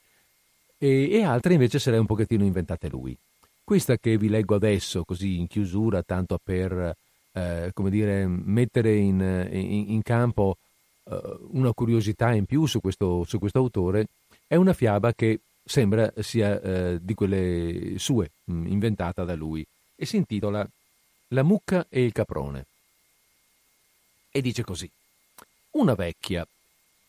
e, 0.80 1.10
e 1.12 1.24
altre 1.24 1.54
invece 1.54 1.78
se 1.78 1.92
le 1.92 1.98
ha 1.98 2.00
un 2.00 2.08
pochettino 2.08 2.44
inventate 2.44 2.90
lui. 2.90 3.16
Questa 3.64 3.96
che 3.98 4.18
vi 4.18 4.28
leggo 4.28 4.56
adesso, 4.56 5.04
così 5.04 5.38
in 5.38 5.46
chiusura, 5.46 6.02
tanto 6.02 6.40
per 6.44 6.96
eh, 7.34 7.70
come 7.74 7.92
dire, 7.92 8.26
mettere 8.26 8.96
in, 8.96 9.20
in, 9.52 9.92
in 9.92 10.02
campo 10.02 10.58
eh, 11.04 11.38
una 11.52 11.72
curiosità 11.74 12.34
in 12.34 12.46
più 12.46 12.66
su 12.66 12.82
questo, 12.82 13.24
su 13.24 13.38
questo, 13.38 13.60
autore, 13.60 14.08
è 14.48 14.56
una 14.56 14.74
fiaba 14.74 15.14
che 15.14 15.42
sembra 15.64 16.12
sia 16.22 16.60
eh, 16.60 16.98
di 17.00 17.14
quelle 17.14 18.00
sue, 18.00 18.32
mh, 18.46 18.66
inventata 18.66 19.24
da 19.24 19.36
lui, 19.36 19.64
e 19.96 20.08
si 20.08 20.18
intitola 20.18 20.68
La 21.28 21.44
mucca 21.44 21.86
e 21.88 22.04
il 22.04 22.14
caprone. 22.14 22.66
E 24.36 24.42
dice 24.42 24.66
così. 24.66 24.92
Una 25.72 25.96
vecchia 25.96 26.46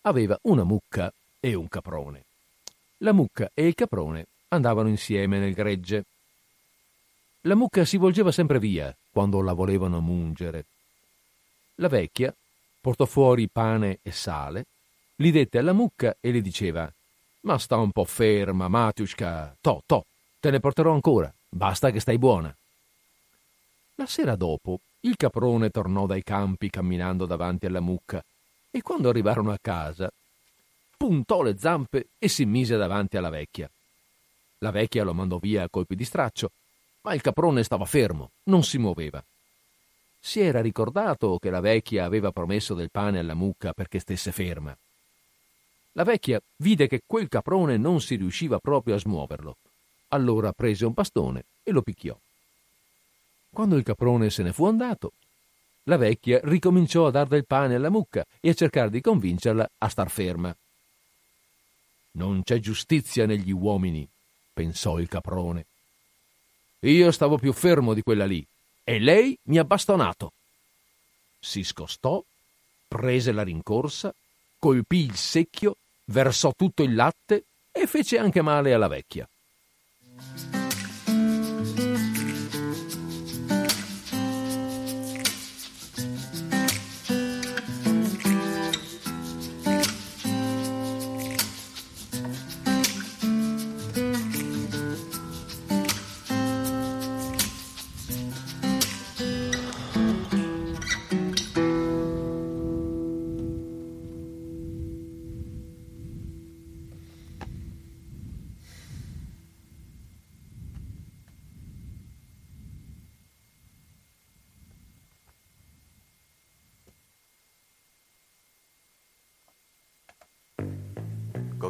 aveva 0.02 0.38
una 0.42 0.62
mucca 0.62 1.12
e 1.40 1.54
un 1.54 1.66
caprone. 1.66 2.22
La 2.98 3.10
mucca 3.10 3.50
e 3.52 3.66
il 3.66 3.74
caprone 3.74 4.26
andavano 4.50 4.88
insieme 4.88 5.40
nel 5.40 5.52
gregge. 5.52 6.04
La 7.40 7.56
mucca 7.56 7.84
si 7.84 7.96
volgeva 7.96 8.30
sempre 8.30 8.60
via 8.60 8.94
quando 9.10 9.40
la 9.40 9.54
volevano 9.54 9.98
mungere. 9.98 10.66
La 11.76 11.88
vecchia 11.88 12.32
portò 12.80 13.06
fuori 13.06 13.48
pane 13.48 13.98
e 14.02 14.12
sale, 14.12 14.66
li 15.16 15.32
dette 15.32 15.58
alla 15.58 15.72
mucca 15.72 16.16
e 16.20 16.30
le 16.30 16.40
diceva 16.40 16.88
Ma 17.40 17.58
sta 17.58 17.76
un 17.76 17.90
po' 17.90 18.04
ferma, 18.04 18.68
Matiushka, 18.68 19.56
to, 19.60 19.82
to, 19.84 20.06
te 20.38 20.52
ne 20.52 20.60
porterò 20.60 20.92
ancora, 20.92 21.34
basta 21.48 21.90
che 21.90 21.98
stai 21.98 22.18
buona. 22.18 22.56
La 23.96 24.06
sera 24.06 24.36
dopo 24.36 24.78
il 25.06 25.16
caprone 25.16 25.70
tornò 25.70 26.04
dai 26.06 26.24
campi 26.24 26.68
camminando 26.68 27.26
davanti 27.26 27.66
alla 27.66 27.80
mucca 27.80 28.22
e 28.70 28.82
quando 28.82 29.08
arrivarono 29.08 29.52
a 29.52 29.58
casa 29.60 30.12
puntò 30.96 31.42
le 31.42 31.56
zampe 31.58 32.08
e 32.18 32.28
si 32.28 32.44
mise 32.44 32.76
davanti 32.76 33.16
alla 33.16 33.28
vecchia. 33.28 33.70
La 34.58 34.72
vecchia 34.72 35.04
lo 35.04 35.14
mandò 35.14 35.38
via 35.38 35.62
a 35.62 35.68
colpi 35.68 35.94
di 35.94 36.04
straccio, 36.04 36.50
ma 37.02 37.14
il 37.14 37.20
caprone 37.20 37.62
stava 37.62 37.84
fermo, 37.84 38.30
non 38.44 38.64
si 38.64 38.78
muoveva. 38.78 39.22
Si 40.18 40.40
era 40.40 40.60
ricordato 40.60 41.38
che 41.38 41.50
la 41.50 41.60
vecchia 41.60 42.04
aveva 42.04 42.32
promesso 42.32 42.74
del 42.74 42.90
pane 42.90 43.20
alla 43.20 43.34
mucca 43.34 43.72
perché 43.72 44.00
stesse 44.00 44.32
ferma. 44.32 44.76
La 45.92 46.02
vecchia 46.02 46.40
vide 46.56 46.88
che 46.88 47.02
quel 47.06 47.28
caprone 47.28 47.76
non 47.76 48.00
si 48.00 48.16
riusciva 48.16 48.58
proprio 48.58 48.96
a 48.96 48.98
smuoverlo. 48.98 49.56
Allora 50.08 50.52
prese 50.52 50.84
un 50.84 50.92
bastone 50.92 51.44
e 51.62 51.70
lo 51.70 51.82
picchiò. 51.82 52.16
Quando 53.56 53.78
il 53.78 53.84
caprone 53.84 54.28
se 54.28 54.42
ne 54.42 54.52
fu 54.52 54.66
andato, 54.66 55.12
la 55.84 55.96
vecchia 55.96 56.40
ricominciò 56.44 57.06
a 57.06 57.10
dar 57.10 57.26
del 57.26 57.46
pane 57.46 57.76
alla 57.76 57.88
mucca 57.88 58.22
e 58.38 58.50
a 58.50 58.54
cercare 58.54 58.90
di 58.90 59.00
convincerla 59.00 59.66
a 59.78 59.88
star 59.88 60.10
ferma. 60.10 60.54
Non 62.10 62.42
c'è 62.42 62.58
giustizia 62.58 63.24
negli 63.24 63.52
uomini, 63.52 64.06
pensò 64.52 64.98
il 64.98 65.08
caprone. 65.08 65.64
Io 66.80 67.10
stavo 67.10 67.38
più 67.38 67.54
fermo 67.54 67.94
di 67.94 68.02
quella 68.02 68.26
lì 68.26 68.46
e 68.84 68.98
lei 68.98 69.34
mi 69.44 69.56
ha 69.56 69.64
bastonato. 69.64 70.32
Si 71.40 71.62
scostò, 71.62 72.22
prese 72.86 73.32
la 73.32 73.42
rincorsa, 73.42 74.12
colpì 74.58 74.98
il 74.98 75.16
secchio, 75.16 75.78
versò 76.04 76.52
tutto 76.54 76.82
il 76.82 76.94
latte 76.94 77.44
e 77.72 77.86
fece 77.86 78.18
anche 78.18 78.42
male 78.42 78.74
alla 78.74 78.88
vecchia. 78.88 79.26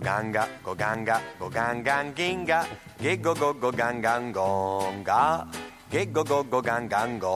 Ganga, 0.07 0.47
go 0.63 0.73
ganga, 0.73 1.21
go 1.37 1.51
ginga, 1.51 2.61
ge 3.03 3.17
go 3.21 3.35
go 3.35 3.53
go 3.53 3.73
gangan 3.73 4.33
gonga, 4.33 5.45
ge 5.91 6.07
go 6.13 6.23
go 6.23 6.45
go 6.45 6.63
gangan 6.63 7.19
go. 7.19 7.35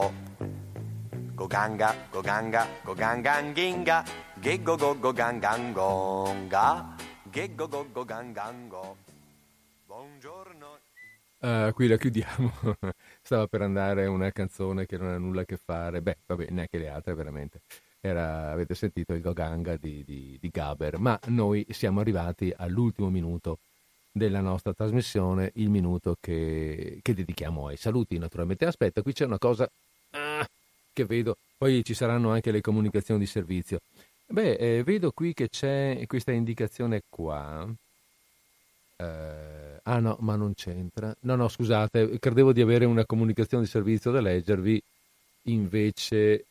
Go 1.35 1.47
ganga, 1.47 1.89
go 2.13 2.21
ganga, 2.21 2.63
go 2.85 2.95
gangan 2.95 3.53
ginga, 3.53 3.97
ge 4.41 4.63
go 4.63 4.77
go 4.77 4.93
go 4.93 5.11
gangan 5.11 5.73
gonga, 5.73 6.95
ge 7.33 7.49
go 7.57 7.67
go 7.67 7.83
go 7.93 8.05
gangan 8.05 8.69
go. 8.69 8.95
Buongiorno. 9.85 10.79
Uh, 11.41 11.73
qui 11.73 11.89
la 11.89 11.97
chiudiamo. 11.97 12.53
Stava 13.21 13.47
per 13.47 13.63
andare 13.63 14.05
una 14.05 14.31
canzone 14.31 14.85
che 14.85 14.97
non 14.97 15.09
ha 15.09 15.17
nulla 15.17 15.41
a 15.41 15.45
che 15.45 15.57
fare. 15.57 16.01
Beh, 16.01 16.19
vabbè, 16.25 16.47
neanche 16.51 16.77
le 16.77 16.87
altre, 16.87 17.15
veramente 17.15 17.61
era, 18.01 18.51
avete 18.51 18.73
sentito 18.73 19.13
il 19.13 19.21
Goganga 19.21 19.77
di, 19.77 20.03
di, 20.03 20.37
di 20.41 20.49
Gaber, 20.49 20.97
ma 20.97 21.17
noi 21.27 21.65
siamo 21.69 21.99
arrivati 21.99 22.51
all'ultimo 22.55 23.09
minuto 23.09 23.59
della 24.11 24.41
nostra 24.41 24.73
trasmissione, 24.73 25.51
il 25.55 25.69
minuto 25.69 26.17
che, 26.19 26.99
che 27.01 27.13
dedichiamo 27.13 27.67
ai 27.67 27.77
saluti. 27.77 28.17
Naturalmente, 28.17 28.65
aspetta, 28.65 29.01
qui 29.01 29.13
c'è 29.13 29.25
una 29.25 29.37
cosa 29.37 29.69
ah, 30.11 30.45
che 30.91 31.05
vedo, 31.05 31.37
poi 31.57 31.83
ci 31.83 31.93
saranno 31.93 32.31
anche 32.31 32.51
le 32.51 32.61
comunicazioni 32.61 33.19
di 33.19 33.27
servizio. 33.27 33.81
Beh, 34.25 34.53
eh, 34.53 34.83
vedo 34.83 35.11
qui 35.11 35.33
che 35.33 35.49
c'è 35.49 36.03
questa 36.07 36.31
indicazione 36.31 37.03
qua. 37.07 37.69
Eh, 38.97 39.79
ah 39.83 39.99
no, 39.99 40.17
ma 40.21 40.35
non 40.35 40.53
c'entra. 40.55 41.15
No, 41.21 41.35
no, 41.35 41.47
scusate, 41.47 42.17
credevo 42.17 42.51
di 42.51 42.61
avere 42.61 42.85
una 42.85 43.05
comunicazione 43.05 43.63
di 43.63 43.69
servizio 43.69 44.11
da 44.11 44.21
leggervi, 44.21 44.81
invece 45.43 46.45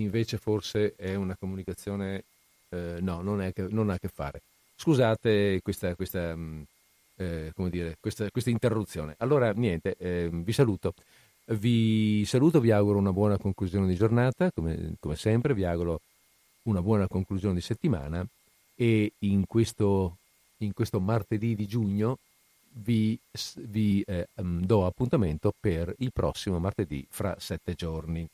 invece 0.00 0.38
forse 0.38 0.94
è 0.96 1.14
una 1.14 1.36
comunicazione, 1.36 2.24
eh, 2.70 2.98
no, 3.00 3.22
non, 3.22 3.40
è 3.42 3.52
non, 3.68 3.90
ha 3.90 3.94
a 3.94 3.98
che 3.98 4.08
fare. 4.08 4.42
Scusate 4.76 5.60
questa, 5.62 5.94
questa, 5.94 6.34
mm, 6.36 6.62
eh, 7.16 7.52
dire, 7.70 7.96
questa, 8.00 8.30
questa 8.30 8.50
interruzione. 8.50 9.14
Allora, 9.18 9.52
niente, 9.52 9.96
eh, 9.98 10.28
vi 10.30 10.52
saluto. 10.52 10.94
Vi 11.48 12.24
saluto, 12.26 12.60
vi 12.60 12.72
auguro 12.72 12.98
una 12.98 13.12
buona 13.12 13.38
conclusione 13.38 13.86
di 13.86 13.94
giornata, 13.94 14.50
come, 14.52 14.94
come 14.98 15.14
sempre, 15.14 15.54
vi 15.54 15.64
auguro 15.64 16.00
una 16.62 16.82
buona 16.82 17.06
conclusione 17.06 17.54
di 17.54 17.60
settimana 17.60 18.26
e 18.74 19.12
in 19.20 19.46
questo, 19.46 20.16
in 20.58 20.72
questo 20.72 20.98
martedì 21.00 21.54
di 21.54 21.66
giugno 21.66 22.18
vi, 22.78 23.18
vi 23.58 24.02
eh, 24.06 24.28
mm, 24.42 24.62
do 24.64 24.86
appuntamento 24.86 25.54
per 25.58 25.94
il 25.98 26.12
prossimo 26.12 26.58
martedì 26.58 27.06
fra 27.08 27.36
sette 27.38 27.74
giorni. 27.74 28.28